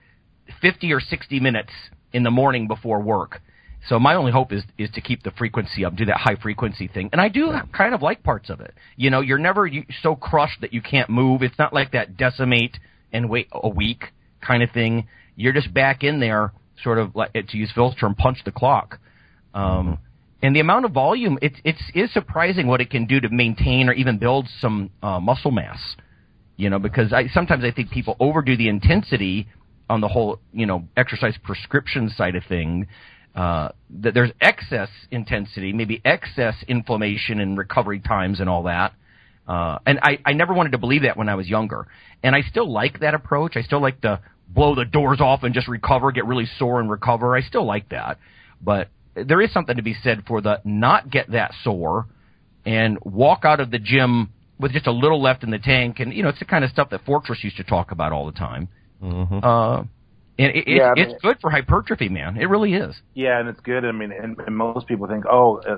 50 0.60 0.92
or 0.92 1.00
60 1.00 1.40
minutes 1.40 1.72
in 2.12 2.22
the 2.22 2.30
morning 2.30 2.68
before 2.68 3.00
work. 3.00 3.40
So 3.88 3.98
my 3.98 4.14
only 4.14 4.32
hope 4.32 4.52
is 4.52 4.62
is 4.78 4.90
to 4.92 5.00
keep 5.02 5.22
the 5.22 5.30
frequency 5.32 5.84
up, 5.84 5.94
do 5.94 6.06
that 6.06 6.16
high 6.16 6.36
frequency 6.36 6.88
thing, 6.88 7.10
and 7.12 7.20
I 7.20 7.28
do 7.28 7.52
kind 7.76 7.94
of 7.94 8.00
like 8.00 8.22
parts 8.22 8.48
of 8.48 8.60
it. 8.60 8.72
You 8.96 9.10
know, 9.10 9.20
you're 9.20 9.38
never 9.38 9.68
so 10.02 10.16
crushed 10.16 10.62
that 10.62 10.72
you 10.72 10.80
can't 10.80 11.10
move. 11.10 11.42
It's 11.42 11.58
not 11.58 11.74
like 11.74 11.92
that 11.92 12.16
decimate 12.16 12.78
and 13.12 13.28
wait 13.28 13.48
a 13.52 13.68
week 13.68 14.04
kind 14.40 14.62
of 14.62 14.70
thing. 14.70 15.06
You're 15.36 15.52
just 15.52 15.72
back 15.74 16.02
in 16.02 16.20
there, 16.20 16.52
sort 16.84 16.98
of 16.98 17.16
like 17.16 17.32
to 17.32 17.56
use 17.56 17.72
Phil's 17.74 17.96
term, 17.96 18.14
punch 18.14 18.38
the 18.44 18.52
clock. 18.52 19.00
Um, 19.54 19.98
and 20.42 20.54
the 20.54 20.60
amount 20.60 20.84
of 20.84 20.92
volume, 20.92 21.38
it's 21.40 21.56
it's 21.64 21.80
is 21.94 22.12
surprising 22.12 22.66
what 22.66 22.80
it 22.80 22.90
can 22.90 23.06
do 23.06 23.18
to 23.20 23.28
maintain 23.30 23.88
or 23.88 23.92
even 23.94 24.18
build 24.18 24.46
some 24.60 24.90
uh, 25.02 25.18
muscle 25.18 25.50
mass. 25.50 25.80
You 26.56 26.70
know, 26.70 26.78
because 26.78 27.12
I 27.12 27.28
sometimes 27.28 27.64
I 27.64 27.72
think 27.72 27.90
people 27.90 28.16
overdo 28.20 28.56
the 28.56 28.68
intensity 28.68 29.48
on 29.88 30.00
the 30.00 30.08
whole, 30.08 30.40
you 30.52 30.66
know, 30.66 30.84
exercise 30.96 31.34
prescription 31.42 32.10
side 32.10 32.36
of 32.36 32.44
thing. 32.44 32.86
Uh, 33.34 33.70
that 33.90 34.14
there's 34.14 34.30
excess 34.40 34.88
intensity, 35.10 35.72
maybe 35.72 36.00
excess 36.04 36.54
inflammation 36.68 37.40
and 37.40 37.58
recovery 37.58 37.98
times 37.98 38.38
and 38.38 38.48
all 38.48 38.62
that. 38.64 38.92
Uh, 39.48 39.78
and 39.84 39.98
I, 40.02 40.18
I 40.24 40.34
never 40.34 40.54
wanted 40.54 40.72
to 40.72 40.78
believe 40.78 41.02
that 41.02 41.16
when 41.16 41.28
I 41.28 41.34
was 41.34 41.48
younger. 41.48 41.86
And 42.22 42.34
I 42.34 42.42
still 42.42 42.70
like 42.70 43.00
that 43.00 43.14
approach. 43.14 43.56
I 43.56 43.62
still 43.62 43.80
like 43.80 44.00
to 44.02 44.20
blow 44.48 44.74
the 44.74 44.84
doors 44.84 45.20
off 45.20 45.42
and 45.42 45.54
just 45.54 45.68
recover, 45.68 46.12
get 46.12 46.26
really 46.26 46.46
sore 46.58 46.80
and 46.80 46.90
recover. 46.90 47.36
I 47.36 47.42
still 47.42 47.64
like 47.64 47.88
that. 47.90 48.18
But 48.62 48.88
there 49.14 49.40
is 49.40 49.52
something 49.52 49.76
to 49.76 49.82
be 49.82 49.94
said 50.02 50.24
for 50.26 50.40
the 50.40 50.60
not 50.64 51.10
get 51.10 51.30
that 51.32 51.52
sore 51.62 52.06
and 52.64 52.98
walk 53.04 53.44
out 53.44 53.60
of 53.60 53.70
the 53.70 53.78
gym 53.78 54.30
with 54.58 54.72
just 54.72 54.86
a 54.86 54.92
little 54.92 55.20
left 55.20 55.42
in 55.42 55.50
the 55.50 55.58
tank. 55.58 56.00
And, 56.00 56.12
you 56.14 56.22
know, 56.22 56.28
it's 56.28 56.38
the 56.38 56.44
kind 56.44 56.64
of 56.64 56.70
stuff 56.70 56.90
that 56.90 57.04
Fortress 57.04 57.42
used 57.42 57.56
to 57.56 57.64
talk 57.64 57.90
about 57.90 58.12
all 58.12 58.26
the 58.26 58.32
time. 58.32 58.68
Mhm. 59.02 59.42
Uh, 59.44 59.84
and 60.38 60.52
it, 60.56 60.66
it, 60.66 60.76
Yeah, 60.76 60.90
I 60.90 60.94
mean- 60.94 61.10
it's 61.10 61.22
good 61.22 61.38
for 61.40 61.50
hypertrophy, 61.50 62.08
man. 62.08 62.36
It 62.36 62.48
really 62.48 62.74
is. 62.74 62.94
Yeah, 63.14 63.38
and 63.40 63.48
it's 63.48 63.60
good. 63.60 63.84
I 63.84 63.92
mean, 63.92 64.12
and, 64.12 64.38
and 64.38 64.56
most 64.56 64.86
people 64.86 65.06
think, 65.06 65.24
oh, 65.30 65.58
uh, 65.58 65.76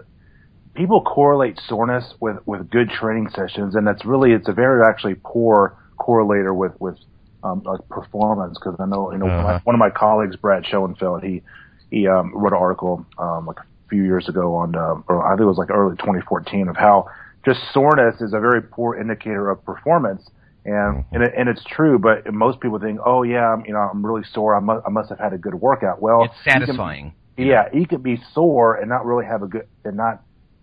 people 0.74 1.00
correlate 1.02 1.58
soreness 1.66 2.14
with 2.20 2.36
with 2.46 2.70
good 2.70 2.90
training 2.90 3.30
sessions, 3.30 3.74
and 3.74 3.86
that's 3.86 4.04
really 4.04 4.32
it's 4.32 4.48
a 4.48 4.52
very 4.52 4.82
actually 4.86 5.14
poor 5.24 5.76
correlator 5.98 6.54
with 6.54 6.72
with 6.80 6.98
um, 7.46 7.62
like 7.64 7.80
performance. 7.88 8.58
Because 8.58 8.76
I 8.80 8.86
know 8.86 9.12
you 9.12 9.18
know 9.18 9.26
Uh-huh. 9.28 9.60
one 9.64 9.74
of 9.74 9.78
my 9.80 9.90
colleagues, 9.90 10.36
Brad 10.36 10.64
Schoenfeld, 10.66 11.22
he 11.22 11.42
he 11.90 12.08
um, 12.08 12.32
wrote 12.34 12.52
an 12.52 12.58
article 12.58 13.06
um, 13.18 13.46
like 13.46 13.58
a 13.58 13.88
few 13.88 14.02
years 14.02 14.28
ago 14.28 14.54
on, 14.56 14.74
um, 14.74 15.04
or 15.08 15.24
I 15.24 15.30
think 15.30 15.42
it 15.42 15.46
was 15.46 15.58
like 15.58 15.70
early 15.70 15.96
2014, 15.96 16.68
of 16.68 16.76
how 16.76 17.06
just 17.44 17.60
soreness 17.72 18.20
is 18.20 18.32
a 18.32 18.40
very 18.40 18.60
poor 18.62 18.96
indicator 18.96 19.50
of 19.50 19.64
performance. 19.64 20.22
And 20.64 21.04
and, 21.12 21.22
it, 21.22 21.32
and 21.38 21.48
it's 21.48 21.62
true, 21.64 21.96
but 21.98 22.32
most 22.34 22.58
people 22.60 22.80
think, 22.80 22.98
oh 23.06 23.22
yeah, 23.22 23.52
I'm, 23.52 23.64
you 23.66 23.72
know, 23.72 23.78
I'm 23.78 24.04
really 24.04 24.24
sore. 24.34 24.56
I 24.56 24.60
must 24.60 24.84
I 24.84 24.90
must 24.90 25.08
have 25.10 25.20
had 25.20 25.32
a 25.32 25.38
good 25.38 25.54
workout. 25.54 26.02
Well, 26.02 26.24
It's 26.24 26.34
you 26.44 26.52
can- 26.52 26.60
satisfying. 26.62 27.12
yeah, 27.36 27.68
you 27.72 27.86
could 27.86 28.02
be 28.02 28.20
sore 28.34 28.74
and 28.74 28.88
not 28.88 29.06
really 29.06 29.26
have 29.26 29.42
a 29.44 29.46
good 29.46 29.68
and 29.84 29.96
not 29.96 30.22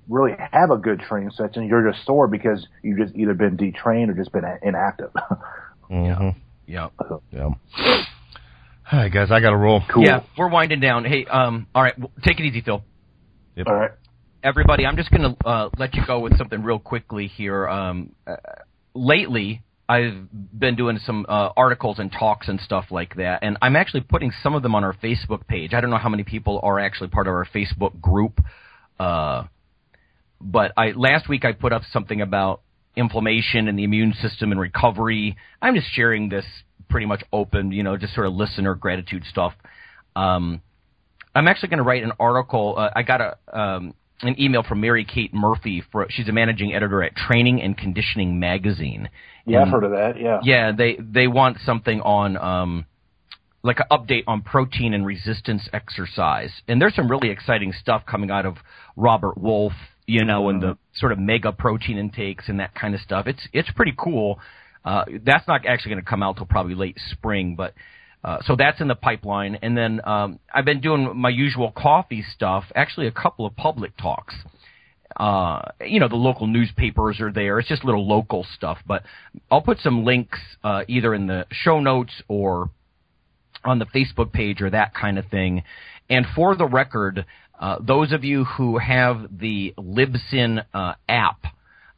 really 0.10 0.34
have 0.52 0.72
a 0.72 0.78
good 0.78 1.00
training 1.00 1.32
session. 1.32 1.64
You're 1.70 1.90
just 1.90 2.06
sore 2.06 2.28
because 2.28 2.68
you've 2.82 2.98
just 2.98 3.16
either 3.16 3.34
been 3.34 3.56
detrained 3.56 4.10
or 4.12 4.14
just 4.16 4.34
been 4.34 4.44
inactive. 4.62 5.12
Yeah. 5.90 6.34
Yeah. 6.66 6.90
Yeah. 7.32 7.50
All 8.92 9.00
right, 9.00 9.12
guys, 9.12 9.32
I 9.32 9.40
got 9.40 9.52
to 9.52 9.58
roll. 9.58 9.82
Yeah, 9.98 10.22
we're 10.38 10.50
winding 10.50 10.80
down. 10.80 11.06
Hey, 11.06 11.26
um, 11.26 11.68
all 11.74 11.82
right, 11.82 11.96
w- 11.96 12.14
take 12.24 12.40
it 12.40 12.44
easy, 12.44 12.62
Phil. 12.62 12.84
Yep. 13.56 13.68
All 13.68 13.74
right. 13.76 13.92
Everybody, 14.44 14.86
I'm 14.86 14.98
just 14.98 15.10
going 15.10 15.36
to 15.36 15.48
uh, 15.48 15.70
let 15.78 15.96
you 15.96 16.04
go 16.06 16.20
with 16.20 16.38
something 16.38 16.62
real 16.62 16.80
quickly 16.80 17.28
here. 17.28 17.68
Um, 17.68 18.12
uh, 18.28 18.36
lately, 18.94 19.64
I've 19.88 20.28
been 20.32 20.76
doing 20.76 21.00
some 21.06 21.26
uh, 21.30 21.50
articles 21.56 21.98
and 22.00 22.12
talks 22.12 22.50
and 22.50 22.60
stuff 22.60 22.86
like 22.92 23.16
that, 23.16 23.40
and 23.42 23.58
I'm 23.62 23.76
actually 23.76 24.02
putting 24.02 24.32
some 24.44 24.54
of 24.54 24.62
them 24.62 24.76
on 24.76 24.84
our 24.84 24.94
Facebook 24.94 25.48
page. 25.48 25.74
I 25.74 25.82
don't 25.82 25.90
know 25.90 25.98
how 25.98 26.10
many 26.10 26.24
people 26.24 26.60
are 26.62 26.80
actually 26.80 27.08
part 27.10 27.28
of 27.28 27.34
our 27.34 27.46
Facebook 27.46 28.00
group, 28.02 28.42
uh, 29.00 29.44
but 30.42 30.74
I 30.78 30.92
last 30.92 31.30
week 31.30 31.46
I 31.46 31.54
put 31.54 31.72
up 31.72 31.84
something 31.92 32.22
about 32.22 32.62
inflammation 32.96 33.68
and 33.68 33.78
the 33.78 33.84
immune 33.84 34.14
system 34.14 34.52
and 34.52 34.60
recovery. 34.60 35.36
I'm 35.62 35.76
just 35.76 35.88
sharing 35.92 36.30
this 36.30 36.46
pretty 36.90 37.06
much 37.06 37.24
open, 37.32 37.72
you 37.72 37.84
know, 37.84 37.98
just 37.98 38.14
sort 38.14 38.28
of 38.28 38.34
listener 38.34 38.76
gratitude 38.76 39.24
stuff. 39.30 39.54
Um, 40.16 40.62
I'm 41.36 41.48
actually 41.48 41.70
going 41.70 41.80
to 41.80 41.84
write 41.84 42.04
an 42.04 42.12
article. 42.20 42.76
Uh, 42.78 42.92
I 42.96 43.04
got 43.04 43.22
a 43.22 43.60
um, 43.60 43.96
an 44.22 44.40
email 44.40 44.64
from 44.64 44.82
Mary 44.82 45.06
Kate 45.06 45.34
Murphy. 45.34 45.84
For 45.92 46.08
she's 46.10 46.30
a 46.30 46.32
managing 46.32 46.74
editor 46.74 47.04
at 47.04 47.16
Training 47.16 47.62
and 47.62 47.78
Conditioning 47.78 48.40
magazine. 48.40 49.10
Yeah, 49.46 49.64
I've 49.64 49.70
heard 49.70 49.84
of 49.84 49.92
that. 49.92 50.20
Yeah. 50.20 50.40
yeah, 50.44 50.72
they 50.72 50.98
they 51.00 51.28
want 51.28 51.58
something 51.66 52.02
on 52.02 52.38
um 52.38 52.86
like 53.64 53.80
an 53.80 53.86
update 53.92 54.24
on 54.28 54.42
protein 54.42 54.94
and 54.94 55.06
resistance 55.06 55.68
exercise. 55.74 56.52
And 56.68 56.82
there's 56.82 56.96
some 56.96 57.10
really 57.10 57.30
exciting 57.30 57.74
stuff 57.74 58.04
coming 58.06 58.30
out 58.30 58.46
of 58.46 58.58
Robert 58.96 59.38
Wolfe, 59.38 59.74
you 60.06 60.26
know, 60.26 60.50
and 60.50 60.62
the 60.62 60.78
sort 60.96 61.12
of 61.12 61.20
mega 61.20 61.52
protein 61.52 61.98
intakes 61.98 62.46
and 62.48 62.60
that 62.60 62.76
kind 62.76 62.94
of 62.94 63.02
stuff. 63.02 63.28
It's 63.28 63.48
it's 63.54 63.72
pretty 63.72 63.94
cool. 63.98 64.40
Uh, 64.84 65.06
that's 65.26 65.48
not 65.48 65.66
actually 65.66 65.92
going 65.92 66.04
to 66.04 66.10
come 66.10 66.22
out 66.22 66.38
till 66.38 66.46
probably 66.46 66.76
late 66.76 66.98
spring, 67.12 67.56
but 67.56 67.74
uh, 68.24 68.40
so 68.46 68.56
that's 68.56 68.82
in 68.82 68.88
the 68.88 68.96
pipeline. 68.96 69.58
And 69.62 69.78
then 69.78 70.02
um, 70.04 70.40
I've 70.54 70.66
been 70.66 70.82
doing 70.82 71.18
my 71.18 71.30
usual 71.30 71.72
coffee 71.72 72.24
stuff. 72.34 72.66
Actually, 72.76 73.08
a 73.08 73.12
couple 73.12 73.46
of 73.46 73.56
public 73.56 73.96
talks 73.98 74.36
uh, 75.18 75.62
you 75.86 76.00
know, 76.00 76.08
the 76.08 76.16
local 76.16 76.48
newspapers 76.48 77.20
are 77.20 77.32
there. 77.32 77.60
It's 77.60 77.70
just 77.70 77.84
little 77.84 78.08
local 78.08 78.46
stuff, 78.56 78.80
but 78.86 79.04
I'll 79.52 79.62
put 79.62 79.80
some 79.80 80.04
links 80.04 80.40
uh, 80.64 80.84
either 80.88 81.14
in 81.14 81.28
the 81.28 81.46
show 81.52 81.80
notes 81.80 82.14
or 82.28 82.70
on 83.64 83.80
the 83.80 83.86
Facebook 83.86 84.32
page 84.32 84.62
or 84.62 84.70
that 84.72 84.94
kind 84.94 85.18
of 85.18 85.26
thing. 85.28 85.64
And 86.10 86.26
for 86.36 86.56
the 86.56 86.66
record, 86.66 87.26
uh, 87.64 87.78
those 87.80 88.12
of 88.12 88.26
you 88.26 88.44
who 88.44 88.78
have 88.78 89.40
the 89.40 89.74
Libsyn 89.78 90.66
uh, 90.74 90.96
app, 91.08 91.46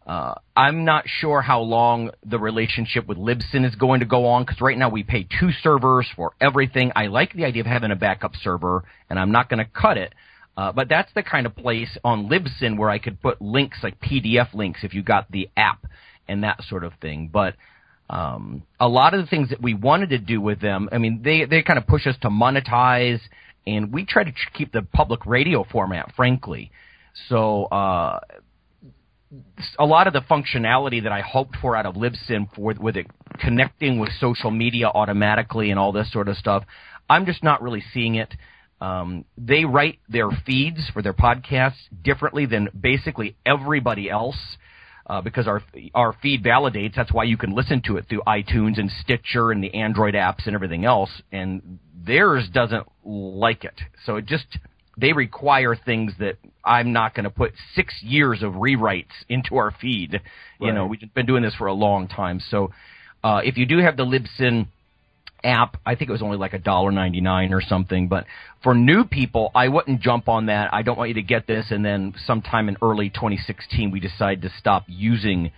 uh, 0.05 0.35
I'm 0.55 0.85
not 0.85 1.05
sure 1.07 1.41
how 1.41 1.61
long 1.61 2.11
the 2.23 2.37
relationship 2.37 3.07
with 3.07 3.17
Libsyn 3.17 3.65
is 3.65 3.73
going 3.73 4.01
to 4.01 4.05
go 4.05 4.27
on 4.27 4.43
because 4.43 4.61
right 4.61 4.77
now 4.77 4.89
we 4.89 5.01
pay 5.01 5.23
two 5.39 5.49
servers 5.63 6.07
for 6.15 6.33
everything. 6.39 6.91
I 6.95 7.07
like 7.07 7.33
the 7.33 7.45
idea 7.45 7.61
of 7.61 7.65
having 7.65 7.89
a 7.89 7.95
backup 7.95 8.33
server, 8.43 8.83
and 9.09 9.17
I'm 9.17 9.31
not 9.31 9.49
going 9.49 9.57
to 9.57 9.65
cut 9.65 9.97
it. 9.97 10.13
Uh, 10.55 10.71
but 10.71 10.87
that's 10.87 11.11
the 11.15 11.23
kind 11.23 11.47
of 11.47 11.55
place 11.55 11.97
on 12.03 12.29
Libsyn 12.29 12.77
where 12.77 12.91
I 12.91 12.99
could 12.99 13.19
put 13.19 13.41
links 13.41 13.79
like 13.81 13.99
PDF 13.99 14.53
links 14.53 14.81
if 14.83 14.93
you 14.93 15.01
got 15.01 15.31
the 15.31 15.49
app 15.57 15.87
and 16.27 16.43
that 16.43 16.61
sort 16.69 16.83
of 16.83 16.93
thing. 17.01 17.31
But 17.33 17.55
um, 18.07 18.61
a 18.79 18.87
lot 18.87 19.15
of 19.15 19.21
the 19.21 19.27
things 19.27 19.49
that 19.49 19.63
we 19.63 19.73
wanted 19.73 20.11
to 20.11 20.19
do 20.19 20.39
with 20.39 20.61
them, 20.61 20.89
I 20.91 20.99
mean, 20.99 21.21
they 21.23 21.45
they 21.45 21.63
kind 21.63 21.79
of 21.79 21.87
push 21.87 22.05
us 22.05 22.15
to 22.21 22.29
monetize, 22.29 23.19
and 23.67 23.93
we 23.93 24.05
try 24.05 24.23
to 24.23 24.31
keep 24.53 24.71
the 24.71 24.81
public 24.81 25.25
radio 25.25 25.63
format, 25.63 26.13
frankly. 26.15 26.71
So 27.29 27.65
uh, 27.65 28.19
a 29.79 29.85
lot 29.85 30.07
of 30.07 30.13
the 30.13 30.21
functionality 30.21 31.03
that 31.03 31.11
I 31.11 31.21
hoped 31.21 31.55
for 31.61 31.75
out 31.75 31.85
of 31.85 31.95
Libsyn 31.95 32.53
for 32.55 32.73
with 32.79 32.97
it 32.97 33.07
connecting 33.39 33.99
with 33.99 34.09
social 34.19 34.51
media 34.51 34.87
automatically 34.87 35.71
and 35.71 35.79
all 35.79 35.91
this 35.91 36.11
sort 36.11 36.27
of 36.27 36.37
stuff, 36.37 36.63
I'm 37.09 37.25
just 37.25 37.43
not 37.43 37.61
really 37.61 37.83
seeing 37.93 38.15
it. 38.15 38.33
Um, 38.81 39.25
they 39.37 39.65
write 39.65 39.99
their 40.09 40.29
feeds 40.45 40.89
for 40.93 41.01
their 41.01 41.13
podcasts 41.13 41.87
differently 42.03 42.45
than 42.45 42.69
basically 42.79 43.35
everybody 43.45 44.09
else. 44.09 44.37
Uh, 45.07 45.21
because 45.21 45.47
our 45.47 45.61
our 45.93 46.13
feed 46.21 46.43
validates. 46.43 46.95
That's 46.95 47.13
why 47.13 47.25
you 47.25 47.37
can 47.37 47.53
listen 47.53 47.79
to 47.85 47.97
it 47.97 48.05
through 48.09 48.23
iTunes 48.25 48.79
and 48.79 48.89
Stitcher 49.03 49.51
and 49.51 49.63
the 49.63 49.71
Android 49.75 50.15
apps 50.15 50.47
and 50.47 50.55
everything 50.55 50.83
else. 50.83 51.11
And 51.31 51.77
theirs 52.05 52.49
doesn't 52.51 52.87
like 53.03 53.63
it. 53.65 53.79
So 54.05 54.15
it 54.15 54.25
just 54.25 54.57
they 54.97 55.13
require 55.13 55.75
things 55.75 56.13
that 56.19 56.37
I'm 56.63 56.91
not 56.91 57.13
going 57.13 57.25
to 57.25 57.29
put 57.29 57.53
six 57.75 57.93
years 58.01 58.41
of 58.41 58.53
rewrites 58.53 59.13
into 59.29 59.57
our 59.57 59.71
feed. 59.79 60.21
You 60.59 60.73
know, 60.73 60.87
we've 60.87 61.13
been 61.13 61.25
doing 61.27 61.43
this 61.43 61.53
for 61.55 61.67
a 61.67 61.73
long 61.73 62.07
time. 62.07 62.39
So 62.49 62.71
uh, 63.23 63.41
if 63.43 63.57
you 63.57 63.65
do 63.65 63.79
have 63.79 63.97
the 63.97 64.05
Libsyn 64.05 64.67
app, 65.43 65.77
I 65.85 65.95
think 65.95 66.09
it 66.09 66.11
was 66.13 66.21
only 66.21 66.37
like 66.37 66.53
a 66.53 66.59
dollar 66.59 66.91
ninety 66.91 67.21
nine 67.21 67.53
or 67.53 67.61
something. 67.61 68.07
But 68.07 68.25
for 68.63 68.73
new 68.73 69.03
people, 69.03 69.51
I 69.53 69.67
wouldn't 69.67 70.01
jump 70.01 70.27
on 70.27 70.47
that. 70.47 70.73
I 70.73 70.81
don't 70.81 70.97
want 70.97 71.09
you 71.09 71.15
to 71.15 71.21
get 71.21 71.47
this, 71.47 71.67
and 71.69 71.85
then 71.85 72.13
sometime 72.25 72.69
in 72.69 72.77
early 72.81 73.09
2016, 73.09 73.91
we 73.91 73.99
decide 73.99 74.41
to 74.41 74.49
stop 74.59 74.85
using 74.87 75.51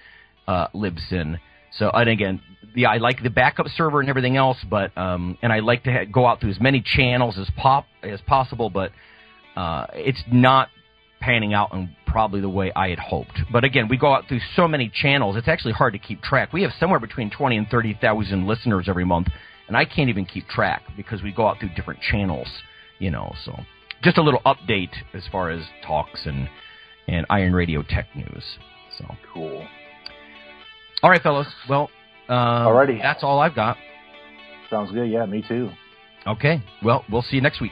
uh, 0.48 0.68
Libsyn. 0.74 1.40
So, 1.78 1.90
and 1.90 2.10
again, 2.10 2.42
the 2.76 2.86
I 2.86 2.98
like 2.98 3.22
the 3.22 3.30
backup 3.30 3.68
server 3.68 4.00
and 4.00 4.10
everything 4.10 4.38
else, 4.38 4.58
but 4.70 4.98
um, 4.98 5.38
and 5.42 5.52
I 5.52 5.60
like 5.60 5.84
to 5.84 5.92
ha- 5.92 6.06
go 6.12 6.26
out 6.26 6.40
through 6.40 6.52
as 6.52 6.60
many 6.60 6.82
channels 6.82 7.38
as 7.38 7.50
pop 7.58 7.86
as 8.04 8.20
possible, 8.22 8.70
but 8.70 8.92
uh, 9.56 9.88
it's 9.94 10.22
not 10.32 10.70
panning 11.20 11.54
out 11.54 11.74
in 11.74 11.96
probably 12.06 12.42
the 12.42 12.50
way 12.50 12.72
I 12.76 12.90
had 12.90 13.00
hoped. 13.00 13.40
But 13.52 13.64
again, 13.64 13.88
we 13.90 13.98
go 13.98 14.14
out 14.14 14.28
through 14.28 14.40
so 14.56 14.68
many 14.68 14.92
channels; 14.94 15.36
it's 15.36 15.48
actually 15.48 15.74
hard 15.74 15.94
to 15.94 16.00
keep 16.00 16.22
track. 16.22 16.54
We 16.54 16.64
have 16.64 16.72
somewhere 16.80 17.00
between 17.00 17.30
twenty 17.30 17.58
and 17.58 17.68
thirty 17.68 17.98
thousand 18.00 18.48
listeners 18.48 18.88
every 18.88 19.06
month, 19.06 19.28
and 19.68 19.76
I 19.78 19.86
can't 19.86 20.10
even 20.10 20.26
keep 20.26 20.48
track 20.48 20.84
because 20.96 21.22
we 21.22 21.32
go 21.32 21.48
out 21.48 21.60
through 21.60 21.70
different 21.76 22.02
channels. 22.02 22.48
You 23.00 23.12
know, 23.12 23.34
so 23.46 23.56
just 24.04 24.18
a 24.18 24.22
little 24.22 24.42
update 24.46 24.94
as 25.14 25.24
far 25.32 25.50
as 25.50 25.62
talks 25.86 26.26
and 26.26 26.50
and 27.08 27.26
Iron 27.30 27.54
Radio 27.54 27.84
Tech 27.84 28.08
news. 28.16 28.44
So 28.98 29.06
cool. 29.34 29.66
All 31.04 31.10
right, 31.10 31.22
fellas. 31.22 31.48
Well, 31.70 31.90
uh, 32.28 32.34
Alrighty. 32.66 33.02
that's 33.02 33.24
all 33.24 33.40
I've 33.40 33.56
got. 33.56 33.78
Sounds 34.70 34.92
good. 34.92 35.10
Yeah, 35.10 35.26
me 35.26 35.44
too. 35.48 35.70
Okay. 36.26 36.62
Well, 36.84 37.06
we'll 37.12 37.22
see 37.22 37.36
you 37.38 37.42
next 37.42 37.62
week. 37.62 37.72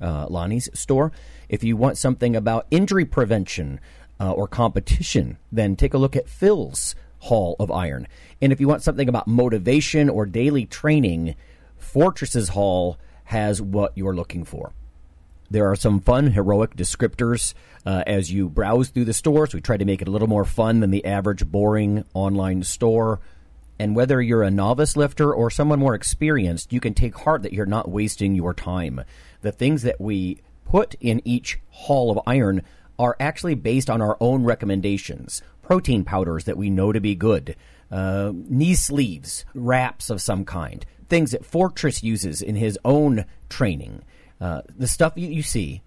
uh, 0.00 0.26
Lonnie's 0.28 0.68
store. 0.74 1.12
If 1.48 1.64
you 1.64 1.76
want 1.76 1.98
something 1.98 2.36
about 2.36 2.66
injury 2.70 3.04
prevention 3.04 3.80
uh, 4.20 4.32
or 4.32 4.48
competition, 4.48 5.38
then 5.50 5.76
take 5.76 5.94
a 5.94 5.98
look 5.98 6.16
at 6.16 6.28
Phil's 6.28 6.94
Hall 7.20 7.56
of 7.58 7.70
Iron. 7.70 8.06
And 8.40 8.52
if 8.52 8.60
you 8.60 8.68
want 8.68 8.82
something 8.82 9.08
about 9.08 9.26
motivation 9.26 10.08
or 10.08 10.26
daily 10.26 10.66
training, 10.66 11.34
Fortress's 11.78 12.50
Hall 12.50 12.98
has 13.24 13.60
what 13.60 13.92
you're 13.96 14.14
looking 14.14 14.44
for. 14.44 14.72
There 15.50 15.70
are 15.70 15.76
some 15.76 16.00
fun, 16.00 16.32
heroic 16.32 16.76
descriptors 16.76 17.54
uh, 17.86 18.02
as 18.06 18.30
you 18.30 18.48
browse 18.48 18.90
through 18.90 19.06
the 19.06 19.14
stores. 19.14 19.54
We 19.54 19.60
try 19.60 19.78
to 19.78 19.84
make 19.84 20.02
it 20.02 20.08
a 20.08 20.10
little 20.10 20.28
more 20.28 20.44
fun 20.44 20.80
than 20.80 20.90
the 20.90 21.04
average 21.06 21.46
boring 21.46 22.04
online 22.12 22.62
store. 22.62 23.20
And 23.78 23.96
whether 23.96 24.20
you're 24.20 24.42
a 24.42 24.50
novice 24.50 24.96
lifter 24.96 25.32
or 25.32 25.50
someone 25.50 25.78
more 25.78 25.94
experienced, 25.94 26.72
you 26.72 26.80
can 26.80 26.94
take 26.94 27.16
heart 27.16 27.42
that 27.42 27.52
you're 27.52 27.64
not 27.64 27.90
wasting 27.90 28.34
your 28.34 28.52
time. 28.52 29.02
The 29.40 29.52
things 29.52 29.82
that 29.82 30.00
we 30.00 30.40
put 30.64 30.94
in 31.00 31.22
each 31.24 31.58
hall 31.70 32.10
of 32.10 32.20
iron 32.26 32.62
are 32.98 33.16
actually 33.20 33.54
based 33.54 33.88
on 33.88 34.02
our 34.02 34.16
own 34.20 34.44
recommendations. 34.44 35.42
Protein 35.62 36.04
powders 36.04 36.44
that 36.44 36.56
we 36.56 36.70
know 36.70 36.92
to 36.92 37.00
be 37.00 37.14
good, 37.14 37.54
uh, 37.90 38.32
knee 38.34 38.74
sleeves, 38.74 39.44
wraps 39.54 40.10
of 40.10 40.20
some 40.20 40.44
kind, 40.44 40.84
things 41.08 41.30
that 41.30 41.44
Fortress 41.44 42.02
uses 42.02 42.42
in 42.42 42.56
his 42.56 42.78
own 42.84 43.24
training. 43.48 44.02
Uh, 44.40 44.62
the 44.76 44.86
stuff 44.86 45.12
you, 45.16 45.28
you 45.28 45.42
see, 45.42 45.82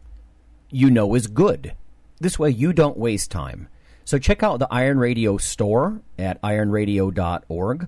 you 0.69 0.89
know 0.89 1.13
is 1.15 1.27
good. 1.27 1.73
This 2.19 2.39
way 2.39 2.49
you 2.49 2.73
don't 2.73 2.97
waste 2.97 3.31
time. 3.31 3.67
So 4.03 4.17
check 4.17 4.43
out 4.43 4.59
the 4.59 4.67
Iron 4.71 4.97
Radio 4.97 5.37
store 5.37 6.01
at 6.17 6.41
ironradio.org 6.41 7.87